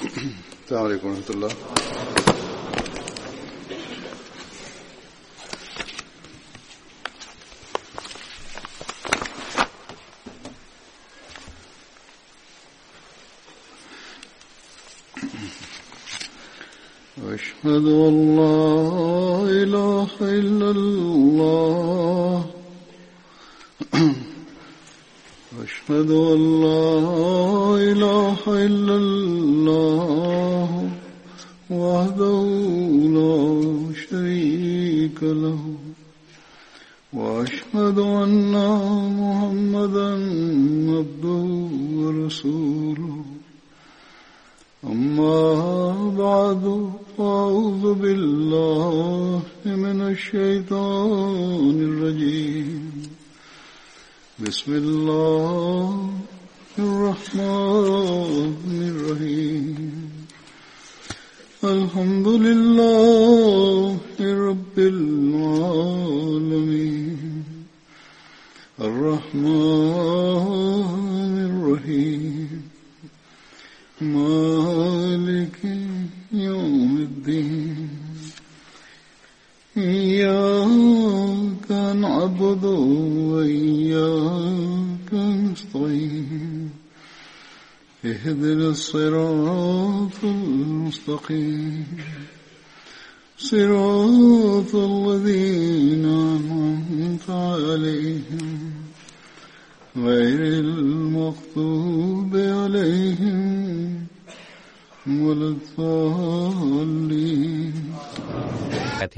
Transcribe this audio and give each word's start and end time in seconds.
السلام 0.00 0.84
عليكم 0.84 1.08
ورحمة 1.08 1.30
الله. 1.30 1.48
لا 17.64 17.78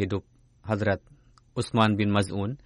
hidup 0.01 0.25
Hadrat 0.65 1.05
Utsman 1.53 2.01
bin 2.01 2.09
Maz'un 2.09 2.57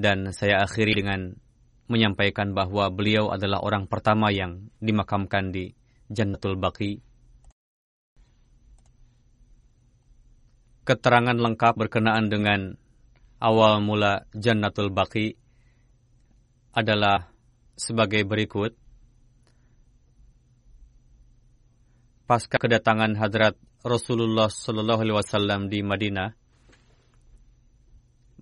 dan 0.00 0.32
saya 0.32 0.64
akhiri 0.64 0.96
dengan 0.96 1.36
menyampaikan 1.84 2.56
bahwa 2.56 2.88
beliau 2.88 3.28
adalah 3.28 3.60
orang 3.60 3.84
pertama 3.92 4.32
yang 4.32 4.72
dimakamkan 4.80 5.52
di 5.52 5.76
Jannatul 6.08 6.56
Baqi. 6.56 7.04
Keterangan 10.88 11.36
lengkap 11.36 11.76
berkenaan 11.76 12.32
dengan 12.32 12.72
awal 13.36 13.84
mula 13.84 14.24
Jannatul 14.32 14.88
Baqi 14.88 15.36
adalah 16.72 17.28
sebagai 17.76 18.24
berikut. 18.24 18.85
Pasca 22.26 22.58
kedatangan 22.58 23.14
Hadrat 23.22 23.54
Rasulullah 23.86 24.50
Shallallahu 24.50 24.98
Alaihi 24.98 25.14
Wasallam 25.14 25.70
di 25.70 25.78
Madinah, 25.86 26.34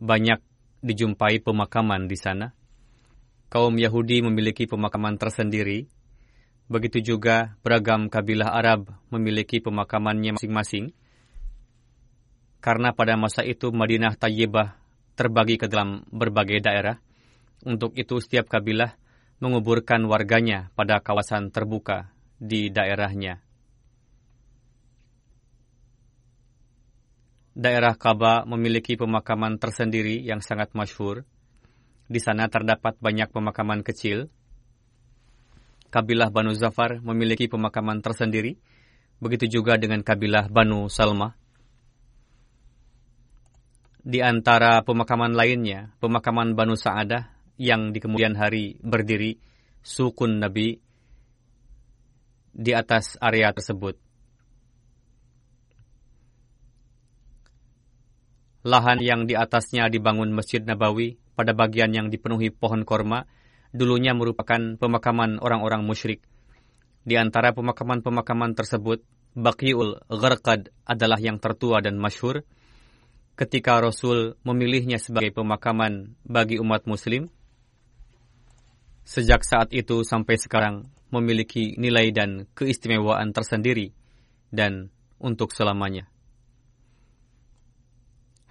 banyak 0.00 0.40
dijumpai 0.80 1.44
pemakaman 1.44 2.08
di 2.08 2.16
sana. 2.16 2.56
Kaum 3.52 3.76
Yahudi 3.76 4.24
memiliki 4.24 4.64
pemakaman 4.64 5.20
tersendiri. 5.20 5.84
Begitu 6.64 7.12
juga 7.12 7.60
beragam 7.60 8.08
kabilah 8.08 8.56
Arab 8.56 8.88
memiliki 9.12 9.60
pemakamannya 9.60 10.40
masing-masing. 10.40 10.96
Karena 12.64 12.96
pada 12.96 13.20
masa 13.20 13.44
itu 13.44 13.68
Madinah 13.68 14.16
Tayyibah 14.16 14.80
terbagi 15.12 15.60
ke 15.60 15.68
dalam 15.68 16.08
berbagai 16.08 16.64
daerah. 16.64 17.04
Untuk 17.68 17.92
itu 18.00 18.16
setiap 18.16 18.48
kabilah 18.48 18.96
menguburkan 19.44 20.00
warganya 20.08 20.72
pada 20.72 21.04
kawasan 21.04 21.52
terbuka 21.52 22.08
di 22.40 22.72
daerahnya. 22.72 23.44
Daerah 27.54 27.94
Kaba 27.94 28.42
memiliki 28.42 28.98
pemakaman 28.98 29.62
tersendiri 29.62 30.18
yang 30.26 30.42
sangat 30.42 30.74
masyhur. 30.74 31.22
Di 32.10 32.18
sana 32.18 32.50
terdapat 32.50 32.98
banyak 32.98 33.30
pemakaman 33.30 33.86
kecil. 33.86 34.26
Kabilah 35.94 36.34
Banu 36.34 36.50
Zafar 36.58 36.98
memiliki 36.98 37.46
pemakaman 37.46 38.02
tersendiri. 38.02 38.58
Begitu 39.22 39.62
juga 39.62 39.78
dengan 39.78 40.02
kabilah 40.02 40.50
Banu 40.50 40.90
Salma. 40.90 41.38
Di 44.04 44.18
antara 44.20 44.82
pemakaman 44.82 45.32
lainnya, 45.32 45.94
pemakaman 46.02 46.58
Banu 46.58 46.74
Sa'adah 46.74 47.30
yang 47.56 47.94
di 47.94 48.02
kemudian 48.02 48.34
hari 48.34 48.76
berdiri 48.82 49.38
sukun 49.80 50.42
Nabi 50.42 50.76
di 52.50 52.72
atas 52.74 53.14
area 53.22 53.54
tersebut. 53.54 54.03
Lahan 58.64 58.96
yang 59.04 59.28
di 59.28 59.36
atasnya 59.36 59.92
dibangun 59.92 60.32
Masjid 60.32 60.64
Nabawi 60.64 61.20
pada 61.36 61.52
bagian 61.52 61.92
yang 61.92 62.08
dipenuhi 62.08 62.48
pohon 62.48 62.88
korma 62.88 63.28
dulunya 63.76 64.16
merupakan 64.16 64.80
pemakaman 64.80 65.36
orang-orang 65.36 65.84
musyrik. 65.84 66.24
Di 67.04 67.20
antara 67.20 67.52
pemakaman-pemakaman 67.52 68.56
tersebut, 68.56 69.04
Baqiul 69.36 70.00
Gharqad 70.08 70.72
adalah 70.88 71.20
yang 71.20 71.36
tertua 71.36 71.84
dan 71.84 72.00
masyhur. 72.00 72.46
Ketika 73.36 73.82
Rasul 73.82 74.40
memilihnya 74.46 74.96
sebagai 74.96 75.34
pemakaman 75.36 76.16
bagi 76.24 76.56
umat 76.56 76.88
muslim, 76.88 77.28
sejak 79.04 79.44
saat 79.44 79.76
itu 79.76 80.06
sampai 80.06 80.40
sekarang 80.40 80.88
memiliki 81.12 81.76
nilai 81.76 82.14
dan 82.14 82.48
keistimewaan 82.56 83.36
tersendiri 83.36 83.92
dan 84.48 84.88
untuk 85.20 85.52
selamanya. 85.52 86.13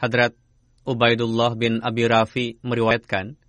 Hadrat 0.03 0.36
Ubaidullah 0.84 1.56
bin 1.56 1.80
Abi 1.80 2.03
Rafi 2.03 2.59
meriwayatkan 2.59 3.40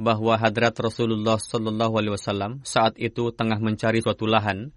bahwa 0.00 0.40
Hadrat 0.40 0.72
Rasulullah 0.80 1.36
Shallallahu 1.36 2.00
Alaihi 2.00 2.16
Wasallam 2.16 2.64
saat 2.64 2.96
itu 2.96 3.28
tengah 3.28 3.60
mencari 3.60 4.00
suatu 4.00 4.24
lahan 4.24 4.72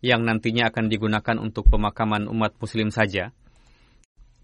yang 0.00 0.24
nantinya 0.24 0.72
akan 0.72 0.88
digunakan 0.88 1.36
untuk 1.36 1.68
pemakaman 1.68 2.32
umat 2.32 2.56
Muslim 2.56 2.88
saja. 2.88 3.36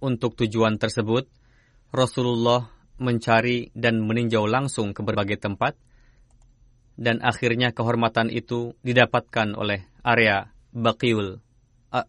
Untuk 0.04 0.36
tujuan 0.36 0.76
tersebut, 0.76 1.24
Rasulullah 1.88 2.68
mencari 3.00 3.72
dan 3.72 4.04
meninjau 4.04 4.44
langsung 4.44 4.92
ke 4.92 5.00
berbagai 5.00 5.40
tempat, 5.40 5.72
dan 7.00 7.24
akhirnya 7.24 7.72
kehormatan 7.72 8.28
itu 8.28 8.76
didapatkan 8.84 9.56
oleh 9.56 9.88
area 10.04 10.52
Baqiul 10.76 11.40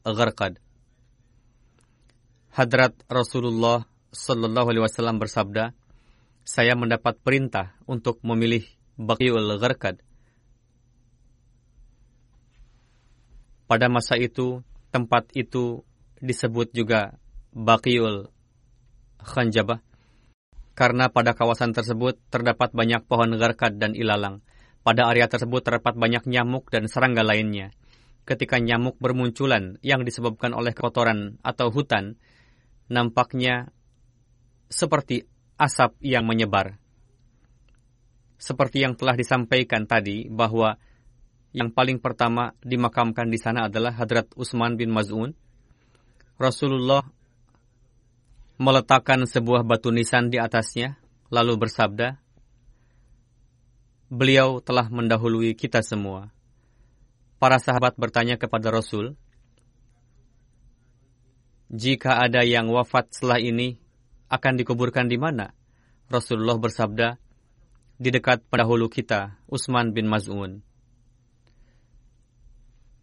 Gharqad. 0.04 0.60
Hadrat 2.56 2.96
Rasulullah 3.12 3.84
Sallallahu 4.16 4.72
Alaihi 4.72 4.84
Wasallam 4.88 5.20
bersabda, 5.20 5.76
saya 6.48 6.72
mendapat 6.80 7.20
perintah 7.20 7.76
untuk 7.84 8.24
memilih 8.24 8.64
Baqiul 8.96 9.60
Gharqad. 9.60 10.00
Pada 13.68 13.92
masa 13.92 14.16
itu, 14.16 14.64
tempat 14.96 15.28
itu 15.36 15.84
disebut 16.24 16.72
juga 16.72 17.20
Baqiul 17.52 18.32
Khanjabah, 19.20 19.84
karena 20.80 21.12
pada 21.12 21.36
kawasan 21.36 21.76
tersebut 21.76 22.16
terdapat 22.32 22.72
banyak 22.72 23.04
pohon 23.04 23.36
gharqad 23.36 23.80
dan 23.80 23.96
ilalang. 23.96 24.40
Pada 24.86 25.10
area 25.10 25.26
tersebut 25.26 25.66
terdapat 25.66 25.98
banyak 25.98 26.30
nyamuk 26.30 26.70
dan 26.70 26.86
serangga 26.86 27.26
lainnya. 27.26 27.74
Ketika 28.24 28.62
nyamuk 28.62 29.02
bermunculan 29.02 29.82
yang 29.82 30.06
disebabkan 30.06 30.54
oleh 30.54 30.78
kotoran 30.78 31.42
atau 31.42 31.74
hutan, 31.74 32.22
nampaknya 32.86 33.74
seperti 34.76 35.24
asap 35.56 35.96
yang 36.04 36.28
menyebar. 36.28 36.76
Seperti 38.36 38.84
yang 38.84 39.00
telah 39.00 39.16
disampaikan 39.16 39.88
tadi 39.88 40.28
bahwa 40.28 40.76
yang 41.56 41.72
paling 41.72 42.04
pertama 42.04 42.52
dimakamkan 42.60 43.32
di 43.32 43.40
sana 43.40 43.72
adalah 43.72 43.96
Hadrat 43.96 44.36
Utsman 44.36 44.76
bin 44.76 44.92
Maz'un. 44.92 45.32
Rasulullah 46.36 47.08
meletakkan 48.60 49.24
sebuah 49.24 49.64
batu 49.64 49.96
nisan 49.96 50.28
di 50.28 50.36
atasnya, 50.36 51.00
lalu 51.32 51.56
bersabda, 51.56 52.20
Beliau 54.12 54.60
telah 54.60 54.92
mendahului 54.92 55.56
kita 55.56 55.80
semua. 55.80 56.30
Para 57.40 57.58
sahabat 57.58 57.96
bertanya 57.96 58.36
kepada 58.36 58.70
Rasul, 58.70 59.16
Jika 61.72 62.22
ada 62.22 62.46
yang 62.46 62.70
wafat 62.70 63.16
setelah 63.16 63.42
ini, 63.42 63.82
akan 64.36 64.60
dikuburkan 64.60 65.08
di 65.08 65.16
mana? 65.16 65.56
Rasulullah 66.12 66.60
bersabda, 66.60 67.18
di 67.96 68.10
dekat 68.12 68.44
pendahulu 68.52 68.92
kita, 68.92 69.40
Utsman 69.48 69.96
bin 69.96 70.12
Maz'un. 70.12 70.60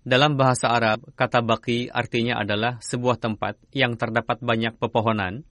Dalam 0.03 0.35
bahasa 0.37 0.69
Arab, 0.69 1.09
kata 1.15 1.41
baki 1.41 1.89
artinya 1.89 2.37
adalah 2.43 2.83
sebuah 2.83 3.17
tempat 3.23 3.57
yang 3.73 3.97
terdapat 3.97 4.43
banyak 4.43 4.77
pepohonan. 4.77 5.47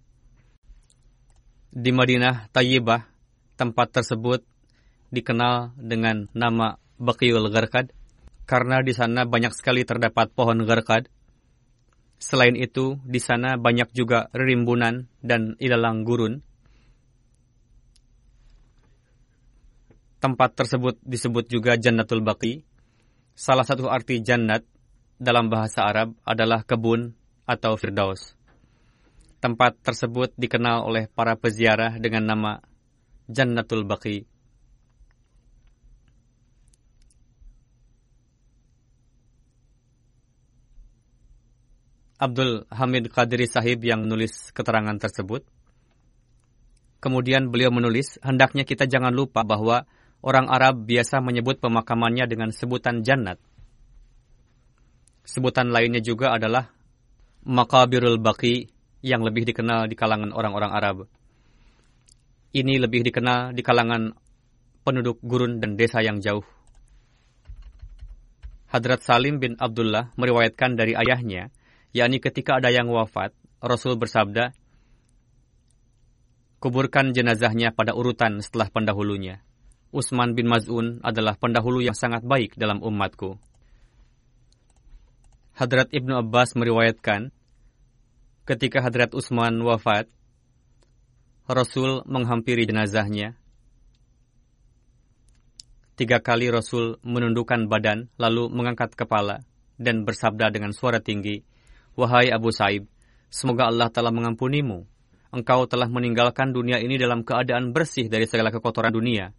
Di 1.72 1.89
Madinah 1.95 2.51
Tayyibah, 2.51 3.07
tempat 3.56 3.95
tersebut 3.95 4.44
dikenal 5.10 5.74
dengan 5.80 6.27
nama 6.36 6.75
Baqiul 7.00 7.48
Gharqad 7.48 7.95
karena 8.51 8.84
di 8.84 8.92
sana 8.92 9.24
banyak 9.24 9.56
sekali 9.56 9.88
terdapat 9.88 10.36
pohon 10.36 10.68
gharqad. 10.68 11.07
Selain 12.21 12.53
itu, 12.53 13.01
di 13.01 13.18
sana 13.18 13.57
banyak 13.57 13.89
juga 13.97 14.29
rimbunan 14.31 15.09
dan 15.25 15.57
ilalang 15.57 16.06
gurun. 16.06 16.45
Tempat 20.21 20.53
tersebut 20.53 21.01
disebut 21.01 21.50
juga 21.50 21.81
Jannatul 21.81 22.21
Baqi 22.21 22.62
Salah 23.41 23.63
satu 23.63 23.88
arti 23.88 24.19
jannat 24.21 24.62
dalam 25.15 25.47
bahasa 25.47 25.88
Arab 25.88 26.13
adalah 26.27 26.62
kebun 26.62 27.15
atau 27.47 27.73
firdaus. 27.73 28.38
Tempat 29.41 29.81
tersebut 29.81 30.35
dikenal 30.38 30.85
oleh 30.85 31.09
para 31.09 31.33
peziarah 31.33 31.97
dengan 31.97 32.29
nama 32.29 32.51
Jannatul 33.25 33.88
Baqi. 33.88 34.27
Abdul 42.21 42.69
Hamid 42.69 43.09
Qadiri 43.09 43.50
Sahib 43.50 43.81
yang 43.81 44.06
menulis 44.06 44.53
keterangan 44.53 44.94
tersebut. 45.01 45.41
Kemudian 47.01 47.50
beliau 47.50 47.73
menulis, 47.73 48.21
hendaknya 48.21 48.62
kita 48.62 48.85
jangan 48.85 49.09
lupa 49.09 49.41
bahwa 49.41 49.89
orang 50.21 50.45
Arab 50.45 50.85
biasa 50.85 51.18
menyebut 51.18 51.57
pemakamannya 51.57 52.29
dengan 52.29 52.53
sebutan 52.53 53.01
jannat. 53.01 53.41
Sebutan 55.25 55.73
lainnya 55.73 55.97
juga 55.97 56.38
adalah 56.38 56.69
Makabirul 57.41 58.21
Baqi 58.21 58.69
yang 59.01 59.25
lebih 59.25 59.50
dikenal 59.50 59.89
di 59.89 59.97
kalangan 59.97 60.29
orang-orang 60.29 60.71
Arab. 60.77 60.97
Ini 62.53 62.77
lebih 62.77 63.01
dikenal 63.01 63.57
di 63.57 63.65
kalangan 63.65 64.13
penduduk 64.85 65.17
gurun 65.25 65.57
dan 65.57 65.74
desa 65.74 66.06
yang 66.06 66.21
jauh. 66.21 66.45
Hadrat 68.69 69.01
Salim 69.01 69.41
bin 69.41 69.57
Abdullah 69.57 70.13
meriwayatkan 70.21 70.77
dari 70.77 70.94
ayahnya, 70.94 71.50
yakni 71.91 72.23
ketika 72.23 72.59
ada 72.59 72.71
yang 72.71 72.88
wafat, 72.88 73.35
Rasul 73.61 73.99
bersabda, 73.99 74.55
kuburkan 76.61 77.11
jenazahnya 77.11 77.75
pada 77.75 77.93
urutan 77.93 78.39
setelah 78.39 78.69
pendahulunya. 78.71 79.43
Utsman 79.91 80.33
bin 80.33 80.47
Maz'un 80.47 81.03
adalah 81.03 81.35
pendahulu 81.35 81.83
yang 81.83 81.97
sangat 81.97 82.23
baik 82.23 82.55
dalam 82.55 82.79
umatku. 82.79 83.35
Hadrat 85.51 85.91
Ibnu 85.91 86.15
Abbas 86.15 86.55
meriwayatkan, 86.55 87.35
ketika 88.47 88.79
Hadrat 88.79 89.11
Utsman 89.11 89.59
wafat, 89.61 90.07
Rasul 91.51 92.07
menghampiri 92.07 92.63
jenazahnya. 92.63 93.35
Tiga 95.99 96.23
kali 96.23 96.47
Rasul 96.47 96.97
menundukkan 97.03 97.67
badan, 97.67 98.07
lalu 98.15 98.47
mengangkat 98.47 98.95
kepala, 98.95 99.43
dan 99.75 100.07
bersabda 100.07 100.55
dengan 100.55 100.71
suara 100.71 101.03
tinggi, 101.03 101.43
Wahai 101.99 102.31
Abu 102.31 102.55
Saib, 102.55 102.88
semoga 103.27 103.67
Allah 103.67 103.91
telah 103.91 104.09
mengampunimu. 104.09 104.88
Engkau 105.31 105.63
telah 105.63 105.88
meninggalkan 105.88 106.51
dunia 106.51 106.83
ini 106.83 106.99
dalam 106.99 107.23
keadaan 107.23 107.71
bersih 107.71 108.11
dari 108.11 108.27
segala 108.27 108.51
kekotoran 108.51 108.91
dunia 108.91 109.31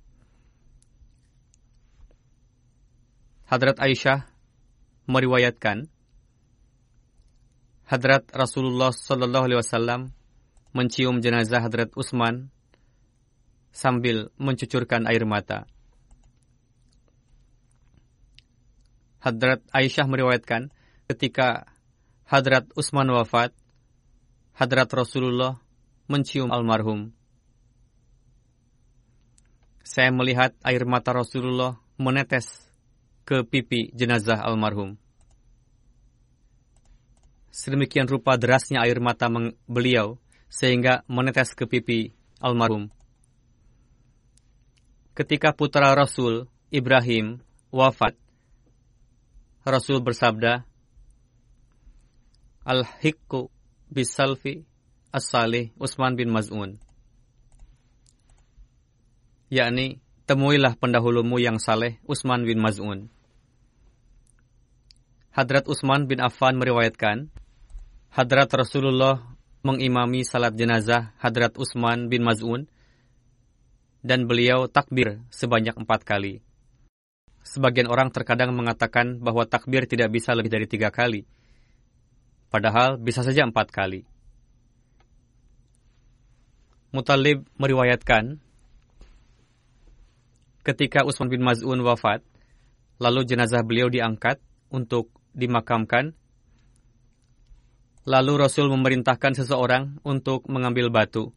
Hadrat 3.52 3.76
Aisyah 3.84 4.24
meriwayatkan 5.04 5.84
Hadrat 7.84 8.24
Rasulullah 8.32 8.96
Sallallahu 8.96 9.44
Alaihi 9.44 9.60
Wasallam 9.60 10.16
mencium 10.72 11.20
jenazah 11.20 11.60
Hadrat 11.60 11.92
Utsman 11.92 12.48
sambil 13.68 14.32
mencucurkan 14.40 15.04
air 15.04 15.28
mata. 15.28 15.68
Hadrat 19.20 19.60
Aisyah 19.68 20.08
meriwayatkan 20.08 20.72
ketika 21.12 21.71
Hadrat 22.32 22.64
Utsman 22.72 23.12
wafat, 23.12 23.52
Hadrat 24.56 24.88
Rasulullah 24.88 25.60
mencium 26.08 26.48
almarhum. 26.48 27.12
Saya 29.84 30.08
melihat 30.08 30.56
air 30.64 30.88
mata 30.88 31.12
Rasulullah 31.12 31.76
menetes 32.00 32.72
ke 33.28 33.44
pipi 33.44 33.92
jenazah 33.92 34.40
almarhum. 34.40 34.96
Sedemikian 37.52 38.08
rupa 38.08 38.40
derasnya 38.40 38.80
air 38.80 38.96
mata 38.96 39.28
beliau 39.68 40.16
sehingga 40.48 41.04
menetes 41.12 41.52
ke 41.52 41.68
pipi 41.68 42.16
almarhum. 42.40 42.88
Ketika 45.12 45.52
putra 45.52 45.92
Rasul 45.92 46.48
Ibrahim 46.72 47.44
wafat, 47.68 48.16
Rasul 49.68 50.00
bersabda, 50.00 50.71
Al-Hikku 52.62 53.50
bisalfi 53.90 54.62
as-salih 55.10 55.74
Utsman 55.82 56.14
bin 56.14 56.30
Maz'un. 56.30 56.78
Yakni, 59.50 59.98
temuilah 60.30 60.78
pendahulumu 60.78 61.42
yang 61.42 61.58
saleh 61.58 61.98
Utsman 62.06 62.46
bin 62.46 62.62
Maz'un. 62.62 63.10
Hadrat 65.34 65.66
Utsman 65.66 66.06
bin 66.06 66.22
Affan 66.22 66.54
meriwayatkan, 66.54 67.34
Hadrat 68.14 68.54
Rasulullah 68.54 69.18
mengimami 69.66 70.22
salat 70.22 70.54
jenazah 70.54 71.18
Hadrat 71.18 71.58
Utsman 71.58 72.06
bin 72.06 72.22
Maz'un 72.22 72.70
dan 74.06 74.30
beliau 74.30 74.70
takbir 74.70 75.18
sebanyak 75.34 75.74
empat 75.74 76.06
kali. 76.06 76.46
Sebagian 77.42 77.90
orang 77.90 78.14
terkadang 78.14 78.54
mengatakan 78.54 79.18
bahwa 79.18 79.50
takbir 79.50 79.90
tidak 79.90 80.14
bisa 80.14 80.30
lebih 80.30 80.54
dari 80.54 80.70
tiga 80.70 80.94
kali, 80.94 81.26
padahal 82.52 83.00
bisa 83.00 83.24
saja 83.24 83.48
empat 83.48 83.72
kali. 83.72 84.04
Mutalib 86.92 87.48
meriwayatkan, 87.56 88.36
ketika 90.60 91.08
Utsman 91.08 91.32
bin 91.32 91.40
Maz'un 91.40 91.80
wafat, 91.80 92.20
lalu 93.00 93.24
jenazah 93.24 93.64
beliau 93.64 93.88
diangkat 93.88 94.36
untuk 94.68 95.08
dimakamkan. 95.32 96.12
Lalu 98.04 98.32
Rasul 98.34 98.68
memerintahkan 98.68 99.40
seseorang 99.40 100.02
untuk 100.04 100.44
mengambil 100.52 100.92
batu. 100.92 101.32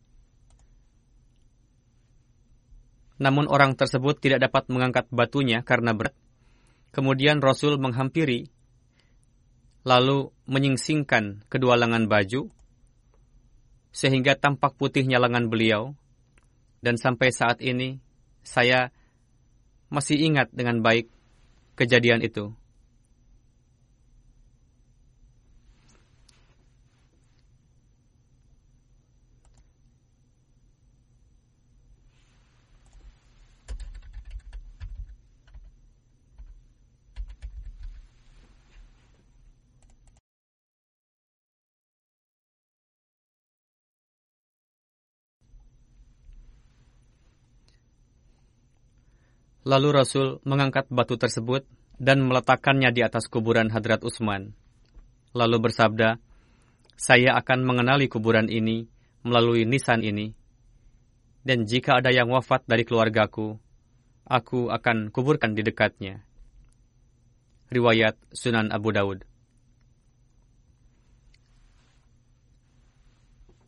Namun 3.15 3.47
orang 3.47 3.79
tersebut 3.79 4.19
tidak 4.19 4.49
dapat 4.49 4.67
mengangkat 4.67 5.07
batunya 5.07 5.63
karena 5.63 5.95
berat. 5.95 6.17
Kemudian 6.91 7.39
Rasul 7.39 7.79
menghampiri, 7.79 8.51
lalu 9.85 10.33
menyingsingkan 10.49 11.45
kedua 11.47 11.77
lengan 11.77 12.09
baju, 12.09 12.49
sehingga 13.93 14.35
tampak 14.35 14.75
putihnya 14.75 15.21
lengan 15.21 15.47
beliau. 15.47 15.93
Dan 16.81 16.97
sampai 16.97 17.29
saat 17.33 17.61
ini, 17.61 18.01
saya 18.45 18.93
masih 19.89 20.21
ingat 20.21 20.51
dengan 20.53 20.81
baik 20.81 21.09
kejadian 21.77 22.25
itu. 22.25 22.53
Lalu 49.65 49.97
Rasul 49.97 50.27
mengangkat 50.45 50.85
batu 50.93 51.17
tersebut 51.17 51.65
dan 51.97 52.21
meletakkannya 52.21 52.93
di 52.93 53.01
atas 53.01 53.25
kuburan 53.25 53.73
Hadrat 53.73 54.05
Utsman. 54.05 54.53
Lalu 55.33 55.57
bersabda, 55.57 56.21
"Saya 56.93 57.33
akan 57.33 57.65
mengenali 57.65 58.05
kuburan 58.05 58.45
ini 58.45 58.85
melalui 59.25 59.65
nisan 59.65 60.05
ini, 60.05 60.37
dan 61.41 61.65
jika 61.65 61.97
ada 61.97 62.13
yang 62.13 62.29
wafat 62.29 62.61
dari 62.69 62.85
keluargaku, 62.85 63.57
aku 64.29 64.69
akan 64.69 65.09
kuburkan 65.09 65.57
di 65.57 65.65
dekatnya." 65.65 66.21
Riwayat 67.73 68.21
Sunan 68.37 68.69
Abu 68.69 68.93
Daud. 68.93 69.25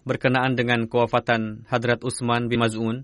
Berkenaan 0.06 0.54
dengan 0.54 0.86
kewafatan 0.86 1.66
Hadrat 1.68 2.06
Utsman 2.06 2.48
bin 2.48 2.62
Maz'un, 2.62 3.04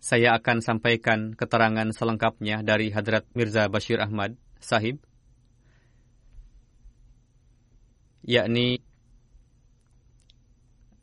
saya 0.00 0.32
akan 0.40 0.64
sampaikan 0.64 1.36
keterangan 1.36 1.92
selengkapnya 1.92 2.64
dari 2.64 2.88
Hadrat 2.88 3.28
Mirza 3.36 3.68
Bashir 3.68 4.00
Ahmad, 4.00 4.32
sahib, 4.56 4.96
yakni 8.24 8.80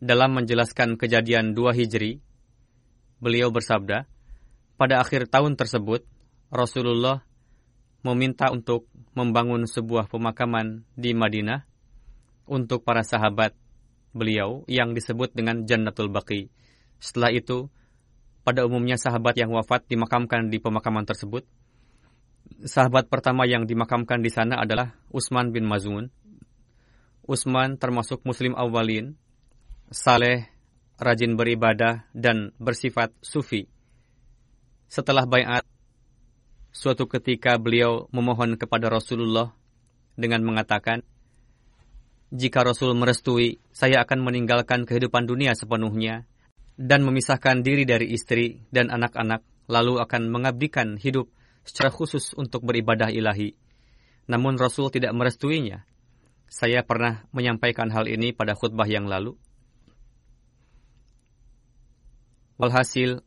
dalam 0.02 0.34
menjelaskan 0.34 0.98
kejadian 0.98 1.54
dua 1.54 1.78
Hijri, 1.78 2.22
beliau 3.22 3.54
bersabda, 3.54 4.10
pada 4.78 5.02
akhir 5.02 5.30
tahun 5.30 5.58
tersebut, 5.58 6.06
Rasulullah 6.50 7.22
meminta 8.06 8.50
untuk 8.54 8.90
membangun 9.18 9.66
sebuah 9.66 10.10
pemakaman 10.10 10.86
di 10.94 11.18
Madinah 11.18 11.66
untuk 12.46 12.86
para 12.86 13.02
sahabat 13.02 13.58
beliau 14.14 14.66
yang 14.70 14.94
disebut 14.94 15.34
dengan 15.34 15.66
Jannatul 15.66 16.10
Baqi. 16.14 16.50
Setelah 16.98 17.34
itu, 17.34 17.70
pada 18.48 18.64
umumnya 18.64 18.96
sahabat 18.96 19.36
yang 19.36 19.52
wafat 19.52 19.92
dimakamkan 19.92 20.48
di 20.48 20.64
pemakaman 20.64 21.04
tersebut. 21.04 21.44
Sahabat 22.64 23.12
pertama 23.12 23.44
yang 23.44 23.68
dimakamkan 23.68 24.24
di 24.24 24.32
sana 24.32 24.64
adalah 24.64 24.96
Utsman 25.12 25.52
bin 25.52 25.68
Mazun. 25.68 26.08
Utsman 27.28 27.76
termasuk 27.76 28.24
muslim 28.24 28.56
awalin, 28.56 29.20
saleh, 29.92 30.48
rajin 30.96 31.36
beribadah, 31.36 32.08
dan 32.16 32.56
bersifat 32.56 33.12
sufi. 33.20 33.68
Setelah 34.88 35.28
bayat, 35.28 35.68
suatu 36.72 37.04
ketika 37.12 37.60
beliau 37.60 38.08
memohon 38.16 38.56
kepada 38.56 38.88
Rasulullah 38.88 39.52
dengan 40.16 40.48
mengatakan, 40.48 41.04
jika 42.32 42.64
Rasul 42.64 42.96
merestui, 42.96 43.60
saya 43.76 44.08
akan 44.08 44.24
meninggalkan 44.24 44.88
kehidupan 44.88 45.28
dunia 45.28 45.52
sepenuhnya 45.52 46.24
dan 46.78 47.02
memisahkan 47.02 47.66
diri 47.66 47.84
dari 47.90 48.14
istri 48.14 48.62
dan 48.70 48.94
anak-anak, 48.94 49.42
lalu 49.66 49.98
akan 49.98 50.30
mengabdikan 50.30 50.96
hidup 50.96 51.28
secara 51.66 51.90
khusus 51.90 52.38
untuk 52.38 52.64
beribadah 52.64 53.10
ilahi. 53.10 53.58
Namun 54.30 54.56
Rasul 54.56 54.94
tidak 54.94 55.12
merestuinya. 55.18 55.84
Saya 56.48 56.86
pernah 56.86 57.28
menyampaikan 57.36 57.92
hal 57.92 58.08
ini 58.08 58.32
pada 58.32 58.56
khutbah 58.56 58.88
yang 58.88 59.10
lalu. 59.10 59.36
Walhasil, 62.56 63.20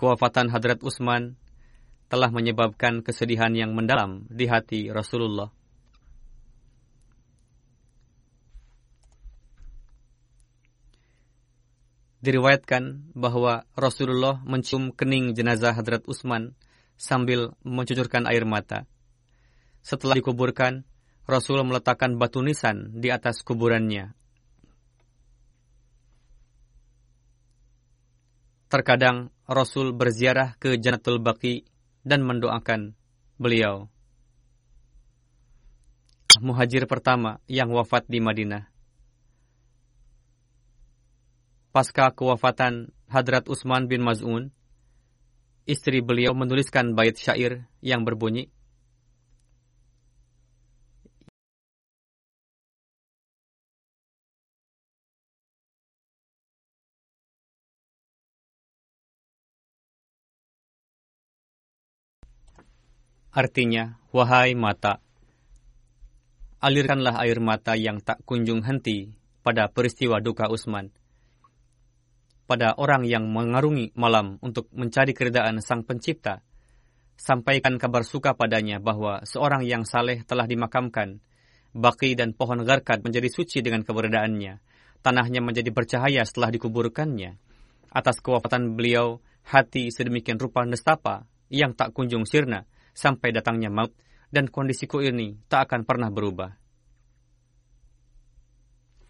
kewafatan 0.00 0.48
Hadrat 0.48 0.80
Utsman 0.80 1.36
telah 2.10 2.32
menyebabkan 2.32 3.04
kesedihan 3.04 3.52
yang 3.52 3.76
mendalam 3.76 4.26
di 4.32 4.48
hati 4.48 4.88
Rasulullah. 4.90 5.59
Diriwayatkan 12.20 13.16
bahwa 13.16 13.64
Rasulullah 13.72 14.44
mencium 14.44 14.92
kening 14.92 15.32
jenazah 15.32 15.72
Hadrat 15.72 16.04
Utsman 16.04 16.52
sambil 17.00 17.56
mencucurkan 17.64 18.28
air 18.28 18.44
mata. 18.44 18.84
Setelah 19.80 20.20
dikuburkan, 20.20 20.84
Rasul 21.24 21.64
meletakkan 21.64 22.20
batu 22.20 22.44
nisan 22.44 23.00
di 23.00 23.08
atas 23.08 23.40
kuburannya. 23.40 24.12
Terkadang 28.70 29.32
Rasul 29.48 29.90
berziarah 29.96 30.54
ke 30.60 30.78
Janatul 30.78 31.18
Baqi 31.18 31.66
dan 32.06 32.22
mendoakan 32.22 32.94
beliau. 33.40 33.90
Muhajir 36.38 36.86
pertama 36.86 37.42
yang 37.50 37.74
wafat 37.74 38.06
di 38.06 38.22
Madinah 38.22 38.69
pasca 41.70 42.10
kewafatan 42.10 42.90
Hadrat 43.06 43.46
Utsman 43.46 43.86
bin 43.86 44.02
Maz'un, 44.02 44.50
istri 45.66 46.02
beliau 46.02 46.34
menuliskan 46.34 46.94
bait 46.98 47.14
syair 47.14 47.66
yang 47.82 48.02
berbunyi, 48.02 48.50
Artinya, 63.30 63.94
wahai 64.10 64.58
mata, 64.58 64.98
alirkanlah 66.58 67.14
air 67.22 67.38
mata 67.38 67.78
yang 67.78 68.02
tak 68.02 68.18
kunjung 68.26 68.66
henti 68.66 69.14
pada 69.46 69.70
peristiwa 69.70 70.18
duka 70.18 70.50
Utsman 70.50 70.90
pada 72.50 72.74
orang 72.74 73.06
yang 73.06 73.30
mengarungi 73.30 73.94
malam 73.94 74.34
untuk 74.42 74.66
mencari 74.74 75.14
keridaan 75.14 75.62
Sang 75.62 75.86
Pencipta. 75.86 76.42
Sampaikan 77.14 77.78
kabar 77.78 78.02
suka 78.02 78.34
padanya 78.34 78.82
bahwa 78.82 79.22
seorang 79.22 79.62
yang 79.62 79.86
saleh 79.86 80.26
telah 80.26 80.50
dimakamkan. 80.50 81.22
Baki 81.70 82.18
dan 82.18 82.34
pohon 82.34 82.66
garkat 82.66 83.06
menjadi 83.06 83.30
suci 83.30 83.62
dengan 83.62 83.86
keberadaannya. 83.86 84.58
Tanahnya 84.98 85.38
menjadi 85.38 85.70
bercahaya 85.70 86.26
setelah 86.26 86.50
dikuburkannya. 86.50 87.38
Atas 87.94 88.18
kewafatan 88.18 88.74
beliau, 88.74 89.22
hati 89.46 89.94
sedemikian 89.94 90.42
rupa 90.42 90.66
nestapa 90.66 91.30
yang 91.54 91.78
tak 91.78 91.94
kunjung 91.94 92.26
sirna 92.26 92.66
sampai 92.98 93.30
datangnya 93.30 93.70
maut 93.70 93.94
dan 94.34 94.50
kondisiku 94.50 94.98
ini 94.98 95.38
tak 95.46 95.70
akan 95.70 95.86
pernah 95.86 96.10
berubah. 96.10 96.50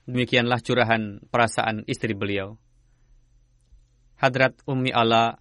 Demikianlah 0.04 0.60
curahan 0.60 1.24
perasaan 1.32 1.88
istri 1.88 2.12
beliau. 2.12 2.60
Hadrat 4.20 4.52
Ummi 4.68 4.92
Ala, 4.92 5.32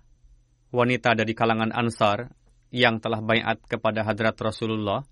wanita 0.71 1.11
dari 1.11 1.35
kalangan 1.35 1.75
Ansar 1.75 2.31
yang 2.71 3.03
telah 3.03 3.19
bayat 3.19 3.59
kepada 3.67 4.07
Hadrat 4.07 4.39
Rasulullah, 4.39 5.03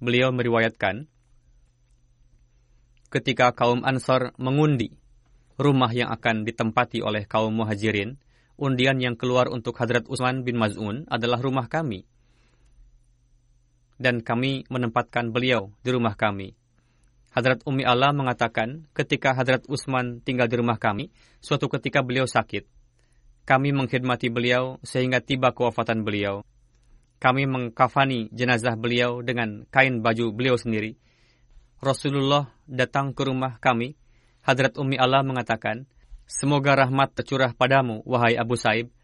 beliau 0.00 0.32
meriwayatkan, 0.32 1.04
ketika 3.12 3.52
kaum 3.52 3.84
Ansar 3.84 4.32
mengundi 4.40 4.96
rumah 5.60 5.92
yang 5.92 6.08
akan 6.08 6.48
ditempati 6.48 7.04
oleh 7.04 7.28
kaum 7.28 7.52
muhajirin, 7.52 8.16
undian 8.56 8.96
yang 8.96 9.20
keluar 9.20 9.52
untuk 9.52 9.76
Hadrat 9.76 10.08
Utsman 10.08 10.40
bin 10.40 10.56
Maz'un 10.56 11.04
adalah 11.12 11.44
rumah 11.44 11.68
kami. 11.68 12.08
Dan 14.00 14.24
kami 14.24 14.64
menempatkan 14.72 15.36
beliau 15.36 15.68
di 15.84 15.92
rumah 15.92 16.16
kami. 16.16 16.56
Hadrat 17.34 17.66
Umi 17.66 17.82
Allah 17.82 18.14
mengatakan, 18.14 18.86
ketika 18.94 19.34
Hadrat 19.34 19.66
Utsman 19.66 20.22
tinggal 20.22 20.46
di 20.46 20.54
rumah 20.54 20.78
kami, 20.78 21.10
suatu 21.42 21.66
ketika 21.66 21.98
beliau 21.98 22.30
sakit. 22.30 22.62
Kami 23.42 23.74
mengkhidmati 23.74 24.30
beliau 24.30 24.78
sehingga 24.86 25.18
tiba 25.18 25.50
kewafatan 25.50 26.06
beliau. 26.06 26.46
Kami 27.18 27.50
mengkafani 27.50 28.30
jenazah 28.30 28.78
beliau 28.78 29.18
dengan 29.18 29.66
kain 29.74 29.98
baju 29.98 30.30
beliau 30.30 30.54
sendiri. 30.54 30.94
Rasulullah 31.82 32.54
datang 32.70 33.10
ke 33.10 33.26
rumah 33.26 33.58
kami. 33.58 33.98
Hadrat 34.46 34.78
Umi 34.78 34.94
Allah 34.94 35.26
mengatakan, 35.26 35.90
Semoga 36.30 36.86
rahmat 36.86 37.18
tercurah 37.18 37.50
padamu, 37.50 38.00
wahai 38.06 38.38
Abu 38.38 38.54
Saib. 38.54 38.94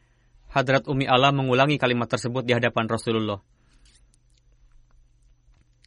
Hadrat 0.54 0.86
Umi 0.86 1.10
Allah 1.10 1.34
mengulangi 1.34 1.82
kalimat 1.82 2.06
tersebut 2.06 2.46
di 2.46 2.54
hadapan 2.54 2.86
Rasulullah. 2.86 3.42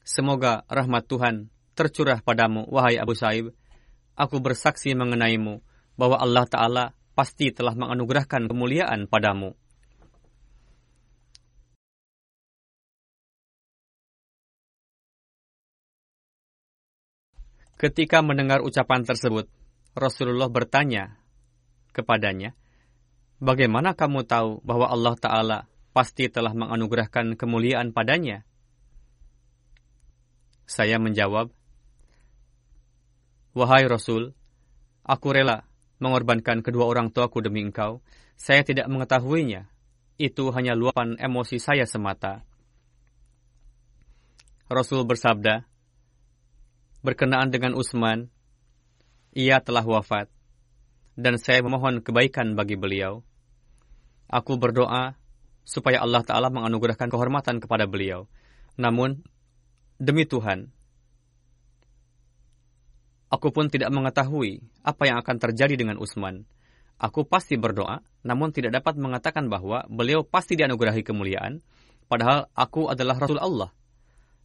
Semoga 0.04 0.68
rahmat 0.68 1.08
Tuhan 1.08 1.53
tercurah 1.74 2.22
padamu, 2.22 2.66
wahai 2.70 3.02
Abu 3.02 3.18
Saib. 3.18 3.54
Aku 4.14 4.38
bersaksi 4.40 4.94
mengenaimu 4.94 5.62
bahwa 5.98 6.22
Allah 6.22 6.46
Ta'ala 6.46 6.86
pasti 7.18 7.50
telah 7.50 7.74
menganugerahkan 7.74 8.46
kemuliaan 8.50 9.10
padamu. 9.10 9.58
Ketika 17.78 18.24
mendengar 18.24 18.64
ucapan 18.64 19.04
tersebut, 19.04 19.52
Rasulullah 19.92 20.48
bertanya 20.48 21.20
kepadanya, 21.92 22.56
Bagaimana 23.44 23.92
kamu 23.92 24.24
tahu 24.24 24.64
bahwa 24.64 24.88
Allah 24.88 25.20
Ta'ala 25.20 25.60
pasti 25.92 26.32
telah 26.32 26.56
menganugerahkan 26.56 27.36
kemuliaan 27.36 27.92
padanya? 27.92 28.48
Saya 30.64 30.96
menjawab, 30.96 31.52
Wahai 33.54 33.86
Rasul, 33.86 34.34
aku 35.06 35.30
rela 35.30 35.70
mengorbankan 36.02 36.66
kedua 36.66 36.90
orang 36.90 37.14
tuaku 37.14 37.38
demi 37.46 37.62
engkau. 37.62 38.02
Saya 38.34 38.66
tidak 38.66 38.90
mengetahuinya. 38.90 39.70
Itu 40.18 40.50
hanya 40.54 40.74
luapan 40.74 41.22
emosi 41.22 41.62
saya 41.62 41.86
semata. 41.86 42.42
Rasul 44.74 45.06
bersabda, 45.06 45.70
berkenaan 47.06 47.54
dengan 47.54 47.78
Utsman, 47.78 48.34
ia 49.38 49.62
telah 49.62 49.86
wafat, 49.86 50.34
dan 51.14 51.38
saya 51.38 51.62
memohon 51.62 52.02
kebaikan 52.02 52.58
bagi 52.58 52.74
beliau. 52.74 53.22
Aku 54.34 54.58
berdoa 54.58 55.14
supaya 55.62 56.02
Allah 56.02 56.26
Ta'ala 56.26 56.50
menganugerahkan 56.50 57.06
kehormatan 57.06 57.62
kepada 57.62 57.86
beliau. 57.86 58.26
Namun, 58.82 59.22
demi 60.02 60.26
Tuhan, 60.26 60.74
aku 63.34 63.50
pun 63.50 63.66
tidak 63.66 63.90
mengetahui 63.90 64.62
apa 64.86 65.10
yang 65.10 65.18
akan 65.18 65.42
terjadi 65.42 65.74
dengan 65.74 65.98
Utsman. 65.98 66.46
Aku 67.02 67.26
pasti 67.26 67.58
berdoa, 67.58 68.06
namun 68.22 68.54
tidak 68.54 68.78
dapat 68.78 69.02
mengatakan 69.02 69.50
bahwa 69.50 69.90
beliau 69.90 70.22
pasti 70.22 70.54
dianugerahi 70.54 71.02
kemuliaan, 71.02 71.66
padahal 72.06 72.46
aku 72.54 72.94
adalah 72.94 73.18
Rasul 73.18 73.42
Allah. 73.42 73.74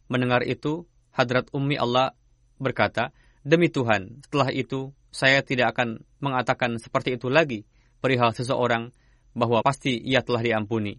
Mendengar 0.09 0.41
itu, 0.41 0.89
Hadrat 1.13 1.53
Ummi 1.53 1.77
Allah 1.77 2.17
berkata, 2.57 3.13
Demi 3.45 3.69
Tuhan, 3.69 4.25
setelah 4.25 4.49
itu 4.49 4.91
saya 5.13 5.45
tidak 5.45 5.77
akan 5.77 6.03
mengatakan 6.19 6.75
seperti 6.81 7.15
itu 7.15 7.31
lagi 7.31 7.63
perihal 8.01 8.33
seseorang 8.33 8.91
bahwa 9.37 9.61
pasti 9.61 9.95
ia 9.95 10.25
telah 10.25 10.41
diampuni. 10.41 10.97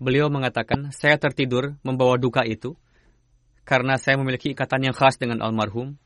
Beliau 0.00 0.32
mengatakan, 0.32 0.94
saya 0.94 1.18
tertidur 1.20 1.76
membawa 1.84 2.16
duka 2.16 2.46
itu 2.46 2.78
karena 3.62 3.94
saya 3.98 4.18
memiliki 4.18 4.52
ikatan 4.52 4.90
yang 4.90 4.96
khas 4.96 5.18
dengan 5.18 5.42
almarhum. 5.42 5.98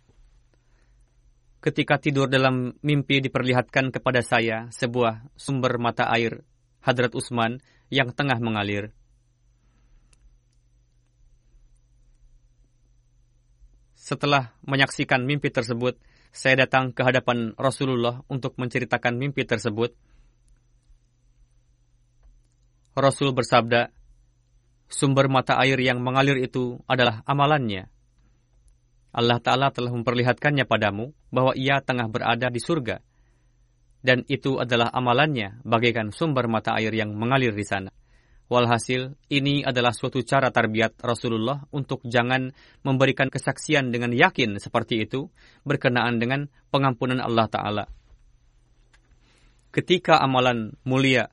Ketika 1.65 1.99
tidur 1.99 2.31
dalam 2.31 2.77
mimpi 2.85 3.19
diperlihatkan 3.19 3.91
kepada 3.91 4.23
saya 4.23 4.71
sebuah 4.71 5.27
sumber 5.35 5.81
mata 5.83 6.07
air 6.13 6.45
Hadrat 6.85 7.17
Usman 7.19 7.59
yang 7.91 8.15
tengah 8.15 8.39
mengalir. 8.39 8.95
Setelah 13.99 14.55
menyaksikan 14.63 15.27
mimpi 15.27 15.51
tersebut, 15.51 15.99
saya 16.31 16.63
datang 16.63 16.95
ke 16.95 17.03
hadapan 17.03 17.59
Rasulullah 17.59 18.23
untuk 18.31 18.55
menceritakan 18.55 19.19
mimpi 19.19 19.43
tersebut. 19.43 19.99
Rasul 22.95 23.35
bersabda, 23.35 23.91
sumber 24.87 25.27
mata 25.31 25.59
air 25.61 25.79
yang 25.79 26.03
mengalir 26.03 26.39
itu 26.39 26.81
adalah 26.87 27.23
amalannya. 27.27 27.91
Allah 29.17 29.41
Ta'ala 29.41 29.73
telah 29.73 29.93
memperlihatkannya 29.97 30.69
padamu 30.69 31.17
bahwa 31.33 31.57
ia 31.57 31.81
tengah 31.81 32.05
berada 32.13 32.53
di 32.53 32.61
surga. 32.61 33.01
Dan 34.05 34.23
itu 34.29 34.61
adalah 34.61 34.93
amalannya 34.93 35.65
bagaikan 35.65 36.13
sumber 36.13 36.47
mata 36.47 36.77
air 36.77 36.93
yang 36.93 37.17
mengalir 37.17 37.57
di 37.57 37.65
sana. 37.65 37.91
Walhasil, 38.47 39.19
ini 39.27 39.67
adalah 39.67 39.91
suatu 39.91 40.23
cara 40.23 40.55
tarbiat 40.55 41.03
Rasulullah 41.03 41.67
untuk 41.75 41.99
jangan 42.07 42.55
memberikan 42.87 43.27
kesaksian 43.27 43.91
dengan 43.91 44.15
yakin 44.15 44.63
seperti 44.63 45.03
itu 45.03 45.27
berkenaan 45.67 46.23
dengan 46.23 46.47
pengampunan 46.71 47.19
Allah 47.19 47.51
Ta'ala. 47.51 47.85
Ketika 49.75 50.23
amalan 50.23 50.79
mulia 50.87 51.27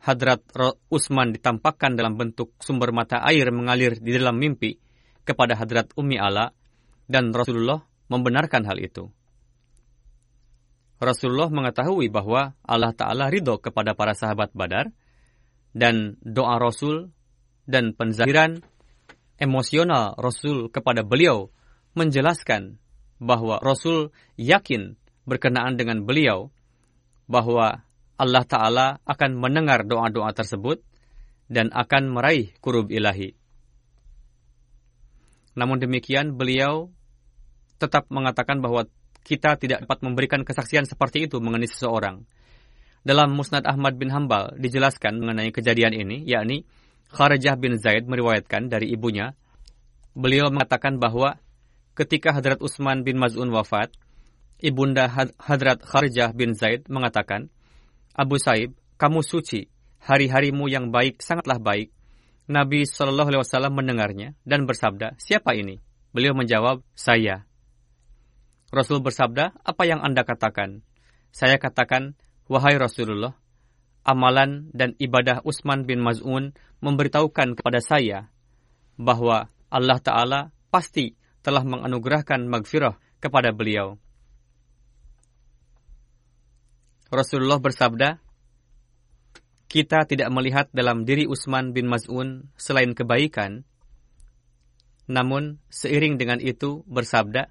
Hadrat 0.00 0.40
Utsman 0.88 1.36
ditampakkan 1.36 1.92
dalam 1.92 2.16
bentuk 2.16 2.56
sumber 2.56 2.88
mata 2.88 3.20
air 3.20 3.52
mengalir 3.52 4.00
di 4.00 4.16
dalam 4.16 4.40
mimpi 4.40 4.80
kepada 5.28 5.54
Hadrat 5.60 5.92
Ummi 5.92 6.16
Ala 6.16 6.56
dan 7.04 7.36
Rasulullah 7.36 7.84
membenarkan 8.08 8.64
hal 8.64 8.80
itu. 8.80 9.12
Rasulullah 11.00 11.48
mengetahui 11.48 12.12
bahwa 12.12 12.56
Allah 12.60 12.92
Ta'ala 12.92 13.32
ridho 13.32 13.56
kepada 13.56 13.96
para 13.96 14.12
sahabat 14.12 14.52
badar 14.52 14.92
dan 15.72 16.20
doa 16.20 16.60
Rasul 16.60 17.12
dan 17.64 17.96
penzahiran 17.96 18.60
emosional 19.40 20.16
Rasul 20.20 20.68
kepada 20.68 21.00
beliau 21.00 21.48
menjelaskan 21.96 22.76
bahwa 23.20 23.60
Rasul 23.60 24.12
yakin 24.36 24.96
berkenaan 25.24 25.76
dengan 25.80 26.04
beliau 26.04 26.52
bahwa 27.28 27.84
Allah 28.20 28.44
Ta'ala 28.44 28.86
akan 29.08 29.40
mendengar 29.40 29.88
doa-doa 29.88 30.36
tersebut 30.36 30.84
dan 31.48 31.72
akan 31.72 32.12
meraih 32.12 32.52
kurub 32.60 32.92
ilahi. 32.92 33.32
Namun 35.56 35.80
demikian, 35.80 36.36
beliau 36.36 36.92
tetap 37.80 38.12
mengatakan 38.12 38.60
bahwa 38.60 38.84
kita 39.24 39.56
tidak 39.56 39.88
dapat 39.88 39.98
memberikan 40.04 40.44
kesaksian 40.44 40.84
seperti 40.84 41.24
itu 41.24 41.40
mengenai 41.40 41.68
seseorang. 41.68 42.22
Dalam 43.00 43.32
Musnad 43.32 43.64
Ahmad 43.64 43.96
bin 43.96 44.12
Hambal 44.12 44.52
dijelaskan 44.60 45.16
mengenai 45.16 45.48
kejadian 45.48 45.96
ini, 45.96 46.20
yakni 46.28 46.68
Kharajah 47.10 47.56
bin 47.56 47.80
Zaid 47.80 48.04
meriwayatkan 48.04 48.68
dari 48.68 48.92
ibunya, 48.92 49.32
beliau 50.12 50.52
mengatakan 50.52 51.00
bahwa 51.00 51.40
ketika 51.96 52.36
Hadrat 52.36 52.60
Utsman 52.60 53.02
bin 53.02 53.16
Maz'un 53.16 53.48
wafat, 53.48 53.96
ibunda 54.60 55.08
Hadrat 55.40 55.80
Kharajah 55.80 56.36
bin 56.36 56.52
Zaid 56.52 56.86
mengatakan, 56.92 57.48
Abu 58.14 58.42
Saib, 58.42 58.74
kamu 58.98 59.22
suci, 59.22 59.70
hari-harimu 60.02 60.66
yang 60.66 60.90
baik 60.90 61.22
sangatlah 61.22 61.62
baik. 61.62 61.94
Nabi 62.50 62.82
Shallallahu 62.82 63.30
Alaihi 63.30 63.42
Wasallam 63.46 63.78
mendengarnya 63.78 64.34
dan 64.42 64.66
bersabda, 64.66 65.14
siapa 65.22 65.54
ini? 65.54 65.78
Beliau 66.10 66.34
menjawab, 66.34 66.82
saya. 66.98 67.46
Rasul 68.74 68.98
bersabda, 68.98 69.54
apa 69.62 69.82
yang 69.86 70.02
anda 70.02 70.26
katakan? 70.26 70.82
Saya 71.30 71.62
katakan, 71.62 72.18
Wahai 72.50 72.74
Rasulullah, 72.74 73.38
amalan 74.02 74.74
dan 74.74 74.98
ibadah 74.98 75.46
Utsman 75.46 75.86
bin 75.86 76.02
Maz'un 76.02 76.50
memberitahukan 76.82 77.54
kepada 77.54 77.78
saya 77.78 78.34
bahwa 78.98 79.46
Allah 79.70 79.98
Ta'ala 80.02 80.40
pasti 80.74 81.14
telah 81.46 81.62
menganugerahkan 81.62 82.42
magfirah 82.50 82.98
kepada 83.22 83.54
beliau. 83.54 84.02
Rasulullah 87.10 87.58
bersabda, 87.58 88.22
kita 89.66 90.06
tidak 90.06 90.30
melihat 90.30 90.66
dalam 90.70 91.02
diri 91.02 91.26
Utsman 91.26 91.74
bin 91.74 91.90
Maz'un 91.90 92.50
selain 92.54 92.94
kebaikan, 92.94 93.66
namun 95.10 95.58
seiring 95.74 96.22
dengan 96.22 96.38
itu 96.38 96.86
bersabda, 96.86 97.50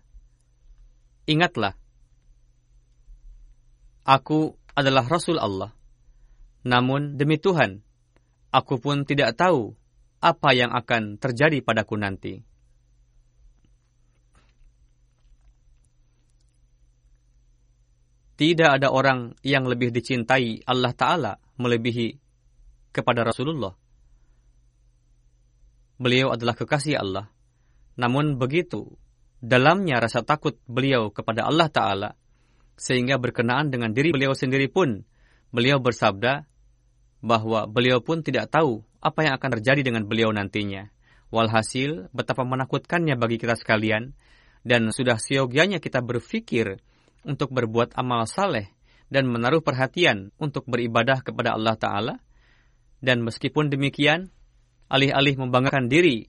Ingatlah, 1.28 1.76
aku 4.08 4.56
adalah 4.74 5.06
Rasul 5.06 5.38
Allah. 5.38 5.76
Namun 6.64 7.20
demi 7.20 7.36
Tuhan, 7.36 7.84
aku 8.50 8.80
pun 8.80 9.04
tidak 9.04 9.36
tahu 9.36 9.76
apa 10.24 10.50
yang 10.56 10.72
akan 10.72 11.20
terjadi 11.20 11.60
padaku 11.62 11.96
nanti. 12.00 12.49
Tidak 18.40 18.70
ada 18.72 18.88
orang 18.88 19.36
yang 19.44 19.68
lebih 19.68 19.92
dicintai 19.92 20.64
Allah 20.64 20.96
Ta'ala 20.96 21.36
melebihi 21.60 22.16
kepada 22.96 23.28
Rasulullah. 23.28 23.76
Beliau 26.00 26.32
adalah 26.32 26.56
kekasih 26.56 26.96
Allah. 27.04 27.28
Namun 28.00 28.40
begitu, 28.40 28.96
dalamnya 29.44 30.00
rasa 30.00 30.24
takut 30.24 30.56
beliau 30.72 31.12
kepada 31.12 31.52
Allah 31.52 31.68
Ta'ala, 31.68 32.10
sehingga 32.80 33.20
berkenaan 33.20 33.76
dengan 33.76 33.92
diri 33.92 34.16
beliau 34.16 34.32
sendiri 34.32 34.72
pun 34.72 35.04
beliau 35.52 35.84
bersabda 35.84 36.48
bahwa 37.20 37.68
beliau 37.68 38.00
pun 38.00 38.24
tidak 38.24 38.56
tahu 38.56 38.88
apa 39.04 39.20
yang 39.28 39.36
akan 39.36 39.60
terjadi 39.60 39.84
dengan 39.84 40.08
beliau 40.08 40.32
nantinya. 40.32 40.88
Walhasil, 41.28 42.08
betapa 42.16 42.48
menakutkannya 42.48 43.20
bagi 43.20 43.36
kita 43.36 43.60
sekalian, 43.60 44.16
dan 44.64 44.96
sudah 44.96 45.20
siogianya 45.20 45.84
kita 45.84 46.00
berpikir 46.00 46.80
untuk 47.26 47.52
berbuat 47.52 47.96
amal 48.00 48.26
saleh 48.30 48.72
dan 49.10 49.26
menaruh 49.26 49.60
perhatian 49.66 50.30
untuk 50.38 50.70
beribadah 50.70 51.26
kepada 51.26 51.58
Allah 51.58 51.76
Ta'ala. 51.76 52.16
Dan 53.00 53.24
meskipun 53.24 53.72
demikian, 53.72 54.28
alih-alih 54.92 55.40
membanggakan 55.40 55.88
diri, 55.88 56.28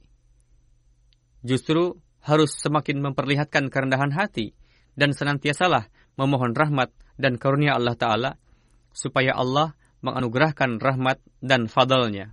justru 1.42 1.98
harus 2.22 2.54
semakin 2.56 3.02
memperlihatkan 3.02 3.72
kerendahan 3.72 4.14
hati 4.14 4.54
dan 4.94 5.10
senantiasalah 5.10 5.90
memohon 6.14 6.54
rahmat 6.54 6.94
dan 7.18 7.36
karunia 7.42 7.74
Allah 7.74 7.98
Ta'ala, 7.98 8.30
supaya 8.94 9.34
Allah 9.34 9.74
menganugerahkan 10.00 10.80
rahmat 10.80 11.20
dan 11.44 11.68
fadalnya. 11.68 12.32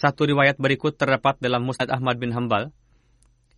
Satu 0.00 0.24
riwayat 0.24 0.56
berikut 0.56 0.96
terdapat 0.96 1.36
dalam 1.44 1.60
Musnad 1.60 1.92
Ahmad 1.92 2.16
bin 2.16 2.32
Hambal, 2.32 2.72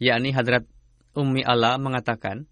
yakni 0.02 0.34
Hadrat 0.34 0.66
Ummi 1.14 1.46
Allah 1.46 1.78
mengatakan, 1.78 2.50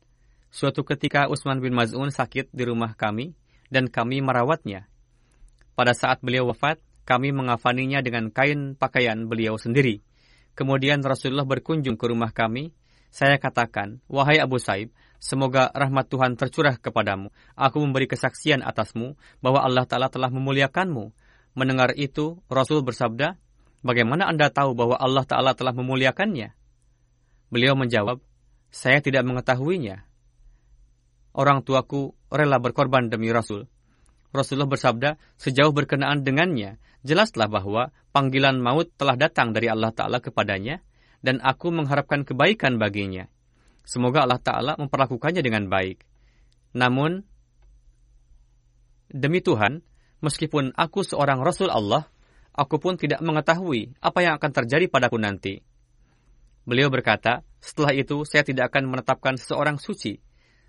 suatu 0.54 0.86
ketika 0.86 1.26
Utsman 1.26 1.58
bin 1.58 1.74
Maz'un 1.74 2.14
sakit 2.14 2.54
di 2.54 2.62
rumah 2.62 2.94
kami 2.94 3.34
dan 3.66 3.90
kami 3.90 4.22
merawatnya. 4.22 4.86
Pada 5.74 5.90
saat 5.90 6.22
beliau 6.22 6.46
wafat, 6.54 6.78
kami 7.02 7.34
mengafaninya 7.34 7.98
dengan 7.98 8.30
kain 8.30 8.78
pakaian 8.78 9.26
beliau 9.26 9.58
sendiri. 9.58 10.06
Kemudian 10.54 11.02
Rasulullah 11.02 11.42
berkunjung 11.42 11.98
ke 11.98 12.06
rumah 12.06 12.30
kami. 12.30 12.70
Saya 13.10 13.42
katakan, 13.42 13.98
wahai 14.06 14.38
Abu 14.38 14.62
Saib, 14.62 14.94
Semoga 15.20 15.68
rahmat 15.76 16.08
Tuhan 16.08 16.32
tercurah 16.38 16.80
kepadamu. 16.80 17.28
Aku 17.52 17.76
memberi 17.84 18.08
kesaksian 18.08 18.64
atasmu 18.64 19.20
bahwa 19.44 19.60
Allah 19.60 19.84
Ta'ala 19.84 20.08
telah 20.08 20.32
memuliakanmu. 20.32 21.12
Mendengar 21.52 21.92
itu, 21.92 22.40
Rasul 22.48 22.80
bersabda, 22.80 23.36
Bagaimana 23.80 24.28
Anda 24.28 24.52
tahu 24.52 24.76
bahwa 24.76 25.00
Allah 25.00 25.24
Ta'ala 25.24 25.56
telah 25.56 25.72
memuliakannya? 25.72 26.52
Beliau 27.48 27.74
menjawab, 27.74 28.20
Saya 28.70 29.02
tidak 29.02 29.26
mengetahuinya. 29.26 30.06
Orang 31.34 31.66
tuaku 31.66 32.14
rela 32.30 32.62
berkorban 32.62 33.10
demi 33.10 33.34
Rasul. 33.34 33.66
Rasulullah 34.30 34.70
bersabda, 34.70 35.18
sejauh 35.34 35.74
berkenaan 35.74 36.22
dengannya, 36.22 36.78
jelaslah 37.02 37.50
bahwa 37.50 37.90
panggilan 38.14 38.62
maut 38.62 38.94
telah 38.94 39.18
datang 39.18 39.50
dari 39.50 39.66
Allah 39.66 39.90
Ta'ala 39.90 40.22
kepadanya, 40.22 40.78
dan 41.18 41.42
aku 41.42 41.74
mengharapkan 41.74 42.22
kebaikan 42.22 42.78
baginya. 42.78 43.26
Semoga 43.82 44.22
Allah 44.22 44.38
Ta'ala 44.38 44.72
memperlakukannya 44.78 45.42
dengan 45.42 45.66
baik. 45.66 46.06
Namun, 46.78 47.26
demi 49.10 49.42
Tuhan, 49.42 49.82
meskipun 50.22 50.78
aku 50.78 51.02
seorang 51.02 51.42
Rasul 51.42 51.74
Allah, 51.74 52.06
aku 52.54 52.76
pun 52.82 52.98
tidak 52.98 53.22
mengetahui 53.22 53.94
apa 54.02 54.18
yang 54.22 54.34
akan 54.36 54.50
terjadi 54.50 54.86
padaku 54.90 55.16
nanti. 55.16 55.62
Beliau 56.64 56.92
berkata, 56.92 57.42
setelah 57.58 57.96
itu 57.96 58.22
saya 58.28 58.44
tidak 58.44 58.70
akan 58.72 58.88
menetapkan 58.88 59.34
seseorang 59.40 59.80
suci. 59.80 60.20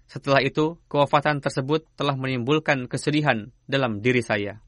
Setelah 0.07 0.43
itu, 0.43 0.75
kewafatan 0.91 1.39
tersebut 1.39 1.87
telah 1.95 2.19
menimbulkan 2.19 2.89
kesedihan 2.91 3.51
dalam 3.63 4.03
diri 4.03 4.19
saya. 4.19 4.59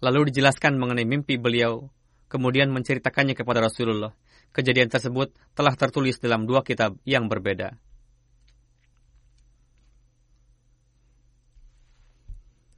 Lalu 0.00 0.32
dijelaskan 0.32 0.76
mengenai 0.76 1.04
mimpi 1.08 1.36
beliau, 1.36 1.88
kemudian 2.28 2.72
menceritakannya 2.72 3.36
kepada 3.36 3.64
Rasulullah. 3.64 4.12
Kejadian 4.52 4.92
tersebut 4.92 5.32
telah 5.56 5.74
tertulis 5.74 6.20
dalam 6.20 6.46
dua 6.46 6.62
kitab 6.62 6.96
yang 7.08 7.26
berbeda. 7.26 7.76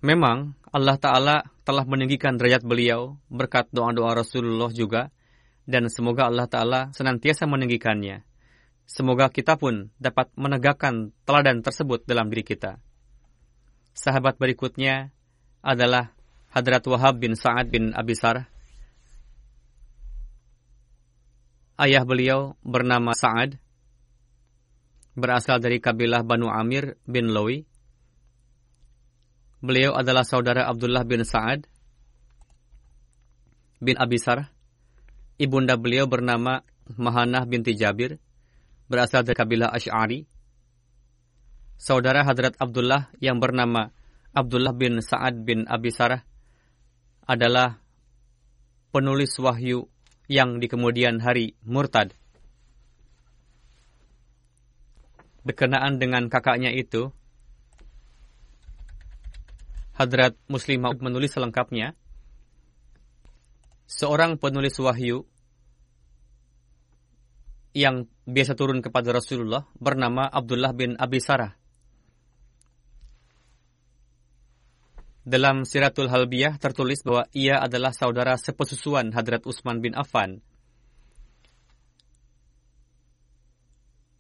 Memang 0.07 0.55
Allah 0.71 0.95
Ta'ala 1.03 1.37
telah 1.67 1.83
meninggikan 1.83 2.39
derajat 2.39 2.63
beliau 2.63 3.19
berkat 3.27 3.67
doa-doa 3.75 4.15
Rasulullah 4.15 4.71
juga, 4.71 5.11
dan 5.67 5.91
semoga 5.91 6.31
Allah 6.31 6.47
Ta'ala 6.47 6.81
senantiasa 6.95 7.43
meninggikannya. 7.51 8.23
Semoga 8.87 9.27
kita 9.35 9.59
pun 9.59 9.91
dapat 9.99 10.31
menegakkan 10.39 11.11
teladan 11.27 11.59
tersebut 11.59 12.07
dalam 12.07 12.31
diri 12.31 12.47
kita. 12.47 12.79
Sahabat 13.99 14.39
berikutnya 14.39 15.11
adalah 15.59 16.15
Hadrat 16.55 16.87
Wahab 16.87 17.19
bin 17.19 17.35
Sa'ad 17.35 17.67
bin 17.67 17.91
Abisar 17.91 18.47
Ayah 21.77 22.09
beliau 22.09 22.57
bernama 22.65 23.13
Sa'ad, 23.13 23.61
berasal 25.13 25.61
dari 25.61 25.77
kabilah 25.77 26.25
Banu 26.25 26.49
Amir 26.49 26.97
bin 27.05 27.35
Lowi. 27.35 27.76
Beliau 29.65 29.97
adalah 29.97 30.23
saudara 30.23 30.69
Abdullah 30.69 31.05
bin 31.09 31.25
Sa'ad 31.25 31.65
bin 33.81 33.97
Abisar. 33.97 34.53
Ibunda 35.37 35.77
beliau 35.77 36.09
bernama 36.09 36.65
Mahanah 36.97 37.45
binti 37.45 37.77
Jabir, 37.77 38.17
berasal 38.89 39.27
dari 39.27 39.37
kabilah 39.37 39.69
Ash'ari. 39.75 40.25
Saudara 41.77 42.25
Hadrat 42.25 42.57
Abdullah 42.57 43.13
yang 43.21 43.37
bernama 43.37 43.93
Abdullah 44.33 44.73
bin 44.73 45.01
Sa'ad 45.05 45.45
bin 45.45 45.69
Abisar 45.69 46.25
adalah 47.27 47.81
penulis 48.95 49.37
wahyu 49.37 49.89
yang 50.31 50.57
di 50.57 50.73
kemudian 50.73 51.21
hari 51.21 51.59
murtad. 51.67 52.17
Berkenaan 55.45 56.01
dengan 56.01 56.27
kakaknya 56.33 56.73
itu, 56.73 57.13
Hadrat 59.97 60.37
Muslim 60.53 60.85
Maud 60.85 61.01
menulis 61.01 61.33
selengkapnya, 61.33 61.97
seorang 63.89 64.37
penulis 64.37 64.77
wahyu 64.77 65.25
yang 67.73 68.05
biasa 68.29 68.53
turun 68.53 68.85
kepada 68.85 69.13
Rasulullah 69.13 69.65
bernama 69.81 70.29
Abdullah 70.29 70.77
bin 70.77 71.01
Abi 71.01 71.17
Sarah. 71.21 71.57
Dalam 75.27 75.67
Siratul 75.67 76.13
Halbiyah 76.13 76.61
tertulis 76.61 77.03
bahwa 77.03 77.27
ia 77.35 77.59
adalah 77.59 77.91
saudara 77.91 78.39
sepesusuan 78.39 79.11
Hadrat 79.11 79.43
Utsman 79.49 79.83
bin 79.83 79.97
Affan. 79.97 80.45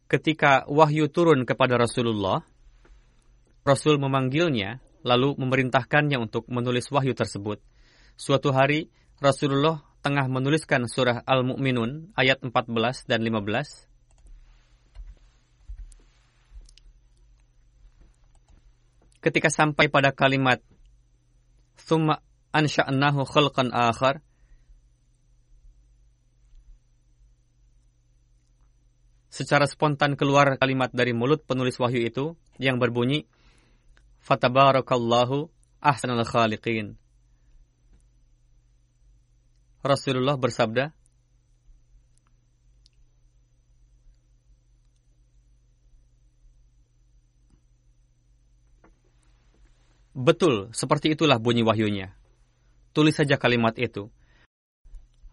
Ketika 0.09 0.67
wahyu 0.67 1.07
turun 1.11 1.47
kepada 1.47 1.79
Rasulullah, 1.79 2.43
Rasul 3.67 3.99
memanggilnya 3.99 4.79
lalu 5.07 5.39
memerintahkannya 5.39 6.19
untuk 6.19 6.51
menulis 6.51 6.91
wahyu 6.91 7.15
tersebut. 7.15 7.63
Suatu 8.19 8.51
hari 8.51 8.91
Rasulullah 9.23 9.87
tengah 10.03 10.27
menuliskan 10.27 10.91
surah 10.91 11.23
Al-Mu'minun 11.23 12.11
ayat 12.19 12.43
14 12.43 13.07
dan 13.07 13.23
15. 13.23 13.87
Ketika 19.23 19.51
sampai 19.51 19.87
pada 19.87 20.11
kalimat 20.11 20.59
thumma 21.79 22.19
ansha'nahu 22.51 23.23
khalqan 23.27 23.71
akhar 23.71 24.27
Secara 29.37 29.69
spontan 29.69 30.17
keluar 30.17 30.57
kalimat 30.57 30.89
dari 30.97 31.13
mulut 31.13 31.45
penulis 31.45 31.77
wahyu 31.77 32.09
itu 32.09 32.41
yang 32.57 32.81
berbunyi 32.81 33.29
Fatabarakallahu 34.27 35.47
ahsanal 35.79 36.27
khaliqin. 36.27 36.99
Rasulullah 39.87 40.35
bersabda, 40.35 40.91
Betul, 50.17 50.75
seperti 50.75 51.15
itulah 51.15 51.39
bunyi 51.39 51.63
wahyunya. 51.63 52.19
Tulis 52.97 53.15
saja 53.15 53.39
kalimat 53.39 53.79
itu. 53.79 54.11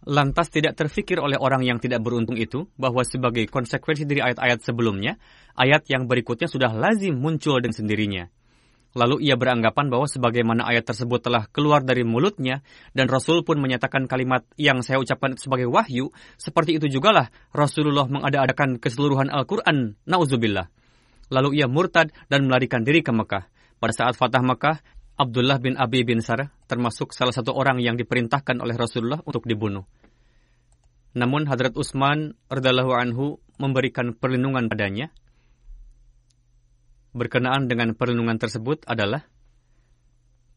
Lantas 0.06 0.53
tidak 0.53 0.77
terfikir 0.77 1.17
oleh 1.17 1.39
orang 1.41 1.65
yang 1.65 1.82
tidak 1.82 2.03
beruntung 2.03 2.38
itu 2.38 2.69
bahwa 2.77 3.01
sebagai 3.01 3.47
konsekuensi 3.49 4.06
dari 4.06 4.21
ayat-ayat 4.21 4.62
sebelumnya, 4.62 5.17
ayat 5.58 5.88
yang 5.89 6.06
berikutnya 6.06 6.45
sudah 6.45 6.69
lazim 6.75 7.17
muncul 7.17 7.58
dengan 7.58 7.73
sendirinya. 7.73 8.42
Lalu 8.93 9.25
ia 9.25 9.34
beranggapan 9.34 9.89
bahwa 9.89 10.06
sebagaimana 10.06 10.69
ayat 10.69 10.86
tersebut 10.86 11.25
telah 11.25 11.49
keluar 11.49 11.82
dari 11.82 12.06
mulutnya, 12.06 12.62
dan 12.93 13.10
Rasul 13.10 13.41
pun 13.41 13.58
menyatakan 13.58 14.06
kalimat 14.06 14.45
yang 14.53 14.86
saya 14.86 15.01
ucapkan 15.01 15.34
sebagai 15.34 15.65
wahyu, 15.65 16.13
seperti 16.38 16.77
itu 16.77 16.86
jugalah 16.86 17.34
Rasulullah 17.49 18.06
mengada-adakan 18.06 18.77
keseluruhan 18.77 19.34
Al-Quran, 19.34 19.97
na'udzubillah. 20.06 20.69
Lalu 21.34 21.58
ia 21.58 21.65
murtad 21.65 22.13
dan 22.29 22.45
melarikan 22.45 22.86
diri 22.86 23.01
ke 23.01 23.10
Mekah. 23.10 23.49
Pada 23.82 23.93
saat 23.97 24.13
Fatah 24.13 24.45
Mekah, 24.45 24.77
Abdullah 25.17 25.58
bin 25.58 25.73
Abi 25.73 26.06
bin 26.06 26.21
Sarah 26.21 26.53
termasuk 26.69 27.17
salah 27.17 27.34
satu 27.34 27.53
orang 27.53 27.82
yang 27.82 27.97
diperintahkan 27.97 28.62
oleh 28.62 28.77
Rasulullah 28.77 29.21
untuk 29.25 29.45
dibunuh. 29.49 29.86
Namun 31.13 31.45
Hadrat 31.45 31.77
Utsman 31.77 32.34
radhiallahu 32.49 32.93
anhu 32.93 33.38
memberikan 33.62 34.17
perlindungan 34.17 34.65
padanya. 34.65 35.13
Berkenaan 37.13 37.69
dengan 37.69 37.93
perlindungan 37.93 38.41
tersebut 38.41 38.89
adalah 38.89 39.30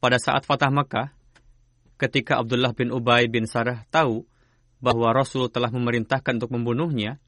pada 0.00 0.16
saat 0.16 0.48
Fatah 0.48 0.72
Mekah, 0.72 1.12
ketika 2.00 2.40
Abdullah 2.40 2.72
bin 2.72 2.92
Ubay 2.92 3.28
bin 3.28 3.44
Sarah 3.44 3.84
tahu 3.88 4.24
bahwa 4.80 5.12
Rasul 5.12 5.48
telah 5.48 5.72
memerintahkan 5.72 6.36
untuk 6.40 6.52
membunuhnya, 6.52 7.20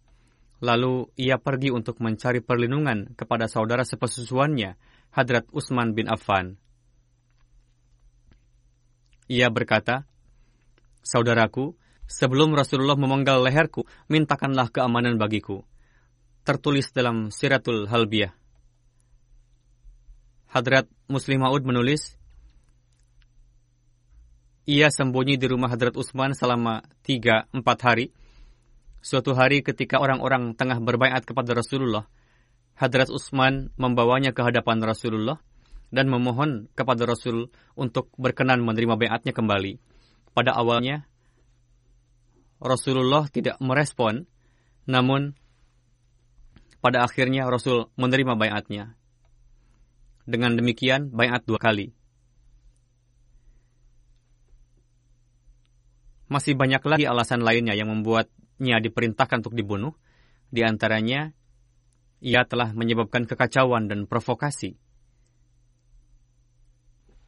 lalu 0.60 1.08
ia 1.16 1.40
pergi 1.40 1.72
untuk 1.72 2.00
mencari 2.00 2.44
perlindungan 2.44 3.16
kepada 3.16 3.48
saudara 3.48 3.84
sepesusuannya 3.84 4.76
Hadrat 5.12 5.48
Utsman 5.52 5.96
bin 5.96 6.08
Affan. 6.08 6.60
Ia 9.28 9.52
berkata, 9.52 10.08
Saudaraku, 11.04 11.76
sebelum 12.08 12.56
Rasulullah 12.56 12.96
memenggal 12.96 13.44
leherku, 13.44 13.84
mintakanlah 14.08 14.68
keamanan 14.72 15.16
bagiku. 15.20 15.64
Tertulis 16.44 16.92
dalam 16.96 17.28
Siratul 17.28 17.88
Halbiyah. 17.88 18.32
Hadrat 20.48 20.88
Muslim 21.12 21.44
Maud 21.44 21.60
menulis, 21.64 22.16
ia 24.68 24.88
sembunyi 24.88 25.36
di 25.36 25.46
rumah 25.48 25.72
Hadrat 25.72 25.96
Utsman 25.96 26.32
selama 26.36 26.84
tiga 27.04 27.48
empat 27.52 27.78
hari. 27.84 28.06
Suatu 29.04 29.32
hari 29.32 29.62
ketika 29.62 30.02
orang-orang 30.02 30.52
tengah 30.58 30.80
berbaikat 30.80 31.24
kepada 31.28 31.56
Rasulullah, 31.56 32.08
Hadrat 32.76 33.08
Utsman 33.08 33.72
membawanya 33.78 34.36
ke 34.36 34.44
hadapan 34.44 34.82
Rasulullah 34.84 35.40
dan 35.88 36.08
memohon 36.12 36.68
kepada 36.76 37.08
Rasul 37.08 37.48
untuk 37.72 38.12
berkenan 38.20 38.60
menerima 38.60 39.00
bayatnya 39.00 39.32
kembali. 39.32 39.80
Pada 40.36 40.52
awalnya, 40.52 41.08
Rasulullah 42.60 43.24
tidak 43.32 43.56
merespon, 43.62 44.28
namun 44.84 45.32
pada 46.84 47.06
akhirnya 47.06 47.48
Rasul 47.48 47.88
menerima 47.96 48.36
bayatnya. 48.36 48.97
Dengan 50.28 50.60
demikian, 50.60 51.08
bayat 51.08 51.48
dua 51.48 51.56
kali. 51.56 51.96
Masih 56.28 56.52
banyak 56.52 56.84
lagi 56.84 57.08
alasan 57.08 57.40
lainnya 57.40 57.72
yang 57.72 57.88
membuatnya 57.88 58.76
diperintahkan 58.84 59.40
untuk 59.40 59.56
dibunuh. 59.56 59.96
Di 60.52 60.60
antaranya, 60.68 61.32
ia 62.20 62.44
telah 62.44 62.76
menyebabkan 62.76 63.24
kekacauan 63.24 63.88
dan 63.88 64.04
provokasi. 64.04 64.76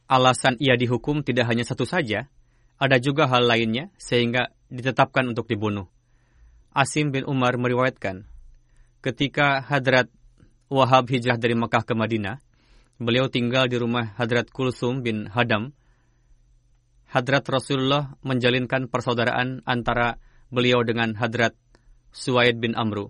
Alasan 0.05 0.61
ia 0.61 0.77
dihukum 0.77 1.25
tidak 1.25 1.49
hanya 1.49 1.65
satu 1.65 1.89
saja, 1.89 2.29
ada 2.77 3.01
juga 3.01 3.25
hal 3.25 3.49
lainnya 3.49 3.89
sehingga 3.97 4.53
ditetapkan 4.69 5.25
untuk 5.25 5.49
dibunuh. 5.49 5.89
Asim 6.69 7.09
bin 7.09 7.25
Umar 7.25 7.57
meriwayatkan, 7.57 8.29
ketika 9.01 9.65
Hadrat 9.65 10.13
Wahab 10.69 11.09
hijrah 11.09 11.41
dari 11.41 11.57
Mekah 11.57 11.81
ke 11.81 11.97
Madinah, 11.97 12.50
beliau 13.01 13.25
tinggal 13.33 13.65
di 13.65 13.81
rumah 13.81 14.13
Hadrat 14.13 14.53
Kulsum 14.53 15.01
bin 15.01 15.25
Hadam, 15.25 15.73
Hadrat 17.09 17.43
Rasulullah 17.49 18.13
menjalinkan 18.21 18.87
persaudaraan 18.87 19.65
antara 19.65 20.21
beliau 20.53 20.85
dengan 20.85 21.17
Hadrat 21.17 21.57
Suwaid 22.13 22.61
bin 22.61 22.77
Amru. 22.77 23.09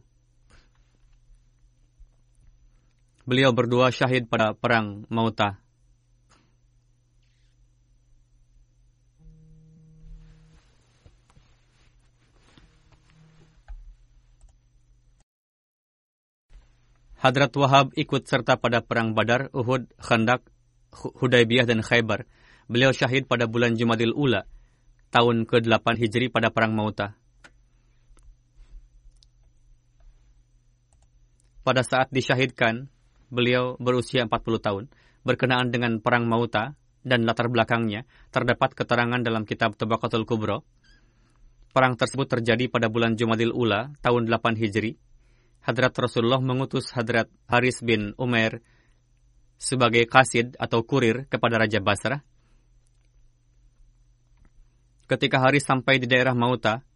Beliau 3.27 3.53
berdua 3.53 3.93
syahid 3.93 4.25
pada 4.31 4.57
perang 4.57 5.05
Mautah. 5.11 5.61
Hadrat 17.21 17.53
Wahab 17.53 17.93
ikut 17.93 18.25
serta 18.25 18.57
pada 18.57 18.81
perang 18.81 19.13
Badar, 19.13 19.53
Uhud, 19.53 19.93
Khandak, 20.01 20.41
Hudaybiyah, 20.91 21.69
dan 21.69 21.85
Khaybar– 21.85 22.25
Beliau 22.71 22.95
syahid 22.95 23.27
pada 23.27 23.51
bulan 23.51 23.75
Jumadil 23.75 24.15
Ula, 24.15 24.47
tahun 25.11 25.43
ke-8 25.43 25.99
Hijri 25.99 26.31
pada 26.31 26.55
Perang 26.55 26.71
Mauta. 26.71 27.19
Pada 31.67 31.83
saat 31.83 32.07
disyahidkan, 32.15 32.87
beliau 33.27 33.75
berusia 33.75 34.23
40 34.23 34.63
tahun. 34.63 34.83
Berkenaan 35.27 35.75
dengan 35.75 35.99
Perang 35.99 36.31
Mauta 36.31 36.79
dan 37.03 37.27
latar 37.27 37.51
belakangnya, 37.51 38.07
terdapat 38.31 38.71
keterangan 38.71 39.19
dalam 39.19 39.43
kitab 39.43 39.75
Tabaqatul 39.75 40.23
Kubro. 40.23 40.63
Perang 41.75 41.99
tersebut 41.99 42.39
terjadi 42.39 42.71
pada 42.71 42.87
bulan 42.87 43.19
Jumadil 43.19 43.51
Ula, 43.51 43.91
tahun 43.99 44.31
8 44.31 44.55
Hijri. 44.55 44.95
Hadrat 45.61 45.93
Rasulullah 45.93 46.41
mengutus 46.41 46.89
Hadrat 46.93 47.29
Haris 47.45 47.81
bin 47.85 48.17
Umair 48.17 48.65
sebagai 49.61 50.09
kasid 50.09 50.57
atau 50.57 50.81
kurir 50.81 51.29
kepada 51.29 51.61
Raja 51.61 51.77
Basrah 51.77 52.25
Ketika 55.11 55.43
hari 55.43 55.59
sampai 55.59 55.99
di 55.99 56.07
daerah 56.07 56.31
Mauta, 56.31 56.87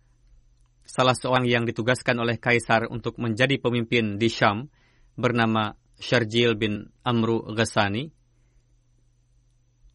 salah 0.88 1.12
seorang 1.12 1.52
yang 1.52 1.68
ditugaskan 1.68 2.16
oleh 2.16 2.40
Kaisar 2.40 2.88
untuk 2.88 3.20
menjadi 3.20 3.60
pemimpin 3.60 4.16
di 4.16 4.32
Syam 4.32 4.72
bernama 5.20 5.76
Syarjil 6.00 6.56
bin 6.56 6.96
Amru 7.04 7.44
Ghassani 7.44 8.08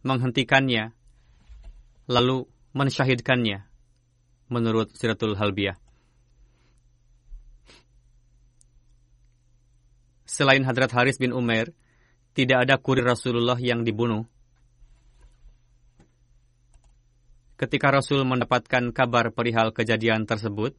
menghentikannya 0.04 0.92
lalu 2.12 2.44
mensyahidkannya 2.76 3.64
menurut 4.52 4.92
Siratul 4.92 5.40
Halbiyah. 5.40 5.80
Selain 10.30 10.62
Hadrat 10.62 10.94
Haris 10.94 11.18
bin 11.18 11.34
Umair, 11.34 11.74
tidak 12.38 12.62
ada 12.62 12.78
kurir 12.78 13.02
Rasulullah 13.02 13.58
yang 13.58 13.82
dibunuh 13.82 14.30
Ketika 17.60 17.92
Rasul 17.92 18.24
mendapatkan 18.24 18.88
kabar 18.88 19.36
perihal 19.36 19.68
kejadian 19.76 20.24
tersebut, 20.24 20.72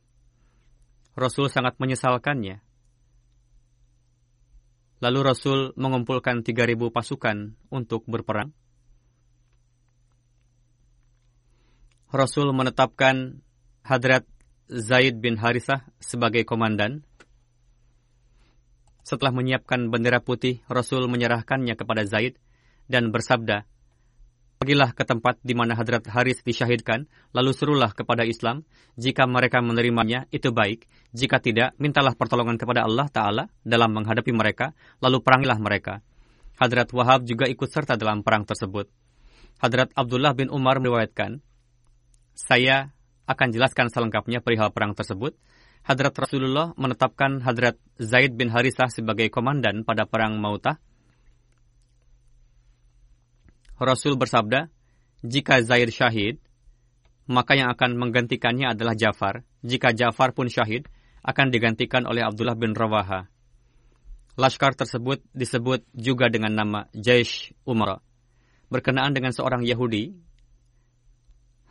Rasul 1.13 1.45
sangat 1.45 1.77
menyesalkannya. 1.77 2.57
Lalu 4.97 5.19
Rasul 5.21 5.77
mengumpulkan 5.77 6.41
3.000 6.41 6.89
pasukan 6.89 7.53
untuk 7.69 8.01
berperang. 8.09 8.49
Rasul 12.09 12.49
menetapkan 12.49 13.45
Hadrat 13.85 14.25
Zaid 14.65 15.21
bin 15.21 15.37
Harithah 15.37 15.85
sebagai 16.01 16.49
komandan. 16.49 17.05
Setelah 19.11 19.35
menyiapkan 19.35 19.91
bendera 19.91 20.23
putih, 20.23 20.63
Rasul 20.71 21.03
menyerahkannya 21.11 21.75
kepada 21.75 22.07
Zaid 22.07 22.39
dan 22.87 23.11
bersabda, 23.11 23.67
Pergilah 24.55 24.95
ke 24.95 25.03
tempat 25.03 25.35
di 25.43 25.51
mana 25.51 25.75
Hadrat 25.75 26.07
Haris 26.07 26.39
disyahidkan, 26.47 27.11
lalu 27.35 27.51
serulah 27.51 27.91
kepada 27.91 28.23
Islam. 28.23 28.63
Jika 28.95 29.27
mereka 29.27 29.59
menerimanya, 29.59 30.31
itu 30.31 30.55
baik. 30.55 30.87
Jika 31.11 31.43
tidak, 31.43 31.75
mintalah 31.75 32.15
pertolongan 32.15 32.55
kepada 32.55 32.87
Allah 32.87 33.11
Ta'ala 33.11 33.43
dalam 33.67 33.91
menghadapi 33.91 34.31
mereka, 34.31 34.71
lalu 35.03 35.19
perangilah 35.19 35.59
mereka. 35.59 35.99
Hadrat 36.55 36.87
Wahab 36.95 37.27
juga 37.27 37.51
ikut 37.51 37.67
serta 37.67 37.99
dalam 37.99 38.23
perang 38.23 38.47
tersebut. 38.47 38.87
Hadrat 39.59 39.91
Abdullah 39.91 40.31
bin 40.37 40.47
Umar 40.47 40.79
meriwayatkan, 40.79 41.43
Saya 42.31 42.95
akan 43.27 43.47
jelaskan 43.51 43.91
selengkapnya 43.91 44.39
perihal 44.39 44.71
perang 44.71 44.95
tersebut. 44.95 45.35
Hadrat 45.81 46.13
Rasulullah 46.13 46.73
menetapkan 46.77 47.41
Hadrat 47.41 47.77
Zaid 47.97 48.37
bin 48.37 48.53
Harisah 48.53 48.89
sebagai 48.93 49.27
komandan 49.33 49.81
pada 49.81 50.05
perang 50.05 50.37
Mautah 50.37 50.77
Rasul 53.81 54.13
bersabda, 54.13 54.69
jika 55.25 55.65
Zaid 55.65 55.89
syahid, 55.89 56.37
maka 57.25 57.57
yang 57.57 57.73
akan 57.73 57.97
menggantikannya 57.97 58.77
adalah 58.77 58.93
Jafar. 58.93 59.41
Jika 59.65 59.97
Jafar 59.97 60.37
pun 60.37 60.45
syahid, 60.53 60.85
akan 61.25 61.49
digantikan 61.49 62.05
oleh 62.05 62.21
Abdullah 62.21 62.53
bin 62.53 62.77
Rawaha. 62.77 63.25
Laskar 64.37 64.77
tersebut 64.77 65.25
disebut 65.33 65.81
juga 65.97 66.29
dengan 66.29 66.53
nama 66.53 66.79
Jaish 66.93 67.57
Umar. 67.65 68.05
Berkenaan 68.69 69.17
dengan 69.17 69.33
seorang 69.33 69.65
Yahudi, 69.65 70.13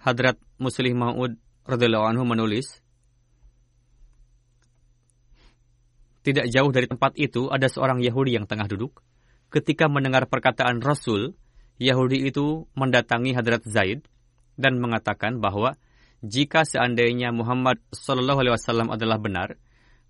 Hadrat 0.02 0.36
Muslim 0.58 0.98
Maud 0.98 1.38
radhiyallahu 1.62 2.10
anhu 2.10 2.26
menulis, 2.26 2.82
Tidak 6.20 6.52
jauh 6.52 6.68
dari 6.68 6.84
tempat 6.84 7.16
itu 7.16 7.48
ada 7.48 7.64
seorang 7.64 8.04
Yahudi 8.04 8.36
yang 8.36 8.44
tengah 8.44 8.68
duduk. 8.68 9.00
Ketika 9.48 9.88
mendengar 9.88 10.28
perkataan 10.28 10.84
Rasul, 10.84 11.32
Yahudi 11.80 12.28
itu 12.28 12.68
mendatangi 12.76 13.32
Hadrat 13.32 13.64
Zaid 13.64 14.04
dan 14.60 14.76
mengatakan 14.76 15.40
bahwa 15.40 15.80
jika 16.20 16.68
seandainya 16.68 17.32
Muhammad 17.32 17.80
Shallallahu 17.96 18.44
Alaihi 18.44 18.54
Wasallam 18.60 18.92
adalah 18.92 19.16
benar, 19.16 19.56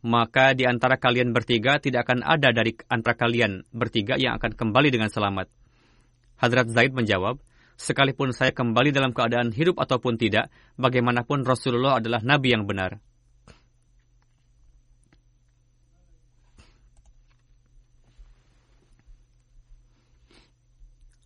maka 0.02 0.58
di 0.58 0.66
antara 0.66 0.98
kalian 0.98 1.30
bertiga 1.30 1.78
tidak 1.78 2.10
akan 2.10 2.26
ada 2.26 2.50
dari 2.50 2.74
antara 2.90 3.14
kalian 3.14 3.68
bertiga 3.70 4.18
yang 4.18 4.34
akan 4.42 4.58
kembali 4.58 4.90
dengan 4.90 5.12
selamat. 5.12 5.46
Hadrat 6.40 6.72
Zaid 6.72 6.90
menjawab, 6.96 7.38
sekalipun 7.78 8.34
saya 8.34 8.50
kembali 8.50 8.90
dalam 8.90 9.14
keadaan 9.14 9.54
hidup 9.54 9.78
ataupun 9.78 10.18
tidak, 10.18 10.50
bagaimanapun 10.80 11.46
Rasulullah 11.46 12.02
adalah 12.02 12.24
nabi 12.24 12.56
yang 12.56 12.66
benar. 12.66 12.98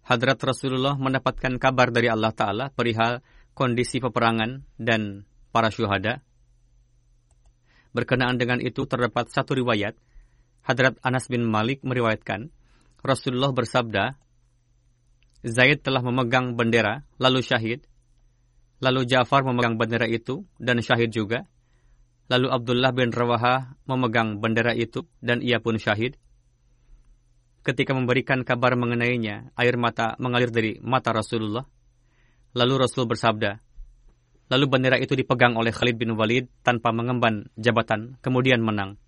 Hadrat 0.04 0.36
Rasulullah 0.44 1.00
mendapatkan 1.00 1.56
kabar 1.56 1.88
dari 1.88 2.12
Allah 2.12 2.32
Ta'ala 2.32 2.68
perihal 2.68 3.24
kondisi 3.56 4.04
peperangan 4.04 4.60
dan 4.76 5.24
para 5.48 5.72
syuhada. 5.72 6.20
Berkenaan 7.96 8.36
dengan 8.36 8.60
itu 8.60 8.84
terdapat 8.84 9.32
satu 9.32 9.56
riwayat, 9.56 9.96
Hadrat 10.66 11.00
Anas 11.00 11.30
bin 11.32 11.46
Malik 11.48 11.80
meriwayatkan, 11.86 12.52
Rasulullah 13.00 13.54
bersabda, 13.54 14.20
Zaid 15.44 15.84
telah 15.84 16.00
memegang 16.00 16.56
bendera, 16.56 17.04
lalu 17.20 17.44
syahid. 17.44 17.84
Lalu 18.80 19.04
Ja'far 19.04 19.44
memegang 19.44 19.76
bendera 19.76 20.08
itu 20.08 20.48
dan 20.56 20.80
syahid 20.80 21.12
juga. 21.12 21.44
Lalu 22.32 22.48
Abdullah 22.48 22.96
bin 22.96 23.12
Rawaha 23.12 23.76
memegang 23.84 24.40
bendera 24.40 24.72
itu 24.72 25.04
dan 25.20 25.44
ia 25.44 25.60
pun 25.60 25.76
syahid. 25.76 26.16
Ketika 27.64 27.96
memberikan 27.96 28.44
kabar 28.44 28.76
mengenainya, 28.76 29.48
air 29.56 29.80
mata 29.80 30.20
mengalir 30.20 30.52
dari 30.52 30.76
mata 30.84 31.16
Rasulullah. 31.16 31.64
Lalu 32.52 32.74
Rasul 32.76 33.08
bersabda, 33.08 33.56
Lalu 34.52 34.64
bendera 34.68 35.00
itu 35.00 35.16
dipegang 35.16 35.56
oleh 35.56 35.72
Khalid 35.72 35.96
bin 35.96 36.12
Walid 36.20 36.52
tanpa 36.60 36.92
mengemban 36.92 37.48
jabatan, 37.56 38.20
kemudian 38.20 38.60
menang. 38.60 39.00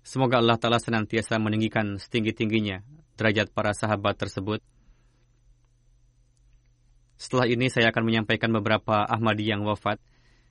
Semoga 0.00 0.40
Allah 0.40 0.56
Ta'ala 0.56 0.80
senantiasa 0.80 1.36
meninggikan 1.36 2.00
setinggi-tingginya 2.00 2.80
derajat 3.20 3.52
para 3.52 3.76
sahabat 3.76 4.16
tersebut. 4.16 4.64
Setelah 7.20 7.44
ini 7.44 7.68
saya 7.68 7.92
akan 7.92 8.08
menyampaikan 8.08 8.48
beberapa 8.48 9.04
Ahmadi 9.04 9.44
yang 9.44 9.60
wafat 9.68 10.00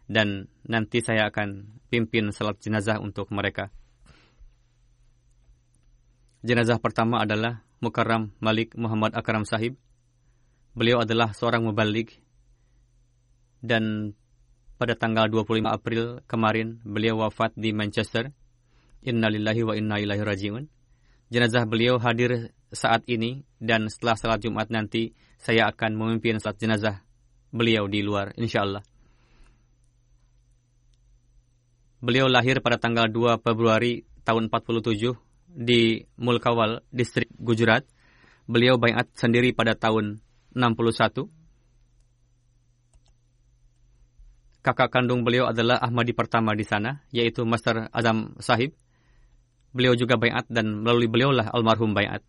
dan 0.06 0.46
nanti 0.70 1.02
saya 1.02 1.34
akan 1.34 1.82
pimpin 1.90 2.30
salat 2.30 2.62
jenazah 2.62 3.02
untuk 3.02 3.34
mereka. 3.34 3.74
Jenazah 6.40 6.80
pertama 6.80 7.20
adalah 7.20 7.68
Mukarram 7.84 8.32
Malik 8.40 8.72
Muhammad 8.80 9.12
Akram 9.12 9.44
Sahib. 9.44 9.76
Beliau 10.72 11.04
adalah 11.04 11.36
seorang 11.36 11.68
mubalik 11.68 12.24
dan 13.60 14.16
pada 14.80 14.96
tanggal 14.96 15.28
25 15.28 15.68
April 15.68 16.24
kemarin 16.32 16.80
beliau 16.88 17.20
wafat 17.20 17.52
di 17.60 17.76
Manchester. 17.76 18.32
Innalillahi 19.04 19.68
wa 19.68 19.76
inna 19.76 20.00
ilaihi 20.00 20.24
rajiun. 20.24 20.64
Jenazah 21.28 21.68
beliau 21.68 22.00
hadir 22.00 22.56
saat 22.72 23.04
ini 23.12 23.44
dan 23.60 23.92
setelah 23.92 24.16
salat 24.16 24.40
Jumat 24.40 24.72
nanti 24.72 25.12
saya 25.36 25.68
akan 25.68 26.00
memimpin 26.00 26.40
salat 26.40 26.56
jenazah 26.56 27.04
beliau 27.52 27.84
di 27.92 28.00
luar 28.00 28.32
insyaallah. 28.40 28.84
Beliau 32.00 32.32
lahir 32.32 32.64
pada 32.64 32.80
tanggal 32.80 33.12
2 33.12 33.44
Februari 33.44 34.08
tahun 34.24 34.48
47 34.48 35.29
di 35.52 36.06
Mulkawal, 36.18 36.86
distrik 36.94 37.30
Gujarat. 37.38 37.86
Beliau 38.50 38.82
bayat 38.82 39.10
sendiri 39.14 39.54
pada 39.54 39.78
tahun 39.78 40.22
61 40.54 41.30
kakak 44.60 44.92
kandung 44.92 45.24
beliau 45.24 45.50
adalah 45.50 45.80
Ahmadi 45.80 46.12
pertama 46.12 46.54
di 46.54 46.68
sana, 46.68 47.02
yaitu 47.10 47.48
Master 47.48 47.88
Azam 47.90 48.36
Sahib. 48.38 48.76
Beliau 49.74 49.94
juga 49.94 50.18
bayat 50.18 50.50
dan 50.50 50.82
melalui 50.82 51.06
beliaulah 51.06 51.54
almarhum 51.54 51.94
bayat. 51.94 52.26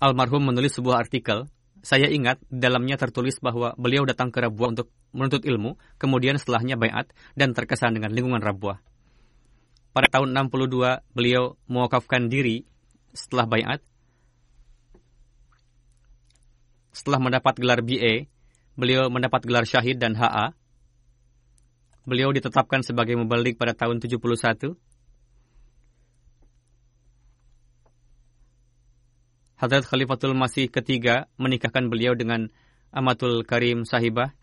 Almarhum 0.00 0.42
menulis 0.44 0.74
sebuah 0.76 1.00
artikel. 1.00 1.46
Saya 1.82 2.06
ingat 2.08 2.38
dalamnya 2.46 2.94
tertulis 2.94 3.42
bahwa 3.42 3.74
beliau 3.74 4.06
datang 4.06 4.30
ke 4.30 4.38
Rabuah 4.38 4.70
untuk 4.70 4.88
menuntut 5.10 5.42
ilmu, 5.42 5.76
kemudian 5.98 6.38
setelahnya 6.38 6.78
bayat 6.78 7.10
dan 7.34 7.56
terkesan 7.56 7.98
dengan 7.98 8.14
lingkungan 8.14 8.38
Rabuah. 8.38 8.78
Pada 9.92 10.08
tahun 10.08 10.32
62, 10.32 11.04
beliau 11.12 11.60
mewakafkan 11.68 12.32
diri 12.32 12.64
setelah 13.12 13.44
bayat. 13.44 13.80
Setelah 16.92 17.20
mendapat 17.20 17.56
gelar 17.60 17.80
BA, 17.84 18.32
Beliau 18.72 19.12
mendapat 19.12 19.44
gelar 19.44 19.68
syahid 19.68 20.00
dan 20.00 20.16
HA. 20.16 20.56
Beliau 22.08 22.32
ditetapkan 22.32 22.80
sebagai 22.80 23.20
mubalik 23.20 23.60
pada 23.60 23.76
tahun 23.76 24.00
71. 24.00 24.74
Hadrat 29.60 29.84
Khalifatul 29.86 30.34
Masih 30.34 30.72
ketiga 30.72 31.30
menikahkan 31.38 31.86
beliau 31.86 32.16
dengan 32.18 32.50
Amatul 32.90 33.44
Karim 33.46 33.84
Sahibah, 33.86 34.34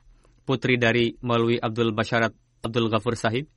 putri 0.46 0.80
dari 0.80 1.20
Maulwi 1.20 1.60
Abdul 1.60 1.92
Basharat 1.92 2.32
Abdul 2.64 2.88
Ghafur 2.88 3.18
Sahib. 3.18 3.50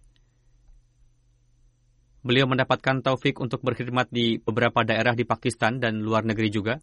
Beliau 2.22 2.46
mendapatkan 2.46 3.02
taufik 3.02 3.42
untuk 3.42 3.66
berkhidmat 3.66 4.06
di 4.14 4.38
beberapa 4.38 4.86
daerah 4.86 5.18
di 5.18 5.26
Pakistan 5.26 5.82
dan 5.82 6.06
luar 6.06 6.22
negeri 6.22 6.48
juga. 6.54 6.78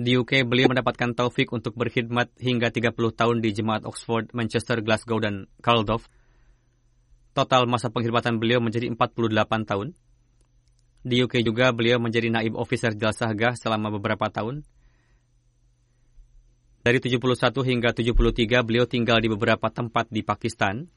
Di 0.00 0.16
UK, 0.16 0.48
beliau 0.48 0.72
mendapatkan 0.72 1.12
taufik 1.12 1.52
untuk 1.52 1.76
berkhidmat 1.76 2.32
hingga 2.40 2.72
30 2.72 2.92
tahun 2.96 3.36
di 3.44 3.52
Jemaat 3.52 3.84
Oxford, 3.84 4.32
Manchester, 4.32 4.80
Glasgow, 4.80 5.20
dan 5.20 5.44
Cardiff. 5.60 6.08
Total 7.36 7.68
masa 7.68 7.92
pengkhidmatan 7.92 8.40
beliau 8.40 8.64
menjadi 8.64 8.88
48 8.88 9.68
tahun. 9.68 9.92
Di 11.00 11.24
UK 11.24 11.40
juga 11.40 11.72
beliau 11.72 11.96
menjadi 11.96 12.28
naib 12.28 12.56
officer 12.56 12.92
Jalsahgah 12.92 13.56
selama 13.56 13.88
beberapa 13.92 14.28
tahun. 14.28 14.64
Dari 16.80 16.96
71 16.96 17.20
hingga 17.64 17.92
73 17.92 18.64
beliau 18.64 18.88
tinggal 18.88 19.20
di 19.20 19.28
beberapa 19.28 19.68
tempat 19.68 20.08
di 20.08 20.24
Pakistan. 20.24 20.88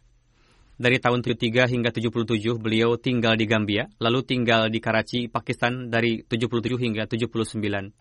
Dari 0.73 0.97
tahun 0.97 1.21
73 1.21 1.69
hingga 1.69 1.93
77 1.93 2.57
beliau 2.57 2.97
tinggal 2.97 3.37
di 3.37 3.45
Gambia, 3.45 3.85
lalu 4.01 4.25
tinggal 4.25 4.73
di 4.73 4.81
Karachi, 4.81 5.29
Pakistan 5.29 5.93
dari 5.93 6.25
77 6.25 6.81
hingga 6.81 7.05
79. 7.05 7.93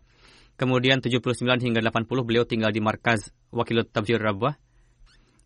Kemudian 0.56 1.04
79 1.04 1.68
hingga 1.68 1.80
80 1.84 2.24
beliau 2.24 2.44
tinggal 2.48 2.72
di 2.72 2.80
markaz 2.80 3.28
Wakilut 3.52 3.92
Tabjir 3.92 4.20
Rabwah. 4.20 4.56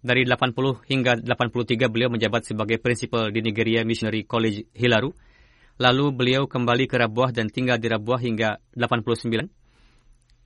Dari 0.06 0.22
80 0.22 0.86
hingga 0.86 1.18
83 1.18 1.90
beliau 1.90 2.14
menjabat 2.14 2.46
sebagai 2.46 2.78
prinsipal 2.78 3.34
di 3.34 3.42
Nigeria 3.42 3.82
Missionary 3.82 4.22
College 4.22 4.70
Hilaru. 4.70 5.10
Lalu 5.82 6.04
beliau 6.14 6.46
kembali 6.46 6.86
ke 6.86 6.94
Rabwah 6.94 7.34
dan 7.34 7.50
tinggal 7.50 7.82
di 7.82 7.90
Rabwah 7.90 8.22
hingga 8.22 8.62
89. 8.78 9.50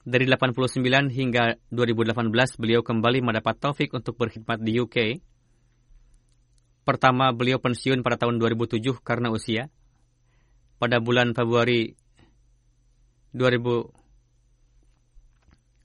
Dari 0.00 0.24
89 0.24 1.12
hingga 1.12 1.60
2018 1.68 2.56
beliau 2.56 2.80
kembali 2.80 3.20
mendapat 3.20 3.60
taufik 3.60 3.92
untuk 3.92 4.16
berkhidmat 4.16 4.64
di 4.64 4.80
UK. 4.80 5.20
Pertama 6.90 7.30
beliau 7.30 7.62
pensiun 7.62 8.02
pada 8.02 8.18
tahun 8.18 8.42
2007 8.42 8.82
karena 9.06 9.30
usia. 9.30 9.70
Pada 10.82 10.98
bulan 10.98 11.38
Februari 11.38 11.94
2000 13.30 13.94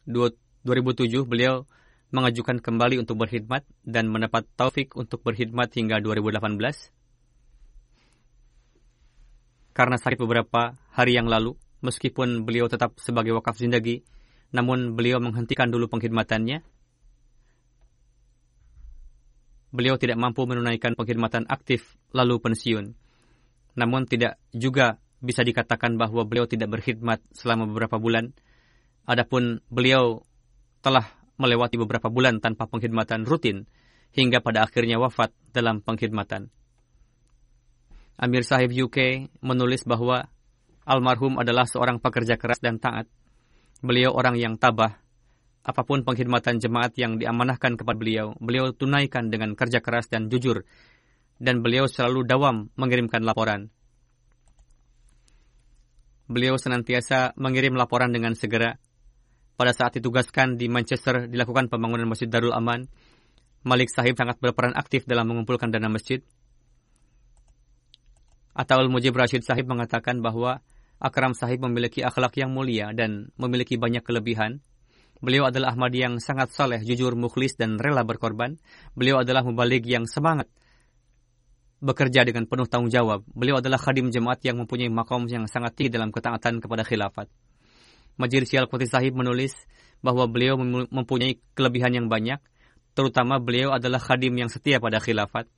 2007 0.10 1.30
beliau 1.30 1.70
mengajukan 2.10 2.58
kembali 2.58 3.06
untuk 3.06 3.22
berkhidmat 3.22 3.62
dan 3.86 4.10
mendapat 4.10 4.50
taufik 4.58 4.98
untuk 4.98 5.22
berkhidmat 5.22 5.70
hingga 5.78 6.02
2018. 6.02 6.89
Karena 9.78 10.02
sakit 10.02 10.18
beberapa 10.26 10.74
hari 10.89 11.22
yang 11.22 11.30
lalu, 11.30 11.54
meskipun 11.86 12.50
beliau 12.50 12.65
tetap 12.65 12.98
sebagai 12.98 13.38
wakaf 13.38 13.62
zindagi, 13.62 14.02
namun 14.50 14.98
beliau 14.98 15.22
menghentikan 15.22 15.70
dulu 15.70 15.86
pengkhidmatannya. 15.86 16.65
Beliau 19.75 19.99
tidak 19.99 20.15
mampu 20.15 20.47
menunaikan 20.47 20.95
pengkhidmatan 20.95 21.51
aktif 21.51 21.99
lalu 22.15 22.39
pensiun. 22.39 22.95
Namun 23.75 24.07
tidak 24.07 24.39
juga 24.55 25.03
bisa 25.19 25.43
dikatakan 25.43 25.99
bahwa 25.99 26.23
beliau 26.23 26.47
tidak 26.47 26.71
berkhidmat 26.71 27.19
selama 27.35 27.67
beberapa 27.67 27.99
bulan, 27.99 28.31
Adapun 29.05 29.61
beliau 29.69 30.25
telah 30.81 31.05
melewati 31.38 31.77
beberapa 31.77 32.09
bulan 32.09 32.41
tanpa 32.41 32.65
pengkhidmatan 32.65 33.21
rutin 33.21 33.69
hingga 34.17 34.41
pada 34.41 34.65
akhirnya 34.65 34.97
wafat 34.97 35.29
dalam 35.53 35.85
pengkhidmatan. 35.85 36.49
Amir 38.17 38.41
Sahib 38.41 38.73
UK 38.73 39.29
menulis 39.45 39.85
bahwa 39.85 40.25
almarhum 40.89 41.38
adalah 41.38 41.69
seorang 41.69 42.01
pekerja 42.01 42.39
keras 42.41 42.57
dan 42.63 42.81
taat. 42.81 43.05
Beliau 43.85 44.15
orang 44.15 44.39
yang 44.41 44.57
tabah. 44.57 45.05
Apa 45.65 45.82
pun 45.82 46.06
pengkhidmatan 46.06 46.62
jemaat 46.62 46.93
yang 46.93 47.17
diamanahkan 47.17 47.73
kepada 47.73 47.97
beliau, 47.97 48.38
beliau 48.38 48.69
tunaikan 48.69 49.34
dengan 49.34 49.58
kerja 49.58 49.82
keras 49.82 50.06
dan 50.13 50.30
jujur. 50.30 50.62
Dan 51.41 51.65
beliau 51.65 51.89
selalu 51.89 52.23
dawam 52.23 52.69
mengirimkan 52.78 53.25
laporan. 53.25 53.73
Beliau 56.30 56.56
senantiasa 56.62 57.34
mengirim 57.36 57.73
laporan 57.73 58.13
dengan 58.13 58.38
segera 58.38 58.78
pada 59.56 59.71
saat 59.71 59.95
ditugaskan 59.95 60.60
di 60.60 60.67
Manchester 60.67 61.32
dilakukan 61.32 61.71
pembangunan 61.71 62.12
Masjid 62.12 62.28
Darul 62.28 62.51
Aman, 62.51 62.91
Malik 63.63 63.88
Sahib 63.88 64.19
sangat 64.19 64.38
berperan 64.43 64.75
aktif 64.75 65.08
dalam 65.08 65.32
mengumpulkan 65.32 65.71
dana 65.71 65.88
masjid. 65.88 66.19
Ataul 68.51 68.91
Mujib 68.91 69.15
Rashid 69.15 69.47
Sahib 69.47 69.67
mengatakan 69.71 70.19
bahwa 70.19 70.60
Akram 70.99 71.36
Sahib 71.36 71.63
memiliki 71.63 72.04
akhlak 72.04 72.36
yang 72.39 72.51
mulia 72.51 72.91
dan 72.91 73.32
memiliki 73.39 73.75
banyak 73.80 74.04
kelebihan. 74.04 74.60
Beliau 75.25 75.49
adalah 75.49 75.73
Ahmadi 75.73 76.05
yang 76.05 76.21
sangat 76.21 76.53
saleh, 76.53 76.85
jujur, 76.85 77.17
mukhlis, 77.17 77.57
dan 77.57 77.81
rela 77.81 78.05
berkorban. 78.05 78.61
Beliau 78.93 79.25
adalah 79.25 79.41
mubalik 79.41 79.81
yang 79.89 80.05
semangat 80.05 80.45
bekerja 81.81 82.21
dengan 82.21 82.45
penuh 82.45 82.69
tanggung 82.69 82.93
jawab. 82.93 83.25
Beliau 83.33 83.57
adalah 83.57 83.81
khadim 83.81 84.13
jemaat 84.13 84.45
yang 84.45 84.61
mempunyai 84.61 84.85
makom 84.93 85.25
yang 85.25 85.49
sangat 85.49 85.73
tinggi 85.73 85.97
dalam 85.97 86.13
ketaatan 86.13 86.61
kepada 86.61 86.85
khilafat. 86.85 87.25
Majid 88.21 88.45
Syal 88.45 88.69
Qutih 88.69 88.85
Sahib 88.85 89.17
menulis 89.17 89.65
bahwa 90.05 90.29
beliau 90.29 90.61
mempunyai 90.93 91.41
kelebihan 91.57 91.97
yang 91.97 92.07
banyak, 92.07 92.38
terutama 92.93 93.41
beliau 93.41 93.73
adalah 93.73 93.97
khadim 93.97 94.38
yang 94.38 94.53
setia 94.53 94.78
pada 94.78 95.01
khilafat. 95.01 95.49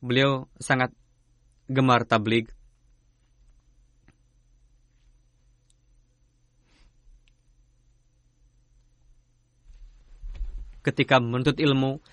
Beliau 0.00 0.48
sangat 0.56 0.88
gemar 1.68 2.08
tablig. 2.08 2.48
Ketika 10.84 11.16
menuntut 11.18 11.56
ilmu, 11.56 12.04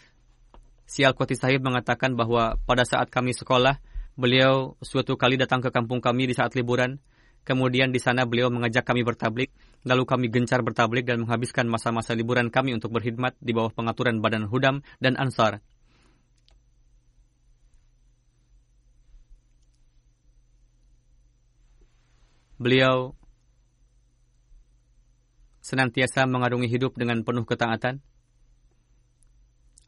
Sial 0.88 1.12
Qutih 1.12 1.36
Sahib 1.36 1.68
mengatakan 1.68 2.16
bahwa 2.16 2.56
pada 2.64 2.88
saat 2.88 3.12
kami 3.12 3.36
sekolah, 3.36 3.84
beliau 4.16 4.80
suatu 4.80 5.20
kali 5.20 5.36
datang 5.36 5.60
ke 5.60 5.70
kampung 5.70 6.00
kami 6.00 6.32
di 6.32 6.36
saat 6.36 6.56
liburan, 6.56 7.04
Kemudian 7.42 7.90
di 7.90 7.98
sana 7.98 8.30
beliau 8.30 8.54
mengajak 8.54 8.86
kami 8.86 9.02
bertablik, 9.02 9.50
lalu 9.82 10.06
kami 10.06 10.30
gencar 10.30 10.62
bertablik 10.62 11.10
dan 11.10 11.26
menghabiskan 11.26 11.66
masa-masa 11.66 12.14
liburan 12.14 12.54
kami 12.54 12.78
untuk 12.78 12.94
berkhidmat 12.94 13.34
di 13.42 13.50
bawah 13.50 13.74
pengaturan 13.74 14.22
Badan 14.22 14.46
Hudam 14.46 14.86
dan 15.02 15.18
Ansar. 15.18 15.66
Beliau 22.62 23.18
senantiasa 25.66 26.30
mengarungi 26.30 26.70
hidup 26.70 26.94
dengan 26.94 27.26
penuh 27.26 27.42
ketaatan. 27.42 28.06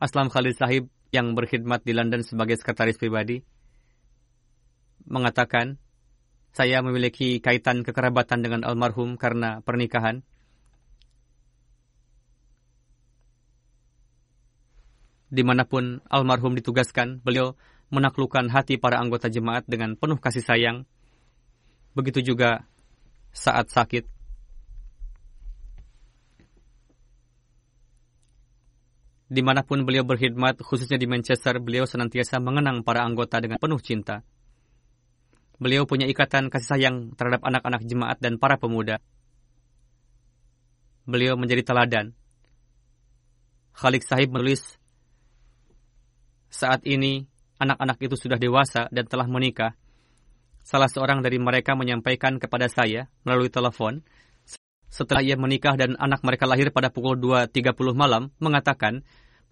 Aslam 0.01 0.29
Khalid 0.29 0.55
Sahib 0.57 0.83
yang 1.13 1.37
berkhidmat 1.37 1.85
di 1.85 1.93
London 1.93 2.25
sebagai 2.25 2.57
sekretaris 2.57 2.97
pribadi 2.97 3.45
mengatakan, 5.05 5.77
saya 6.53 6.85
memiliki 6.85 7.41
kaitan 7.41 7.81
kekerabatan 7.81 8.45
dengan 8.45 8.61
almarhum 8.61 9.17
karena 9.17 9.59
pernikahan. 9.65 10.21
Di 15.33 15.41
mana 15.41 15.65
pun 15.65 15.97
almarhum 16.13 16.53
ditugaskan, 16.53 17.25
beliau 17.25 17.57
menaklukkan 17.89 18.53
hati 18.53 18.77
para 18.77 19.01
anggota 19.01 19.33
jemaat 19.33 19.65
dengan 19.65 19.97
penuh 19.97 20.21
kasih 20.21 20.45
sayang. 20.45 20.85
Begitu 21.97 22.33
juga 22.33 22.69
saat 23.33 23.73
sakit. 23.73 24.12
Di 29.33 29.41
mana 29.41 29.65
pun 29.65 29.81
beliau 29.81 30.05
berkhidmat, 30.05 30.61
khususnya 30.61 31.01
di 31.01 31.09
Manchester, 31.09 31.57
beliau 31.57 31.89
senantiasa 31.89 32.37
mengenang 32.37 32.85
para 32.85 33.01
anggota 33.01 33.41
dengan 33.41 33.57
penuh 33.57 33.81
cinta. 33.81 34.21
Beliau 35.57 35.89
punya 35.89 36.05
ikatan 36.05 36.53
kasih 36.53 36.77
sayang 36.77 37.17
terhadap 37.17 37.41
anak-anak 37.41 37.81
jemaat 37.81 38.21
dan 38.21 38.37
para 38.37 38.61
pemuda. 38.61 39.01
Beliau 41.09 41.33
menjadi 41.33 41.65
teladan. 41.65 42.13
Khalid 43.73 44.05
Sahib 44.05 44.37
menulis, 44.37 44.77
saat 46.53 46.85
ini 46.85 47.25
anak-anak 47.57 47.97
itu 48.05 48.13
sudah 48.13 48.37
dewasa 48.37 48.85
dan 48.93 49.09
telah 49.09 49.25
menikah. 49.25 49.73
Salah 50.61 50.85
seorang 50.85 51.25
dari 51.25 51.41
mereka 51.41 51.73
menyampaikan 51.73 52.37
kepada 52.37 52.69
saya 52.69 53.09
melalui 53.25 53.49
telepon 53.49 54.05
setelah 54.93 55.25
ia 55.25 55.33
menikah 55.33 55.73
dan 55.73 55.97
anak 55.97 56.21
mereka 56.21 56.45
lahir 56.45 56.69
pada 56.69 56.93
pukul 56.93 57.17
2.30 57.17 57.73
malam, 57.97 58.29
mengatakan, 58.37 59.01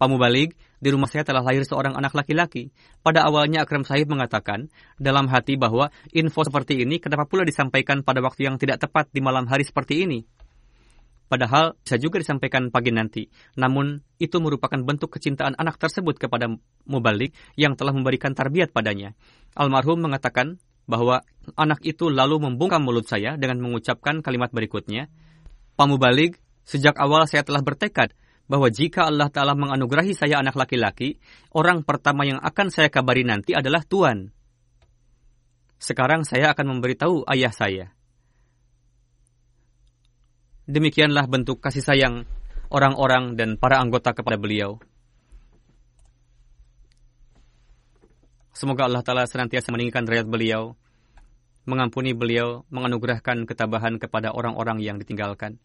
Pak 0.01 0.09
Mubalik, 0.09 0.57
di 0.81 0.89
rumah 0.89 1.05
saya 1.05 1.21
telah 1.21 1.45
lahir 1.45 1.61
seorang 1.61 1.93
anak 1.93 2.17
laki-laki. 2.17 2.73
Pada 3.05 3.21
awalnya 3.21 3.61
Akram 3.61 3.85
Sahib 3.85 4.09
mengatakan 4.09 4.73
dalam 4.97 5.29
hati 5.29 5.61
bahwa 5.61 5.93
info 6.09 6.41
seperti 6.41 6.81
ini 6.81 6.97
kenapa 6.97 7.29
pula 7.29 7.45
disampaikan 7.45 8.01
pada 8.01 8.17
waktu 8.25 8.49
yang 8.49 8.57
tidak 8.57 8.81
tepat 8.81 9.13
di 9.13 9.21
malam 9.21 9.45
hari 9.45 9.61
seperti 9.61 10.09
ini. 10.09 10.25
Padahal 11.29 11.77
bisa 11.85 12.01
juga 12.01 12.17
disampaikan 12.17 12.73
pagi 12.73 12.89
nanti. 12.89 13.29
Namun, 13.61 14.01
itu 14.17 14.41
merupakan 14.41 14.81
bentuk 14.81 15.13
kecintaan 15.13 15.53
anak 15.53 15.77
tersebut 15.77 16.17
kepada 16.17 16.49
Mubalik 16.89 17.37
yang 17.53 17.77
telah 17.77 17.93
memberikan 17.93 18.33
tarbiat 18.33 18.73
padanya. 18.73 19.13
Almarhum 19.53 20.01
mengatakan 20.01 20.57
bahwa 20.89 21.21
anak 21.53 21.77
itu 21.85 22.09
lalu 22.09 22.41
membungkam 22.41 22.81
mulut 22.81 23.05
saya 23.05 23.37
dengan 23.37 23.61
mengucapkan 23.61 24.25
kalimat 24.25 24.49
berikutnya, 24.49 25.13
Pak 25.77 25.85
Mubalik, 25.85 26.41
sejak 26.65 26.97
awal 26.97 27.29
saya 27.29 27.45
telah 27.45 27.61
bertekad 27.61 28.17
bahwa 28.51 28.67
jika 28.67 29.07
Allah 29.07 29.31
Ta'ala 29.31 29.55
menganugerahi 29.55 30.11
saya 30.11 30.43
anak 30.43 30.59
laki-laki, 30.59 31.23
orang 31.55 31.87
pertama 31.87 32.27
yang 32.27 32.43
akan 32.43 32.67
saya 32.67 32.91
kabari 32.91 33.23
nanti 33.23 33.55
adalah 33.55 33.87
Tuhan. 33.87 34.27
Sekarang 35.79 36.27
saya 36.27 36.51
akan 36.51 36.75
memberitahu 36.75 37.23
ayah 37.31 37.55
saya. 37.55 37.95
Demikianlah 40.67 41.31
bentuk 41.31 41.63
kasih 41.63 41.79
sayang 41.79 42.27
orang-orang 42.67 43.39
dan 43.39 43.55
para 43.55 43.79
anggota 43.79 44.11
kepada 44.11 44.35
beliau. 44.35 44.83
Semoga 48.51 48.83
Allah 48.83 48.99
Ta'ala 48.99 49.23
senantiasa 49.31 49.71
meninggikan 49.71 50.03
derajat 50.03 50.27
beliau, 50.27 50.75
mengampuni 51.63 52.11
beliau, 52.11 52.67
menganugerahkan 52.67 53.47
ketabahan 53.47 53.95
kepada 53.95 54.35
orang-orang 54.35 54.83
yang 54.83 54.99
ditinggalkan. 54.99 55.55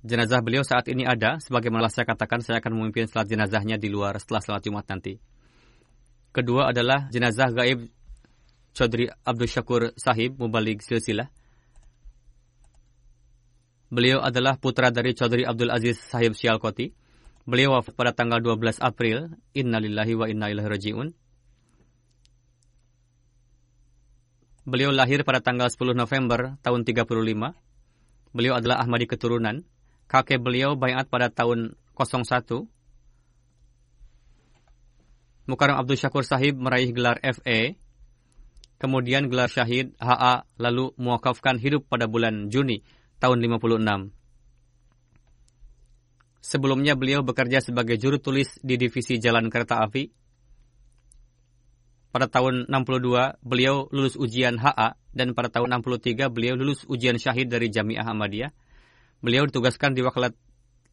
Jenazah 0.00 0.40
beliau 0.40 0.64
saat 0.64 0.88
ini 0.88 1.04
ada, 1.04 1.36
sebagaimana 1.44 1.92
saya 1.92 2.08
katakan, 2.08 2.40
saya 2.40 2.64
akan 2.64 2.72
memimpin 2.72 3.04
salat 3.04 3.28
jenazahnya 3.28 3.76
di 3.76 3.92
luar 3.92 4.16
setelah 4.16 4.40
salat 4.40 4.64
Jumat 4.64 4.88
nanti. 4.88 5.20
Kedua 6.32 6.72
adalah 6.72 7.12
jenazah 7.12 7.52
gaib 7.52 7.84
Chaudhry 8.72 9.10
Abdul 9.10 9.50
Syakur 9.50 9.82
Sahib 9.98 10.40
Mubalik 10.40 10.80
Silsilah. 10.80 11.28
Beliau 13.90 14.22
adalah 14.22 14.56
putra 14.56 14.94
dari 14.94 15.12
Chaudhry 15.12 15.42
Abdul 15.42 15.68
Aziz 15.68 15.98
Sahib 15.98 16.38
Sialkoti. 16.38 16.94
Beliau 17.44 17.74
wafat 17.74 17.98
pada 17.98 18.14
tanggal 18.14 18.38
12 18.38 18.78
April. 18.78 19.34
Innalillahi 19.52 20.14
wa 20.14 20.26
inna 20.30 20.46
ilaihi 20.48 20.70
raji'un. 20.70 21.08
Beliau 24.70 24.94
lahir 24.94 25.26
pada 25.26 25.42
tanggal 25.42 25.66
10 25.66 25.98
November 25.98 26.54
tahun 26.62 26.86
35. 26.86 27.10
Beliau 28.30 28.54
adalah 28.54 28.78
Ahmadi 28.78 29.10
keturunan. 29.10 29.66
Kakek 30.10 30.42
beliau 30.42 30.74
bayat 30.74 31.06
pada 31.06 31.30
tahun 31.30 31.78
01 31.94 32.66
Mukarram 35.46 35.78
Abdul 35.78 35.98
Syakur 35.98 36.26
Sahib 36.26 36.58
meraih 36.58 36.90
gelar 36.94 37.18
FA, 37.22 37.74
kemudian 38.78 39.26
gelar 39.26 39.50
Syahid 39.50 39.94
HA, 39.98 40.46
lalu 40.58 40.94
muakafkan 40.94 41.58
hidup 41.58 41.90
pada 41.90 42.06
bulan 42.06 42.50
Juni 42.50 42.82
tahun 43.18 43.38
56. 43.42 44.14
Sebelumnya 46.42 46.94
beliau 46.94 47.26
bekerja 47.26 47.62
sebagai 47.62 47.98
juru 47.98 48.22
tulis 48.22 48.58
di 48.62 48.78
divisi 48.78 49.18
jalan 49.18 49.46
kereta 49.46 49.82
api. 49.82 50.10
Pada 52.10 52.26
tahun 52.26 52.66
62 52.66 53.38
beliau 53.42 53.86
lulus 53.94 54.18
ujian 54.18 54.58
HA 54.58 54.98
dan 55.14 55.34
pada 55.38 55.50
tahun 55.50 55.82
63 55.82 56.30
beliau 56.30 56.58
lulus 56.58 56.82
ujian 56.86 57.18
syahid 57.18 57.46
dari 57.46 57.70
Jamiah 57.70 58.06
Ahmadiyah. 58.06 58.50
Beliau 59.20 59.44
ditugaskan 59.44 59.92
di 59.92 60.00
Wakalat 60.00 60.32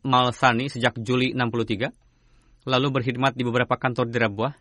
Malsani 0.04 0.68
sejak 0.68 1.00
Juli 1.00 1.32
63 1.32 2.08
lalu 2.68 2.88
berkhidmat 3.00 3.32
di 3.32 3.48
beberapa 3.48 3.80
kantor 3.80 4.12
di 4.12 4.20
Rabuah. 4.20 4.54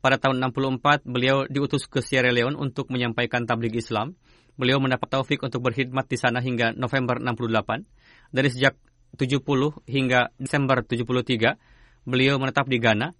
Pada 0.00 0.16
tahun 0.16 0.40
64, 0.40 1.04
beliau 1.04 1.44
diutus 1.44 1.84
ke 1.84 2.00
Sierra 2.00 2.32
Leone 2.32 2.56
untuk 2.56 2.88
menyampaikan 2.88 3.44
tabligh 3.44 3.76
Islam. 3.76 4.16
Beliau 4.56 4.80
mendapat 4.80 5.12
taufik 5.12 5.44
untuk 5.44 5.60
berkhidmat 5.60 6.08
di 6.08 6.16
sana 6.16 6.40
hingga 6.40 6.72
November 6.72 7.20
68. 7.20 7.84
Dari 8.32 8.48
sejak 8.48 8.80
70 9.20 9.44
hingga 9.84 10.32
Desember 10.40 10.80
73, 10.80 11.60
beliau 12.08 12.40
menetap 12.40 12.64
di 12.64 12.80
Ghana. 12.80 13.12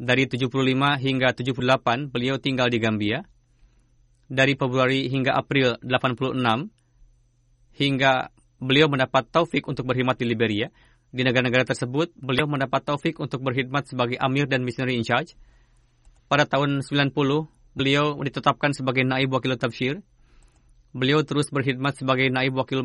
Dari 0.00 0.24
75 0.24 0.96
hingga 0.96 1.36
78, 1.36 2.08
beliau 2.08 2.40
tinggal 2.40 2.72
di 2.72 2.80
Gambia. 2.80 3.20
Dari 4.32 4.56
Februari 4.56 5.12
hingga 5.12 5.36
April 5.36 5.76
86, 5.84 6.72
hingga 7.76 8.32
beliau 8.56 8.88
mendapat 8.88 9.28
taufik 9.28 9.68
untuk 9.68 9.84
berkhidmat 9.84 10.16
di 10.16 10.26
Liberia. 10.26 10.68
Di 11.12 11.22
negara-negara 11.22 11.68
tersebut, 11.68 12.12
beliau 12.16 12.48
mendapat 12.48 12.82
taufik 12.82 13.20
untuk 13.20 13.44
berkhidmat 13.44 13.86
sebagai 13.86 14.18
amir 14.18 14.48
dan 14.48 14.64
missionary 14.64 14.96
in 14.96 15.04
charge. 15.04 15.36
Pada 16.26 16.48
tahun 16.48 16.82
90, 16.82 17.12
beliau 17.76 18.16
ditetapkan 18.18 18.74
sebagai 18.74 19.06
naib 19.06 19.30
wakil 19.30 19.54
tafsir. 19.54 20.02
Beliau 20.96 21.20
terus 21.22 21.52
berkhidmat 21.52 22.00
sebagai 22.00 22.32
naib 22.32 22.56
wakil 22.56 22.80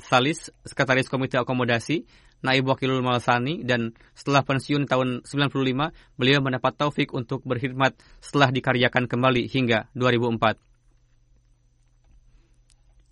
Salis, 0.00 0.48
sekretaris 0.64 1.12
komite 1.12 1.36
akomodasi, 1.36 2.08
naib 2.40 2.64
wakil 2.72 3.04
malsani, 3.04 3.60
dan 3.62 3.92
setelah 4.16 4.40
pensiun 4.40 4.88
tahun 4.88 5.28
95, 5.28 5.92
beliau 6.16 6.40
mendapat 6.40 6.72
taufik 6.74 7.12
untuk 7.12 7.44
berkhidmat 7.44 8.00
setelah 8.24 8.48
dikaryakan 8.48 9.04
kembali 9.04 9.44
hingga 9.46 9.92
2004. 9.92 10.69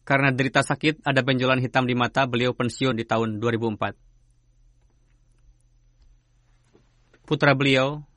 Karena 0.08 0.32
derita 0.32 0.64
sakit, 0.64 1.04
ada 1.04 1.20
benjolan 1.20 1.60
hitam 1.60 1.84
di 1.84 1.92
mata, 1.92 2.24
beliau 2.24 2.56
pensiun 2.56 2.96
di 2.96 3.04
tahun 3.04 3.36
2004. 3.44 4.08
putra 7.28 7.52
beliau, 7.52 8.08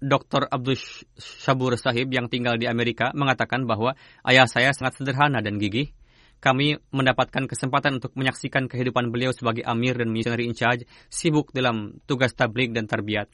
Dr. 0.00 0.48
Abdul 0.48 0.80
Shabur 1.20 1.76
Sahib 1.76 2.08
yang 2.08 2.32
tinggal 2.32 2.56
di 2.56 2.64
Amerika 2.64 3.12
mengatakan 3.12 3.68
bahwa 3.68 3.92
ayah 4.24 4.48
saya 4.48 4.72
sangat 4.72 4.96
sederhana 4.96 5.44
dan 5.44 5.60
gigih. 5.60 5.92
Kami 6.40 6.80
mendapatkan 6.88 7.44
kesempatan 7.44 8.00
untuk 8.00 8.16
menyaksikan 8.16 8.64
kehidupan 8.64 9.12
beliau 9.12 9.28
sebagai 9.36 9.60
amir 9.68 10.00
dan 10.00 10.08
missionary 10.08 10.48
in 10.48 10.56
charge, 10.56 10.88
sibuk 11.12 11.52
dalam 11.52 12.00
tugas 12.08 12.32
tablik 12.32 12.72
dan 12.72 12.88
tarbiat. 12.88 13.28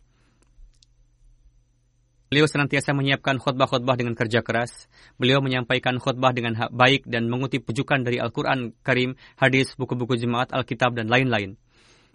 Beliau 2.26 2.50
senantiasa 2.50 2.90
menyiapkan 2.90 3.38
khutbah-khutbah 3.38 3.94
dengan 3.94 4.18
kerja 4.18 4.42
keras. 4.42 4.90
Beliau 5.14 5.38
menyampaikan 5.38 6.02
khutbah 6.02 6.34
dengan 6.34 6.58
baik 6.74 7.06
dan 7.06 7.30
mengutip 7.30 7.62
pujukan 7.62 8.02
dari 8.02 8.18
Al-Quran 8.18 8.74
Karim, 8.82 9.14
hadis, 9.38 9.78
buku-buku 9.78 10.18
jemaat, 10.18 10.50
Alkitab, 10.50 10.98
dan 10.98 11.06
lain-lain. 11.06 11.54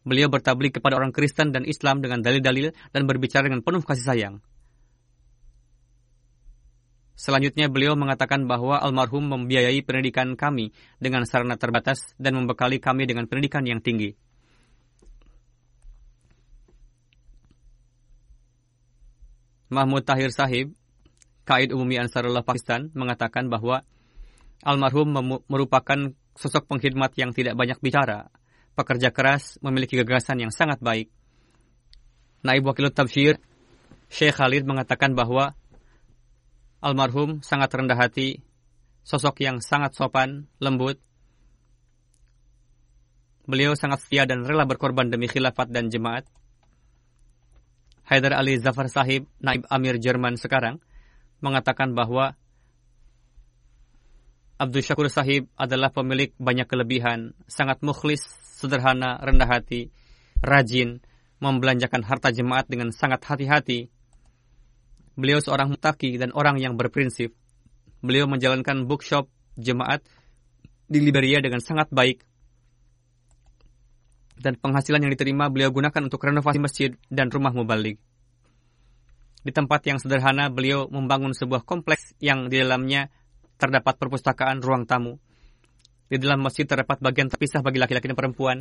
Beliau 0.03 0.28
bertablik 0.28 0.82
kepada 0.82 0.99
orang 0.99 1.16
Kristen 1.16 1.55
dan 1.55 1.64
Islam 1.64 2.03
dengan 2.03 2.20
dalil-dalil 2.20 2.76
dan 2.91 3.07
berbicara 3.07 3.47
dengan 3.47 3.64
penuh 3.64 3.86
kasih 3.88 4.03
sayang. 4.03 4.36
Selanjutnya 7.16 7.70
beliau 7.70 7.93
mengatakan 7.93 8.49
bahwa 8.49 8.82
almarhum 8.82 9.22
membiayai 9.22 9.86
pendidikan 9.86 10.34
kami 10.34 10.74
dengan 10.97 11.24
sarana 11.30 11.53
terbatas 11.53 12.18
dan 12.18 12.34
membekali 12.34 12.82
kami 12.82 13.05
dengan 13.05 13.30
pendidikan 13.30 13.62
yang 13.62 13.78
tinggi. 13.78 14.18
Mahmud 19.72 20.03
Tahir 20.03 20.36
Sahib, 20.36 20.76
Kaid 21.47 21.72
Umumi 21.72 21.95
Ansarullah 21.95 22.43
Pakistan, 22.43 22.91
mengatakan 22.91 23.47
bahwa 23.47 23.88
Almarhum 24.61 25.09
merupakan 25.49 26.13
sosok 26.38 26.69
pengkhidmat 26.69 27.17
yang 27.17 27.34
tidak 27.34 27.57
banyak 27.57 27.82
bicara, 27.82 28.30
pekerja 28.78 29.09
keras, 29.09 29.57
memiliki 29.63 29.97
gagasan 29.97 30.43
yang 30.43 30.53
sangat 30.53 30.78
baik. 30.84 31.09
Naib 32.45 32.67
Wakil 32.67 32.93
Tabshir, 32.93 33.41
Syekh 34.11 34.38
Khalid 34.38 34.67
mengatakan 34.67 35.15
bahwa 35.15 35.55
almarhum 36.84 37.39
sangat 37.41 37.72
rendah 37.74 37.95
hati, 37.95 38.43
sosok 39.01 39.41
yang 39.41 39.63
sangat 39.63 39.95
sopan, 39.95 40.51
lembut. 40.59 40.99
Beliau 43.47 43.74
sangat 43.74 44.05
setia 44.05 44.30
dan 44.30 44.45
rela 44.45 44.69
berkorban 44.69 45.09
demi 45.09 45.26
khilafat 45.26 45.74
dan 45.74 45.89
jemaat. 45.89 46.30
Haidar 48.12 48.36
Ali 48.36 48.59
Zafar 48.59 48.91
Sahib, 48.91 49.32
Naib 49.39 49.64
Amir 49.72 49.95
Jerman 49.95 50.36
sekarang, 50.36 50.84
mengatakan 51.39 51.95
bahwa 51.95 52.36
Abdul 54.59 54.84
Syakur 54.84 55.07
Sahib 55.07 55.47
adalah 55.55 55.95
pemilik 55.95 56.36
banyak 56.36 56.68
kelebihan, 56.68 57.32
sangat 57.47 57.80
mukhlis, 57.80 58.28
sederhana, 58.59 59.16
rendah 59.24 59.47
hati, 59.47 59.95
rajin, 60.43 60.99
membelanjakan 61.39 62.03
harta 62.03 62.36
jemaat 62.36 62.68
dengan 62.68 62.91
sangat 62.91 63.24
hati-hati. 63.24 63.88
Beliau 65.16 65.39
seorang 65.39 65.72
mutaki 65.72 66.20
dan 66.20 66.36
orang 66.36 66.59
yang 66.59 66.76
berprinsip. 66.76 67.32
Beliau 68.03 68.28
menjalankan 68.28 68.91
bookshop 68.91 69.32
jemaat 69.55 70.03
di 70.86 70.99
Liberia 70.99 71.39
dengan 71.39 71.64
sangat 71.64 71.88
baik. 71.89 72.28
Dan 74.42 74.58
penghasilan 74.58 75.06
yang 75.06 75.14
diterima 75.14 75.54
beliau 75.54 75.70
gunakan 75.70 76.02
untuk 76.02 76.26
renovasi 76.26 76.58
masjid 76.58 76.98
dan 77.14 77.30
rumah 77.30 77.54
mubalik. 77.54 78.02
Di 79.42 79.54
tempat 79.54 79.86
yang 79.86 80.02
sederhana, 80.02 80.50
beliau 80.50 80.89
membangun 80.89 81.34
sebuah 81.34 81.62
kompleks 81.62 82.18
yang 82.18 82.50
di 82.50 82.58
dalamnya 82.62 83.14
terdapat 83.62 84.02
perpustakaan 84.02 84.66
ruang 84.66 84.89
tamu. 84.89 85.22
Di 86.10 86.18
dalam 86.18 86.42
masjid 86.42 86.66
terdapat 86.66 86.98
bagian 86.98 87.30
terpisah 87.30 87.62
bagi 87.62 87.78
laki-laki 87.78 88.10
dan 88.10 88.18
perempuan. 88.18 88.58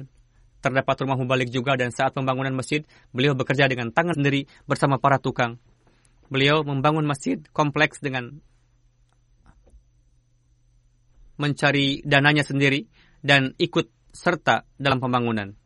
Terdapat 0.61 0.93
rumah 1.01 1.17
mubalik 1.17 1.49
juga 1.49 1.73
dan 1.81 1.89
saat 1.89 2.13
pembangunan 2.13 2.53
masjid, 2.53 2.85
beliau 3.17 3.33
bekerja 3.33 3.65
dengan 3.65 3.89
tangan 3.89 4.21
sendiri 4.21 4.45
bersama 4.69 5.01
para 5.01 5.17
tukang. 5.17 5.57
Beliau 6.29 6.61
membangun 6.61 7.09
masjid 7.09 7.41
kompleks 7.57 8.05
dengan 8.05 8.45
mencari 11.41 12.05
dananya 12.05 12.45
sendiri 12.45 12.85
dan 13.25 13.57
ikut 13.57 13.89
serta 14.13 14.69
dalam 14.77 15.01
pembangunan. 15.01 15.57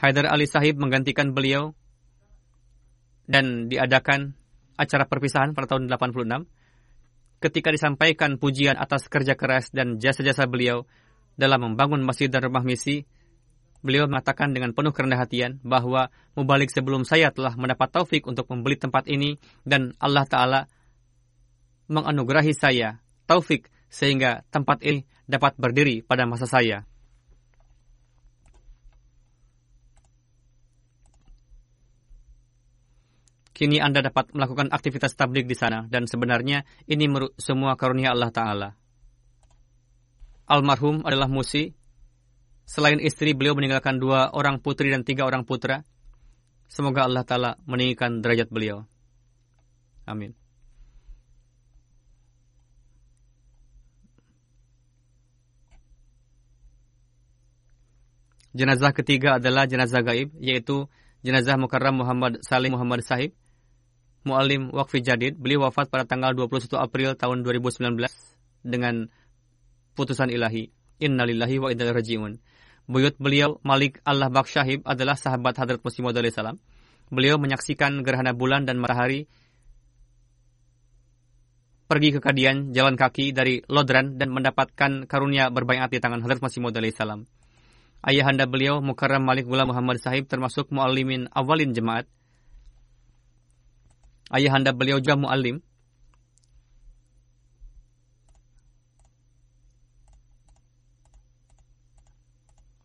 Haidar 0.00 0.32
Ali 0.32 0.48
Sahib 0.48 0.80
menggantikan 0.80 1.36
beliau 1.36 1.76
dan 3.28 3.68
diadakan 3.68 4.32
acara 4.80 5.04
perpisahan 5.04 5.52
pada 5.52 5.76
tahun 5.76 5.92
86 5.92 6.48
ketika 7.44 7.68
disampaikan 7.72 8.40
pujian 8.40 8.80
atas 8.80 9.08
kerja 9.12 9.36
keras 9.36 9.68
dan 9.72 10.00
jasa-jasa 10.00 10.48
beliau 10.48 10.88
dalam 11.36 11.72
membangun 11.72 12.04
masjid 12.04 12.28
dan 12.28 12.44
rumah 12.44 12.60
misi, 12.60 13.08
beliau 13.80 14.04
mengatakan 14.08 14.52
dengan 14.52 14.76
penuh 14.76 14.92
kerendahan 14.92 15.24
hatian 15.24 15.52
bahwa 15.64 16.12
mubalik 16.36 16.68
sebelum 16.68 17.08
saya 17.08 17.32
telah 17.32 17.56
mendapat 17.56 17.88
taufik 17.88 18.28
untuk 18.28 18.44
membeli 18.52 18.76
tempat 18.76 19.08
ini 19.08 19.40
dan 19.64 19.96
Allah 19.96 20.28
Ta'ala 20.28 20.60
menganugerahi 21.88 22.52
saya 22.52 23.00
taufik 23.24 23.72
sehingga 23.88 24.44
tempat 24.52 24.84
ini 24.84 25.08
dapat 25.24 25.56
berdiri 25.56 26.04
pada 26.04 26.28
masa 26.28 26.44
saya. 26.44 26.89
Kini 33.60 33.76
Anda 33.76 34.00
dapat 34.00 34.32
melakukan 34.32 34.72
aktivitas 34.72 35.12
tablik 35.12 35.44
di 35.44 35.52
sana 35.52 35.84
dan 35.84 36.08
sebenarnya 36.08 36.64
ini 36.88 37.04
semua 37.36 37.76
karunia 37.76 38.08
Allah 38.08 38.32
Ta'ala. 38.32 38.72
Almarhum 40.48 41.04
adalah 41.04 41.28
musi. 41.28 41.76
Selain 42.64 42.96
istri, 43.04 43.36
beliau 43.36 43.52
meninggalkan 43.52 44.00
dua 44.00 44.32
orang 44.32 44.64
putri 44.64 44.88
dan 44.88 45.04
tiga 45.04 45.28
orang 45.28 45.44
putra. 45.44 45.84
Semoga 46.72 47.04
Allah 47.04 47.20
Ta'ala 47.20 47.60
meninggikan 47.68 48.24
derajat 48.24 48.48
beliau. 48.48 48.88
Amin. 50.08 50.32
Jenazah 58.56 58.96
ketiga 58.96 59.36
adalah 59.36 59.68
jenazah 59.68 60.00
gaib, 60.00 60.32
yaitu 60.40 60.88
jenazah 61.20 61.60
Mukarram 61.60 62.00
Muhammad 62.00 62.40
Salim 62.40 62.72
Muhammad 62.72 63.04
Sahib 63.04 63.36
Mu'alim 64.20 64.68
Wakfi 64.68 65.00
Jadid, 65.00 65.40
beliau 65.40 65.64
wafat 65.64 65.88
pada 65.88 66.04
tanggal 66.04 66.36
21 66.36 66.76
April 66.76 67.16
tahun 67.16 67.40
2019 67.40 67.96
dengan 68.68 69.08
putusan 69.96 70.28
ilahi. 70.28 70.68
Innalillahi 71.00 71.56
wa 71.56 71.72
inna 71.72 71.88
rajiun. 71.88 72.36
Buyut 72.84 73.16
beliau 73.16 73.56
Malik 73.64 74.04
Allah 74.04 74.28
Bakshahib 74.28 74.84
adalah 74.84 75.16
sahabat 75.16 75.56
Hadrat 75.56 75.80
Muhammad 75.80 76.28
salam. 76.28 76.60
Beliau 77.08 77.40
menyaksikan 77.40 78.04
gerhana 78.04 78.36
bulan 78.36 78.68
dan 78.68 78.76
matahari 78.76 79.24
pergi 81.88 82.14
ke 82.14 82.20
Kadian 82.20 82.76
jalan 82.76 82.94
kaki 83.00 83.32
dari 83.32 83.64
Lodran 83.66 84.20
dan 84.20 84.30
mendapatkan 84.30 85.08
karunia 85.08 85.48
berbayat 85.48 85.88
di 85.88 85.98
tangan 85.98 86.20
Hadrat 86.20 86.44
Muhammad 86.44 86.76
salam. 86.92 87.24
Ayahanda 88.04 88.44
beliau 88.44 88.84
Mukarram 88.84 89.24
Malik 89.24 89.48
Gula 89.48 89.64
Muhammad 89.64 89.98
Sahib 89.98 90.28
termasuk 90.28 90.68
muallimin 90.68 91.32
awalin 91.32 91.72
jemaat 91.72 92.04
Ayahanda 94.30 94.70
beliau 94.70 95.02
juga 95.02 95.18
mu'alim. 95.18 95.58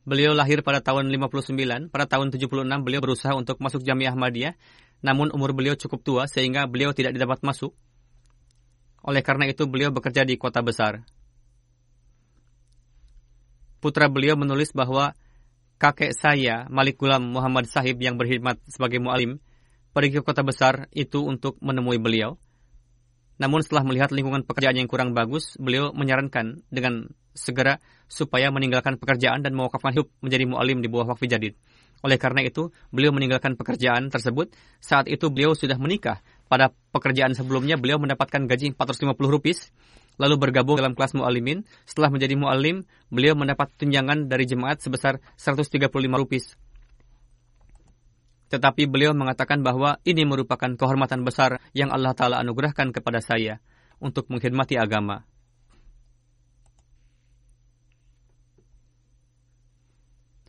Beliau 0.05 0.37
lahir 0.37 0.61
pada 0.61 0.81
tahun 0.81 1.09
59. 1.09 1.89
Pada 1.89 2.05
tahun 2.05 2.29
76 2.29 2.65
beliau 2.85 3.01
berusaha 3.01 3.33
untuk 3.33 3.57
masuk 3.57 3.81
Jamiah 3.81 4.13
Ahmadiyah. 4.13 4.53
Namun 5.05 5.29
umur 5.33 5.53
beliau 5.53 5.77
cukup 5.77 6.01
tua 6.01 6.23
sehingga 6.25 6.65
beliau 6.65 6.93
tidak 6.93 7.13
dapat 7.17 7.41
masuk. 7.45 7.73
Oleh 9.05 9.21
karena 9.21 9.45
itu 9.45 9.69
beliau 9.69 9.93
bekerja 9.93 10.25
di 10.25 10.37
kota 10.37 10.65
besar. 10.65 11.05
Putra 13.85 14.09
beliau 14.09 14.33
menulis 14.33 14.73
bahwa 14.73 15.13
kakek 15.77 16.17
saya, 16.17 16.65
Malik 16.73 16.97
Gulam 16.97 17.21
Muhammad 17.29 17.69
Sahib 17.69 18.01
yang 18.01 18.17
berkhidmat 18.17 18.57
sebagai 18.65 18.97
mu'alim, 18.97 19.37
pergi 19.95 20.19
ke 20.19 20.21
kota 20.27 20.43
besar 20.43 20.91
itu 20.91 21.23
untuk 21.23 21.55
menemui 21.63 21.95
beliau. 22.03 22.35
Namun 23.39 23.63
setelah 23.63 23.87
melihat 23.87 24.11
lingkungan 24.11 24.43
pekerjaan 24.43 24.75
yang 24.75 24.91
kurang 24.91 25.15
bagus, 25.15 25.55
beliau 25.55 25.95
menyarankan 25.95 26.63
dengan 26.67 27.07
segera 27.31 27.79
supaya 28.07 28.51
meninggalkan 28.51 28.99
pekerjaan 28.99 29.43
dan 29.43 29.55
mewakafkan 29.55 29.95
hidup 29.95 30.07
menjadi 30.19 30.43
mu'alim 30.47 30.79
di 30.83 30.87
bawah 30.91 31.15
wakfi 31.15 31.31
jadid. 31.31 31.55
Oleh 32.03 32.19
karena 32.19 32.43
itu, 32.43 32.71
beliau 32.91 33.15
meninggalkan 33.15 33.55
pekerjaan 33.55 34.11
tersebut. 34.11 34.51
Saat 34.83 35.07
itu 35.07 35.31
beliau 35.31 35.55
sudah 35.55 35.79
menikah. 35.79 36.19
Pada 36.47 36.71
pekerjaan 36.91 37.35
sebelumnya, 37.35 37.75
beliau 37.79 37.99
mendapatkan 37.99 38.45
gaji 38.45 38.75
450 38.75 39.15
rupiah, 39.27 39.59
lalu 40.15 40.35
bergabung 40.39 40.79
dalam 40.79 40.95
kelas 40.95 41.15
mu'alimin. 41.15 41.67
Setelah 41.83 42.11
menjadi 42.11 42.35
mu'alim, 42.39 42.87
beliau 43.11 43.35
mendapat 43.35 43.71
tunjangan 43.79 44.31
dari 44.31 44.47
jemaat 44.47 44.79
sebesar 44.79 45.19
135 45.35 45.91
rupiah 45.91 46.45
tetapi 48.55 48.87
beliau 48.87 49.11
mengatakan 49.11 49.59
bahwa 49.59 49.99
ini 50.07 50.23
merupakan 50.23 50.71
kehormatan 50.79 51.27
besar 51.27 51.59
yang 51.75 51.91
Allah 51.91 52.15
Ta'ala 52.15 52.39
anugerahkan 52.39 52.95
kepada 52.95 53.19
saya 53.19 53.59
untuk 53.99 54.31
mengkhidmati 54.31 54.79
agama. 54.79 55.27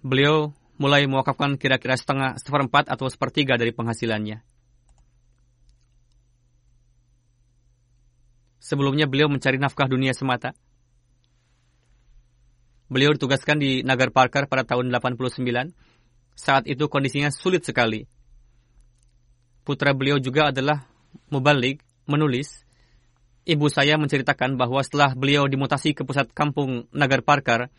Beliau 0.06 0.54
mulai 0.78 1.10
mewakafkan 1.10 1.58
kira-kira 1.58 1.98
setengah, 1.98 2.38
seperempat 2.38 2.86
atau 2.86 3.10
sepertiga 3.10 3.58
dari 3.58 3.74
penghasilannya. 3.74 4.38
Sebelumnya 8.62 9.10
beliau 9.10 9.26
mencari 9.26 9.58
nafkah 9.58 9.90
dunia 9.90 10.14
semata. 10.14 10.54
Beliau 12.86 13.10
ditugaskan 13.18 13.58
di 13.58 13.82
Nagar 13.82 14.14
Parker 14.14 14.46
pada 14.46 14.62
tahun 14.62 14.94
89 14.94 15.74
saat 16.36 16.68
itu 16.68 16.86
kondisinya 16.86 17.32
sulit 17.32 17.64
sekali. 17.64 18.04
Putra 19.66 19.96
beliau 19.96 20.20
juga 20.20 20.54
adalah 20.54 20.86
mubalik, 21.32 21.82
menulis. 22.06 22.62
Ibu 23.48 23.66
saya 23.72 23.98
menceritakan 23.98 24.54
bahwa 24.54 24.78
setelah 24.84 25.16
beliau 25.16 25.48
dimutasi 25.50 25.96
ke 25.96 26.06
pusat 26.06 26.30
kampung 26.30 26.86
Nagar 26.94 27.24
Parkar, 27.24 27.72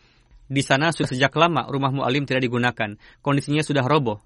di 0.48 0.64
sana 0.64 0.92
sudah 0.92 1.12
sejak 1.12 1.32
lama 1.36 1.68
rumah 1.68 1.94
mu'alim 1.94 2.28
tidak 2.28 2.44
digunakan. 2.44 2.96
Kondisinya 3.24 3.64
sudah 3.64 3.84
roboh. 3.86 4.20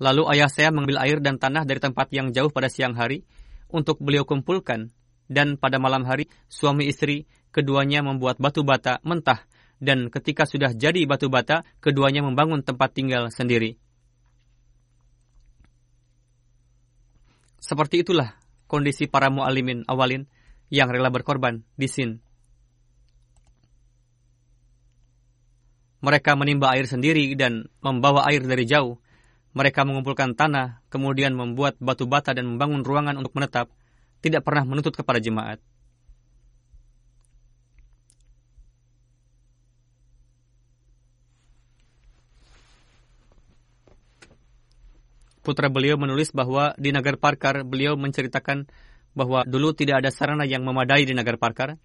Lalu 0.00 0.24
ayah 0.36 0.48
saya 0.48 0.68
mengambil 0.72 1.00
air 1.04 1.18
dan 1.20 1.36
tanah 1.36 1.64
dari 1.68 1.80
tempat 1.80 2.08
yang 2.12 2.32
jauh 2.32 2.48
pada 2.48 2.72
siang 2.72 2.96
hari 2.96 3.24
untuk 3.68 4.00
beliau 4.00 4.24
kumpulkan. 4.24 4.90
Dan 5.28 5.60
pada 5.60 5.76
malam 5.76 6.08
hari, 6.08 6.24
suami 6.48 6.88
istri 6.88 7.28
keduanya 7.52 8.00
membuat 8.00 8.40
batu 8.40 8.64
bata 8.64 8.96
mentah 9.04 9.44
dan 9.78 10.10
ketika 10.10 10.46
sudah 10.46 10.74
jadi 10.74 11.06
batu 11.06 11.30
bata, 11.30 11.62
keduanya 11.78 12.22
membangun 12.22 12.66
tempat 12.66 12.94
tinggal 12.94 13.30
sendiri. 13.30 13.78
Seperti 17.58 18.02
itulah 18.02 18.38
kondisi 18.70 19.10
para 19.10 19.30
mu'alimin 19.30 19.86
awalin 19.86 20.26
yang 20.70 20.90
rela 20.90 21.10
berkorban 21.10 21.64
di 21.74 21.88
Sin. 21.90 22.22
Mereka 25.98 26.38
menimba 26.38 26.70
air 26.78 26.86
sendiri 26.86 27.34
dan 27.34 27.66
membawa 27.82 28.22
air 28.30 28.46
dari 28.46 28.62
jauh. 28.62 29.02
Mereka 29.58 29.82
mengumpulkan 29.82 30.38
tanah, 30.38 30.86
kemudian 30.86 31.34
membuat 31.34 31.74
batu 31.82 32.06
bata 32.06 32.30
dan 32.30 32.46
membangun 32.46 32.86
ruangan 32.86 33.18
untuk 33.18 33.34
menetap, 33.34 33.66
tidak 34.22 34.46
pernah 34.46 34.62
menuntut 34.62 34.94
kepada 34.94 35.18
jemaat. 35.18 35.58
Putra 45.48 45.72
beliau 45.72 45.96
menulis 45.96 46.28
bahwa 46.36 46.76
di 46.76 46.92
Nagar 46.92 47.16
Parkar 47.16 47.64
beliau 47.64 47.96
menceritakan 47.96 48.68
bahwa 49.16 49.48
dulu 49.48 49.72
tidak 49.72 50.04
ada 50.04 50.12
sarana 50.12 50.44
yang 50.44 50.60
memadai 50.60 51.08
di 51.08 51.16
Nagar 51.16 51.40
Parkar. 51.40 51.80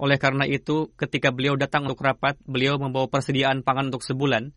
Oleh 0.00 0.16
karena 0.16 0.48
itu, 0.48 0.88
ketika 0.96 1.36
beliau 1.36 1.60
datang 1.60 1.84
untuk 1.84 2.00
rapat, 2.00 2.40
beliau 2.48 2.80
membawa 2.80 3.12
persediaan 3.12 3.60
pangan 3.60 3.92
untuk 3.92 4.00
sebulan, 4.08 4.56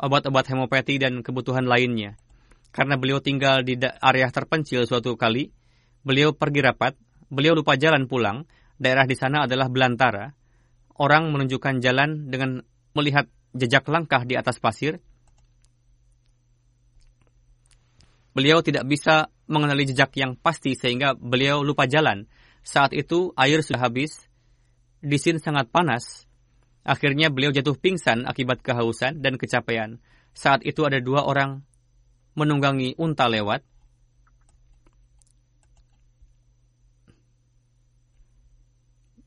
obat-obat 0.00 0.56
hemopati 0.56 0.96
dan 0.96 1.20
kebutuhan 1.20 1.68
lainnya. 1.68 2.16
Karena 2.72 2.96
beliau 2.96 3.20
tinggal 3.20 3.60
di 3.60 3.76
area 3.76 4.32
terpencil 4.32 4.88
suatu 4.88 5.12
kali, 5.12 5.52
beliau 6.00 6.32
pergi 6.32 6.64
rapat, 6.64 6.96
beliau 7.28 7.52
lupa 7.52 7.76
jalan 7.76 8.08
pulang, 8.08 8.48
daerah 8.80 9.04
di 9.04 9.20
sana 9.20 9.44
adalah 9.44 9.68
belantara. 9.68 10.32
Orang 10.96 11.28
menunjukkan 11.28 11.84
jalan 11.84 12.32
dengan 12.32 12.64
melihat 12.96 13.28
jejak 13.52 13.84
langkah 13.92 14.24
di 14.24 14.32
atas 14.32 14.56
pasir, 14.56 15.04
Beliau 18.34 18.66
tidak 18.66 18.82
bisa 18.90 19.30
mengenali 19.46 19.86
jejak 19.86 20.10
yang 20.18 20.34
pasti 20.34 20.74
sehingga 20.74 21.14
beliau 21.14 21.62
lupa 21.62 21.86
jalan. 21.86 22.26
Saat 22.66 22.90
itu 22.90 23.30
air 23.38 23.62
sudah 23.62 23.86
habis, 23.86 24.26
di 24.98 25.14
sini 25.22 25.38
sangat 25.38 25.70
panas. 25.70 26.26
Akhirnya 26.82 27.30
beliau 27.30 27.54
jatuh 27.54 27.78
pingsan 27.78 28.26
akibat 28.26 28.58
kehausan 28.60 29.22
dan 29.22 29.38
kecapean. 29.38 30.02
Saat 30.34 30.66
itu 30.66 30.82
ada 30.82 30.98
dua 30.98 31.22
orang 31.22 31.62
menunggangi 32.34 32.98
unta 32.98 33.30
lewat. 33.30 33.62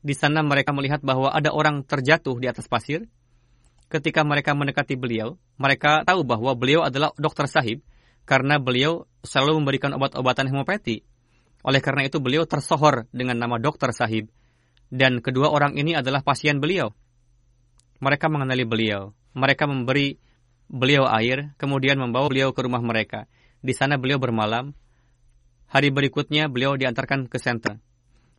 Di 0.04 0.12
sana 0.12 0.44
mereka 0.44 0.76
melihat 0.76 1.00
bahwa 1.00 1.32
ada 1.32 1.48
orang 1.56 1.80
terjatuh 1.80 2.36
di 2.36 2.46
atas 2.46 2.68
pasir. 2.68 3.08
Ketika 3.88 4.20
mereka 4.20 4.52
mendekati 4.52 5.00
beliau, 5.00 5.40
mereka 5.56 6.04
tahu 6.04 6.20
bahwa 6.28 6.52
beliau 6.52 6.84
adalah 6.84 7.16
dokter 7.16 7.48
sahib 7.48 7.80
karena 8.28 8.60
beliau 8.60 9.08
selalu 9.24 9.64
memberikan 9.64 9.96
obat-obatan 9.96 10.52
hemopati. 10.52 11.00
Oleh 11.64 11.80
karena 11.80 12.04
itu 12.04 12.20
beliau 12.20 12.44
tersohor 12.44 13.08
dengan 13.08 13.40
nama 13.40 13.56
dokter 13.56 13.88
sahib. 13.96 14.28
Dan 14.92 15.24
kedua 15.24 15.48
orang 15.48 15.80
ini 15.80 15.96
adalah 15.96 16.20
pasien 16.20 16.60
beliau. 16.60 16.92
Mereka 18.04 18.28
mengenali 18.28 18.68
beliau. 18.68 19.16
Mereka 19.32 19.64
memberi 19.64 20.20
beliau 20.68 21.08
air, 21.08 21.56
kemudian 21.56 21.96
membawa 21.96 22.28
beliau 22.28 22.52
ke 22.52 22.60
rumah 22.60 22.84
mereka. 22.84 23.24
Di 23.64 23.72
sana 23.72 23.96
beliau 23.96 24.20
bermalam. 24.20 24.76
Hari 25.72 25.88
berikutnya 25.88 26.52
beliau 26.52 26.76
diantarkan 26.76 27.32
ke 27.32 27.40
senter. 27.40 27.80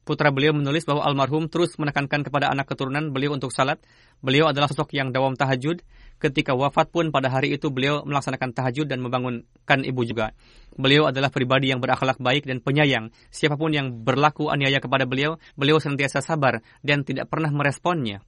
Putra 0.05 0.29
beliau 0.33 0.53
menulis 0.53 0.85
bahwa 0.85 1.05
almarhum 1.05 1.49
terus 1.49 1.77
menekankan 1.77 2.25
kepada 2.25 2.49
anak 2.49 2.69
keturunan 2.69 3.09
beliau 3.13 3.33
untuk 3.37 3.53
salat. 3.53 3.81
Beliau 4.21 4.49
adalah 4.49 4.69
sosok 4.69 4.93
yang 4.97 5.13
dawam 5.13 5.37
tahajud 5.37 5.81
ketika 6.19 6.51
wafat 6.51 6.91
pun 6.91 7.09
pada 7.15 7.31
hari 7.31 7.55
itu 7.55 7.71
beliau 7.71 8.03
melaksanakan 8.03 8.51
tahajud 8.51 8.85
dan 8.85 8.99
membangunkan 8.99 9.79
ibu 9.87 10.01
juga. 10.03 10.35
Beliau 10.75 11.07
adalah 11.07 11.31
pribadi 11.31 11.71
yang 11.71 11.79
berakhlak 11.79 12.19
baik 12.19 12.45
dan 12.45 12.59
penyayang. 12.59 13.15
Siapa 13.31 13.55
pun 13.55 13.71
yang 13.71 14.03
berlaku 14.03 14.51
aniaya 14.51 14.83
kepada 14.83 15.07
beliau, 15.07 15.39
beliau 15.55 15.79
senantiasa 15.79 16.19
sabar 16.19 16.59
dan 16.83 17.07
tidak 17.07 17.31
pernah 17.31 17.49
meresponnya. 17.49 18.19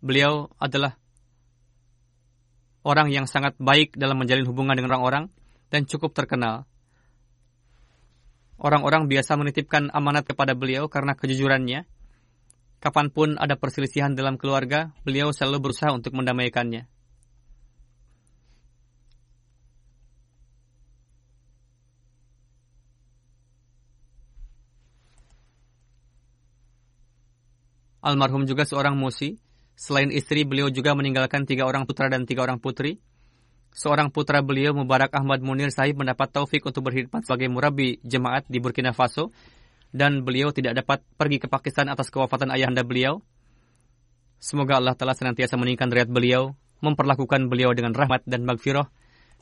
Beliau 0.00 0.48
adalah 0.56 0.96
orang 2.80 3.12
yang 3.12 3.28
sangat 3.28 3.52
baik 3.60 4.00
dalam 4.00 4.16
menjalin 4.16 4.48
hubungan 4.48 4.72
dengan 4.72 4.96
orang-orang 4.96 5.24
dan 5.68 5.84
cukup 5.84 6.16
terkenal. 6.16 6.64
Orang-orang 8.60 9.08
biasa 9.08 9.40
menitipkan 9.40 9.88
amanat 9.92 10.28
kepada 10.28 10.52
beliau 10.52 10.88
karena 10.88 11.16
kejujurannya 11.16 11.88
Kapan 12.80 13.12
pun 13.12 13.36
ada 13.36 13.60
perselisihan 13.60 14.16
dalam 14.16 14.40
keluarga, 14.40 14.88
beliau 15.04 15.36
selalu 15.36 15.68
berusaha 15.68 15.92
untuk 15.92 16.16
mendamaikannya. 16.16 16.88
Almarhum 28.00 28.48
juga 28.48 28.64
seorang 28.64 28.96
musi. 28.96 29.36
Selain 29.76 30.08
istri, 30.08 30.48
beliau 30.48 30.72
juga 30.72 30.96
meninggalkan 30.96 31.44
tiga 31.44 31.68
orang 31.68 31.84
putra 31.84 32.08
dan 32.08 32.24
tiga 32.24 32.48
orang 32.48 32.56
putri. 32.56 32.96
Seorang 33.76 34.08
putra 34.08 34.40
beliau, 34.40 34.72
Mubarak 34.72 35.12
Ahmad 35.12 35.44
Munir 35.44 35.68
Sahib, 35.68 36.00
mendapat 36.00 36.32
taufik 36.32 36.64
untuk 36.64 36.88
berkhidmat 36.88 37.28
sebagai 37.28 37.52
murabi 37.52 38.00
jemaat 38.00 38.48
di 38.48 38.56
Burkina 38.56 38.96
Faso 38.96 39.28
dan 39.90 40.22
beliau 40.22 40.54
tidak 40.54 40.78
dapat 40.82 41.02
pergi 41.18 41.42
ke 41.42 41.46
Pakistan 41.50 41.90
atas 41.90 42.10
kewafatan 42.10 42.50
ayahanda 42.54 42.86
beliau. 42.86 43.22
Semoga 44.40 44.80
Allah 44.80 44.96
telah 44.96 45.12
senantiasa 45.12 45.58
meninggikan 45.60 45.92
derajat 45.92 46.08
beliau, 46.08 46.56
memperlakukan 46.80 47.50
beliau 47.50 47.76
dengan 47.76 47.92
rahmat 47.92 48.24
dan 48.24 48.48
magfirah, 48.48 48.88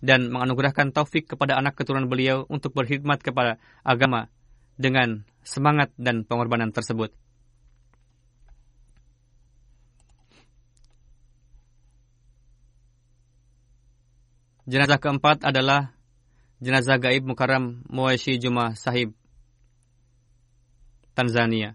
dan 0.03 0.31
menganugerahkan 0.31 0.95
taufik 0.95 1.31
kepada 1.31 1.59
anak 1.59 1.75
keturunan 1.79 2.07
beliau 2.07 2.47
untuk 2.51 2.75
berkhidmat 2.75 3.23
kepada 3.23 3.59
agama 3.83 4.31
dengan 4.79 5.27
semangat 5.43 5.91
dan 5.99 6.23
pengorbanan 6.23 6.71
tersebut. 6.71 7.11
Jenazah 14.69 15.01
keempat 15.01 15.49
adalah 15.49 15.97
jenazah 16.61 17.01
gaib 17.01 17.25
Mukarram 17.25 17.81
Muwaishi 17.89 18.37
Juma 18.37 18.77
Sahib 18.77 19.18
Tanzania. 21.19 21.75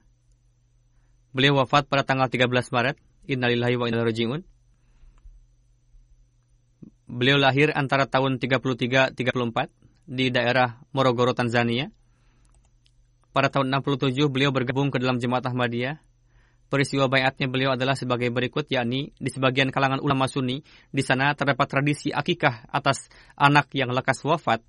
Beliau 1.36 1.60
wafat 1.60 1.92
pada 1.92 2.08
tanggal 2.08 2.32
13 2.32 2.48
Maret. 2.48 2.96
Innalillahi 3.28 3.76
wa 3.76 3.92
inna 3.92 4.00
raji'un. 4.00 4.40
Beliau 7.12 7.36
lahir 7.36 7.76
antara 7.76 8.08
tahun 8.08 8.40
33-34 8.40 9.20
di 10.08 10.32
daerah 10.32 10.80
Morogoro, 10.96 11.36
Tanzania. 11.36 11.92
Pada 13.36 13.52
tahun 13.52 13.68
67 13.68 14.32
beliau 14.32 14.56
bergabung 14.56 14.88
ke 14.88 15.04
dalam 15.04 15.20
Jemaat 15.20 15.44
Ahmadiyah. 15.52 16.00
Peristiwa 16.72 17.12
bayatnya 17.12 17.52
beliau 17.52 17.76
adalah 17.76 18.00
sebagai 18.00 18.32
berikut, 18.32 18.72
yakni 18.72 19.12
di 19.20 19.28
sebagian 19.28 19.76
kalangan 19.76 20.00
ulama 20.00 20.26
sunni, 20.32 20.64
di 20.90 21.04
sana 21.04 21.36
terdapat 21.36 21.68
tradisi 21.68 22.10
akikah 22.16 22.66
atas 22.72 23.12
anak 23.36 23.70
yang 23.76 23.92
lekas 23.94 24.24
wafat, 24.26 24.64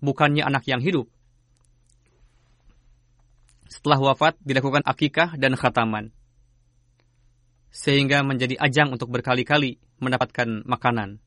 bukannya 0.00 0.42
anak 0.42 0.66
yang 0.66 0.82
hidup. 0.82 1.06
Setelah 3.66 3.98
wafat 3.98 4.38
dilakukan 4.42 4.86
akikah 4.86 5.34
dan 5.34 5.58
khataman. 5.58 6.14
Sehingga 7.74 8.22
menjadi 8.22 8.56
ajang 8.56 8.94
untuk 8.94 9.10
berkali-kali 9.10 9.82
mendapatkan 9.98 10.64
makanan. 10.64 11.18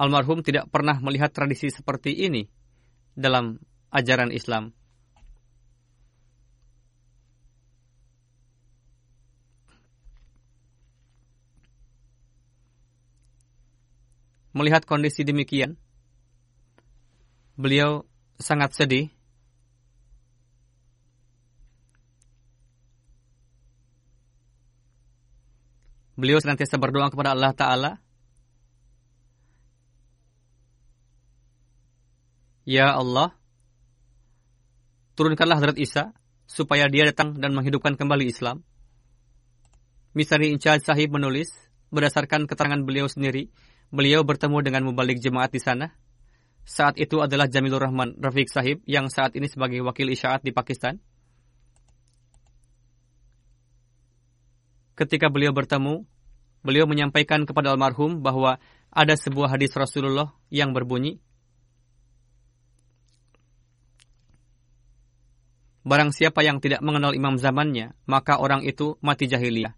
Almarhum 0.00 0.42
tidak 0.42 0.66
pernah 0.72 0.98
melihat 0.98 1.30
tradisi 1.30 1.70
seperti 1.70 2.26
ini 2.26 2.48
dalam 3.14 3.60
ajaran 3.94 4.34
Islam. 4.34 4.74
Melihat 14.52 14.84
kondisi 14.84 15.22
demikian, 15.24 15.80
beliau 17.56 18.08
sangat 18.40 18.72
sedih. 18.76 19.12
Beliau 26.12 26.38
senantiasa 26.38 26.76
berdoa 26.76 27.08
kepada 27.08 27.32
Allah 27.32 27.52
Ta'ala. 27.56 27.92
Ya 32.62 32.94
Allah, 32.94 33.34
turunkanlah 35.18 35.58
Hadrat 35.58 35.82
Isa 35.82 36.14
supaya 36.46 36.86
dia 36.86 37.08
datang 37.10 37.34
dan 37.34 37.56
menghidupkan 37.58 37.98
kembali 37.98 38.30
Islam. 38.30 38.62
Misari 40.14 40.52
Inchal 40.52 40.78
Sahib 40.78 41.10
menulis, 41.10 41.50
berdasarkan 41.90 42.46
keterangan 42.46 42.78
beliau 42.86 43.10
sendiri, 43.10 43.50
beliau 43.90 44.22
bertemu 44.22 44.62
dengan 44.62 44.86
mubalik 44.86 45.18
jemaat 45.18 45.50
di 45.50 45.58
sana 45.58 45.96
saat 46.62 46.94
itu 46.98 47.18
adalah 47.18 47.50
Jamilur 47.50 47.82
Rahman 47.82 48.14
Rafiq 48.18 48.46
Sahib 48.46 48.80
yang 48.86 49.10
saat 49.10 49.34
ini 49.34 49.50
sebagai 49.50 49.82
wakil 49.82 50.10
isyaat 50.10 50.46
di 50.46 50.54
Pakistan. 50.54 51.02
Ketika 54.94 55.32
beliau 55.32 55.50
bertemu, 55.50 56.06
beliau 56.62 56.86
menyampaikan 56.86 57.42
kepada 57.42 57.74
almarhum 57.74 58.22
bahwa 58.22 58.62
ada 58.92 59.14
sebuah 59.16 59.56
hadis 59.56 59.74
Rasulullah 59.74 60.36
yang 60.52 60.70
berbunyi, 60.70 61.18
Barang 65.82 66.14
siapa 66.14 66.46
yang 66.46 66.62
tidak 66.62 66.78
mengenal 66.78 67.10
imam 67.10 67.34
zamannya, 67.42 67.98
maka 68.06 68.38
orang 68.38 68.62
itu 68.62 68.94
mati 69.02 69.26
jahiliyah. 69.26 69.74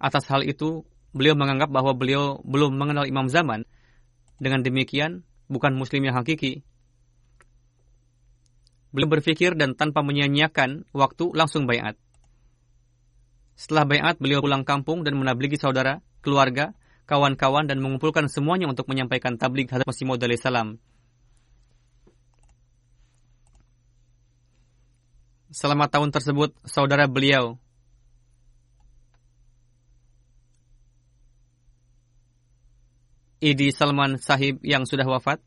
Atas 0.00 0.24
hal 0.32 0.48
itu, 0.48 0.88
beliau 1.12 1.36
menganggap 1.36 1.68
bahwa 1.68 1.92
beliau 1.92 2.40
belum 2.48 2.72
mengenal 2.72 3.04
imam 3.04 3.28
zaman. 3.28 3.68
Dengan 4.40 4.64
demikian, 4.64 5.28
bukan 5.52 5.76
muslim 5.76 6.08
yang 6.08 6.16
hakiki. 6.16 6.64
Beliau 8.90 9.12
berpikir 9.12 9.54
dan 9.54 9.76
tanpa 9.76 10.00
menyia-nyiakan 10.00 10.88
waktu 10.96 11.24
langsung 11.36 11.68
bayat. 11.68 11.94
Setelah 13.54 13.84
bayat, 13.84 14.16
beliau 14.16 14.40
pulang 14.40 14.64
kampung 14.64 15.04
dan 15.04 15.20
menabligi 15.20 15.60
saudara, 15.60 16.00
keluarga, 16.24 16.72
kawan-kawan 17.04 17.68
dan 17.68 17.84
mengumpulkan 17.84 18.26
semuanya 18.32 18.66
untuk 18.66 18.88
menyampaikan 18.88 19.36
tablik 19.36 19.68
Hadrat 19.68 19.84
Masih 19.84 20.08
Maud 20.08 20.24
salam. 20.40 20.80
Selama 25.50 25.90
tahun 25.90 26.14
tersebut, 26.14 26.56
saudara 26.62 27.10
beliau 27.10 27.60
Idi 33.40 33.72
Salman 33.72 34.20
Sahib 34.20 34.60
yang 34.60 34.84
sudah 34.84 35.08
wafat, 35.08 35.40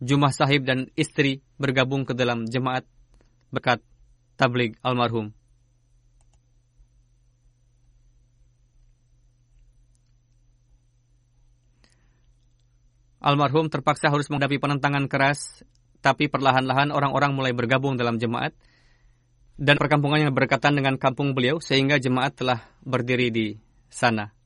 Jumah 0.00 0.32
Sahib 0.32 0.64
dan 0.64 0.88
istri 0.96 1.44
bergabung 1.60 2.08
ke 2.08 2.16
dalam 2.16 2.48
jemaat 2.48 2.88
berkat 3.52 3.84
tabligh 4.40 4.72
almarhum. 4.80 5.36
Almarhum 13.20 13.68
terpaksa 13.68 14.08
harus 14.08 14.32
menghadapi 14.32 14.56
penentangan 14.56 15.04
keras, 15.04 15.60
tapi 16.00 16.32
perlahan-lahan 16.32 16.88
orang-orang 16.88 17.36
mulai 17.36 17.52
bergabung 17.52 18.00
dalam 18.00 18.16
jemaat 18.16 18.56
dan 19.60 19.76
perkampungannya 19.76 20.32
berkaitan 20.32 20.72
dengan 20.72 20.96
kampung 20.96 21.36
beliau 21.36 21.60
sehingga 21.60 22.00
jemaat 22.00 22.40
telah 22.40 22.64
berdiri 22.80 23.28
di 23.28 23.46
sana. 23.92 24.39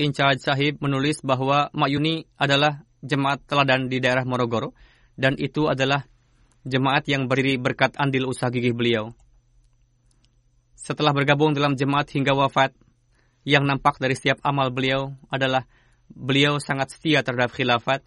Incharge 0.00 0.40
Sahib 0.40 0.80
menulis 0.80 1.20
bahwa 1.20 1.68
Mayuni 1.76 2.24
adalah 2.40 2.82
jemaat 3.04 3.44
teladan 3.44 3.92
di 3.92 4.00
daerah 4.00 4.24
Morogoro 4.24 4.72
dan 5.20 5.36
itu 5.36 5.68
adalah 5.68 6.08
jemaat 6.64 7.04
yang 7.08 7.28
berdiri 7.28 7.60
berkat 7.60 7.96
andil 8.00 8.28
usaha 8.28 8.48
gigih 8.48 8.72
beliau. 8.72 9.12
Setelah 10.72 11.12
bergabung 11.12 11.52
dalam 11.52 11.76
jemaat 11.76 12.08
hingga 12.16 12.32
wafat, 12.32 12.72
yang 13.44 13.64
nampak 13.68 14.00
dari 14.00 14.16
setiap 14.16 14.40
amal 14.44 14.72
beliau 14.72 15.12
adalah 15.28 15.64
beliau 16.08 16.56
sangat 16.60 16.96
setia 16.96 17.24
terhadap 17.24 17.52
khilafat 17.52 18.04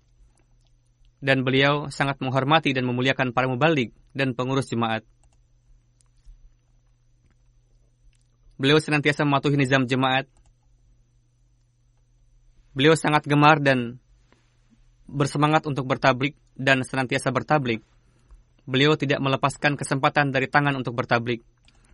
dan 1.24 1.42
beliau 1.42 1.88
sangat 1.90 2.20
menghormati 2.20 2.76
dan 2.76 2.84
memuliakan 2.86 3.32
para 3.32 3.48
mubalik 3.48 3.96
dan 4.12 4.36
pengurus 4.36 4.70
jemaat. 4.70 5.06
Beliau 8.60 8.78
senantiasa 8.78 9.26
mematuhi 9.26 9.58
nizam 9.58 9.90
jemaat 9.90 10.30
Beliau 12.74 12.98
sangat 12.98 13.30
gemar 13.30 13.62
dan 13.62 14.02
bersemangat 15.06 15.70
untuk 15.70 15.86
bertablik 15.86 16.34
dan 16.58 16.82
senantiasa 16.82 17.30
bertablik. 17.30 17.86
Beliau 18.66 18.98
tidak 18.98 19.22
melepaskan 19.22 19.78
kesempatan 19.78 20.34
dari 20.34 20.50
tangan 20.50 20.74
untuk 20.74 20.98
bertablik. 20.98 21.46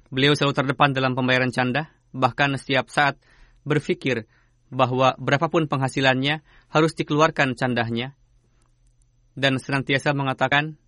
Beliau 0.08 0.34
selalu 0.40 0.56
terdepan 0.56 0.96
dalam 0.96 1.20
pembayaran 1.20 1.52
canda, 1.52 1.92
bahkan 2.16 2.56
setiap 2.56 2.88
saat 2.88 3.20
berpikir 3.68 4.24
bahwa 4.72 5.18
berapapun 5.20 5.68
penghasilannya 5.68 6.46
harus 6.72 6.96
dikeluarkan 6.96 7.60
candahnya. 7.60 8.16
Dan 9.36 9.60
senantiasa 9.60 10.16
mengatakan, 10.16 10.80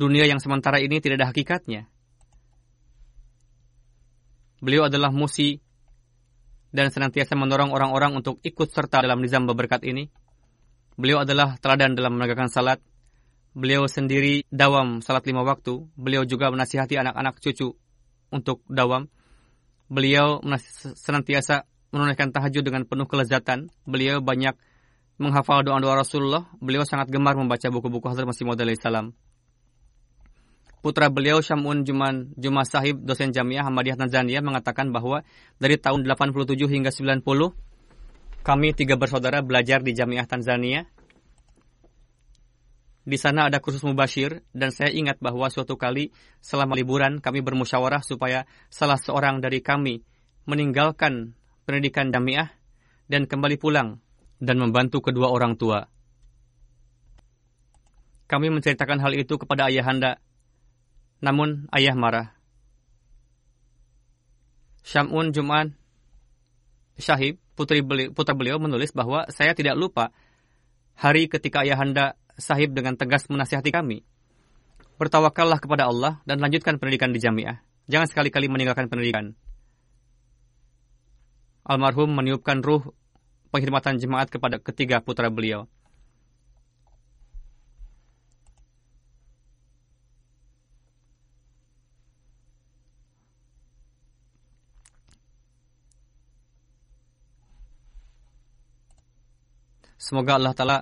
dunia 0.00 0.24
yang 0.24 0.40
sementara 0.40 0.80
ini 0.80 1.02
tidak 1.02 1.20
ada 1.20 1.28
hakikatnya. 1.34 1.90
Beliau 4.58 4.90
adalah 4.90 5.14
musi 5.14 5.62
dan 6.68 6.92
senantiasa 6.92 7.32
mendorong 7.34 7.72
orang-orang 7.72 8.18
untuk 8.20 8.40
ikut 8.44 8.68
serta 8.68 9.04
dalam 9.04 9.20
nizam 9.24 9.48
berkat 9.48 9.84
ini. 9.84 10.08
Beliau 10.98 11.22
adalah 11.22 11.56
teladan 11.62 11.94
dalam 11.94 12.18
menegakkan 12.18 12.50
salat. 12.50 12.82
Beliau 13.54 13.86
sendiri 13.88 14.44
dawam 14.50 15.00
salat 15.00 15.24
lima 15.24 15.46
waktu. 15.46 15.86
Beliau 15.94 16.26
juga 16.28 16.50
menasihati 16.52 16.98
anak-anak 16.98 17.38
cucu 17.40 17.72
untuk 18.34 18.66
dawam. 18.68 19.08
Beliau 19.88 20.42
senantiasa 20.98 21.64
menunaikan 21.94 22.28
tahajud 22.34 22.60
dengan 22.60 22.84
penuh 22.84 23.08
kelezatan. 23.08 23.72
Beliau 23.88 24.20
banyak 24.20 24.52
menghafal 25.16 25.64
doa-doa 25.64 26.04
Rasulullah. 26.04 26.44
Beliau 26.60 26.84
sangat 26.84 27.08
gemar 27.08 27.38
membaca 27.38 27.66
buku-buku 27.72 28.04
Hazrat 28.10 28.28
Masih 28.28 28.44
Maud 28.44 28.60
salam 28.76 29.16
putra 30.80 31.10
beliau 31.10 31.42
Syamun 31.42 31.82
Juman 31.82 32.30
Jumah 32.38 32.66
Sahib 32.66 33.02
dosen 33.02 33.34
Jamiah 33.34 33.66
Ahmadiyah 33.66 33.98
Tanzania 33.98 34.38
mengatakan 34.40 34.94
bahwa 34.94 35.26
dari 35.58 35.76
tahun 35.76 36.06
87 36.06 36.54
hingga 36.70 36.90
90 36.94 37.22
kami 38.46 38.72
tiga 38.72 38.96
bersaudara 38.96 39.44
belajar 39.44 39.84
di 39.84 39.92
Jamiah 39.92 40.24
Tanzania. 40.24 40.88
Di 43.08 43.16
sana 43.16 43.48
ada 43.48 43.60
kursus 43.60 43.80
mubashir 43.88 44.44
dan 44.52 44.68
saya 44.68 44.92
ingat 44.92 45.16
bahwa 45.20 45.48
suatu 45.48 45.80
kali 45.80 46.12
selama 46.44 46.76
liburan 46.76 47.24
kami 47.24 47.40
bermusyawarah 47.40 48.04
supaya 48.04 48.44
salah 48.68 49.00
seorang 49.00 49.40
dari 49.40 49.64
kami 49.64 50.04
meninggalkan 50.44 51.32
pendidikan 51.64 52.12
Jamiah 52.12 52.52
dan 53.08 53.24
kembali 53.24 53.56
pulang 53.56 54.00
dan 54.40 54.60
membantu 54.60 55.00
kedua 55.00 55.32
orang 55.32 55.56
tua. 55.56 55.88
Kami 58.28 58.52
menceritakan 58.52 59.00
hal 59.00 59.16
itu 59.16 59.40
kepada 59.40 59.72
ayahanda 59.72 60.20
namun 61.18 61.66
ayah 61.74 61.94
marah. 61.98 62.34
Syamun 64.86 65.36
Juman 65.36 65.76
Syahib, 66.98 67.38
putri 67.54 67.78
beliau, 67.78 68.10
putra 68.10 68.34
beliau 68.34 68.58
menulis 68.58 68.90
bahwa 68.90 69.30
saya 69.30 69.54
tidak 69.54 69.78
lupa 69.78 70.10
hari 70.98 71.30
ketika 71.30 71.62
ayahanda 71.62 72.18
sahib 72.34 72.74
dengan 72.74 72.98
tegas 72.98 73.30
menasihati 73.30 73.70
kami. 73.70 74.02
Bertawakallah 74.98 75.62
kepada 75.62 75.86
Allah 75.86 76.18
dan 76.26 76.42
lanjutkan 76.42 76.82
pendidikan 76.82 77.14
di 77.14 77.22
jamiah. 77.22 77.62
Jangan 77.86 78.10
sekali-kali 78.10 78.50
meninggalkan 78.50 78.90
pendidikan. 78.90 79.38
Almarhum 81.62 82.10
meniupkan 82.10 82.58
ruh 82.66 82.82
penghormatan 83.54 84.02
jemaat 84.02 84.26
kepada 84.26 84.58
ketiga 84.58 84.98
putra 84.98 85.30
beliau. 85.30 85.70
Semoga 99.98 100.38
Allah 100.38 100.54
Ta'ala 100.54 100.78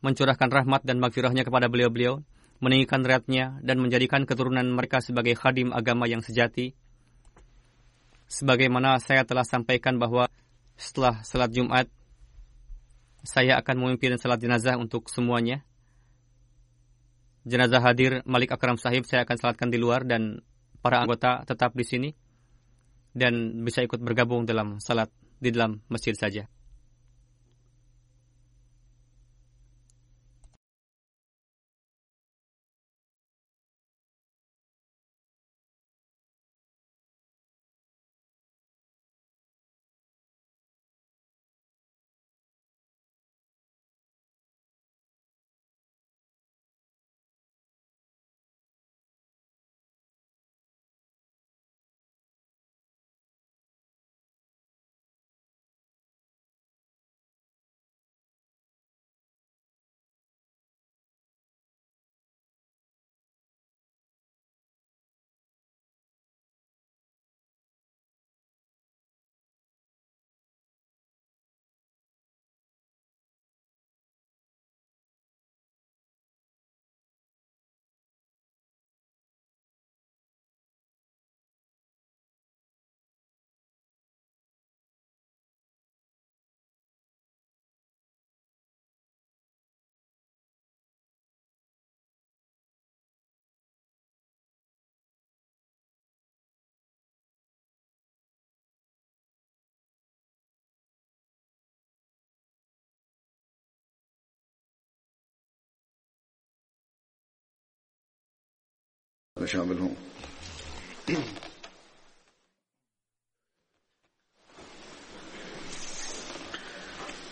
mencurahkan 0.00 0.46
rahmat 0.46 0.86
dan 0.86 1.02
magfirahnya 1.02 1.42
kepada 1.42 1.66
beliau-beliau, 1.66 2.22
meninggikan 2.62 3.02
riatnya, 3.02 3.58
dan 3.60 3.82
menjadikan 3.82 4.24
keturunan 4.24 4.64
mereka 4.70 5.02
sebagai 5.02 5.34
khadim 5.34 5.74
agama 5.74 6.06
yang 6.06 6.22
sejati. 6.22 6.72
Sebagaimana 8.30 9.02
saya 9.02 9.26
telah 9.26 9.42
sampaikan 9.42 9.98
bahwa 9.98 10.30
setelah 10.78 11.20
salat 11.26 11.50
Jumat, 11.50 11.90
saya 13.26 13.58
akan 13.60 13.76
memimpin 13.84 14.16
salat 14.16 14.38
jenazah 14.38 14.78
untuk 14.78 15.10
semuanya. 15.10 15.66
Jenazah 17.42 17.82
hadir 17.82 18.22
Malik 18.24 18.54
Akram 18.54 18.78
Sahib 18.78 19.04
saya 19.04 19.26
akan 19.26 19.36
salatkan 19.36 19.68
di 19.68 19.76
luar 19.82 20.06
dan 20.06 20.40
para 20.80 21.02
anggota 21.02 21.44
tetap 21.44 21.74
di 21.76 21.84
sini 21.84 22.10
dan 23.12 23.64
bisa 23.66 23.82
ikut 23.82 23.98
bergabung 24.00 24.46
dalam 24.46 24.78
salat 24.78 25.10
di 25.42 25.50
dalam 25.50 25.82
masjid 25.90 26.14
saja. 26.14 26.46
شامل 109.46 109.78
ہوں 109.78 109.94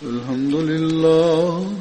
الحمد 0.03 0.55
لله 0.55 1.73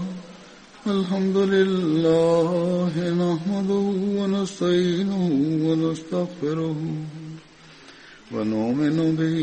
الحمد 0.88 1.38
لله 1.38 2.94
نحمده 3.24 3.86
ونستعينه 4.20 5.26
ونستغفره 5.68 6.76
ونؤمن 8.32 9.16
به 9.20 9.40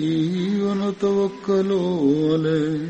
ونتوكل 0.64 1.70
عليه 2.32 2.88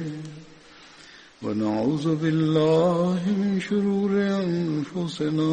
ونعوذ 1.42 2.06
بالله 2.22 3.20
من 3.40 3.60
شرور 3.60 4.12
أنفسنا 4.44 5.52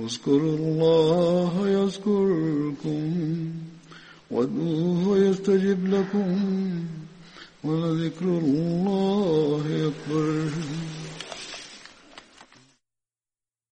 اذكروا 0.00 0.56
الله 0.56 1.68
يذكركم 1.68 3.02
وادعوه 4.30 5.18
يستجب 5.18 5.86
لكم 5.94 6.38
ولذكر 7.64 8.24
الله 8.24 9.64
أكبر. 9.90 10.50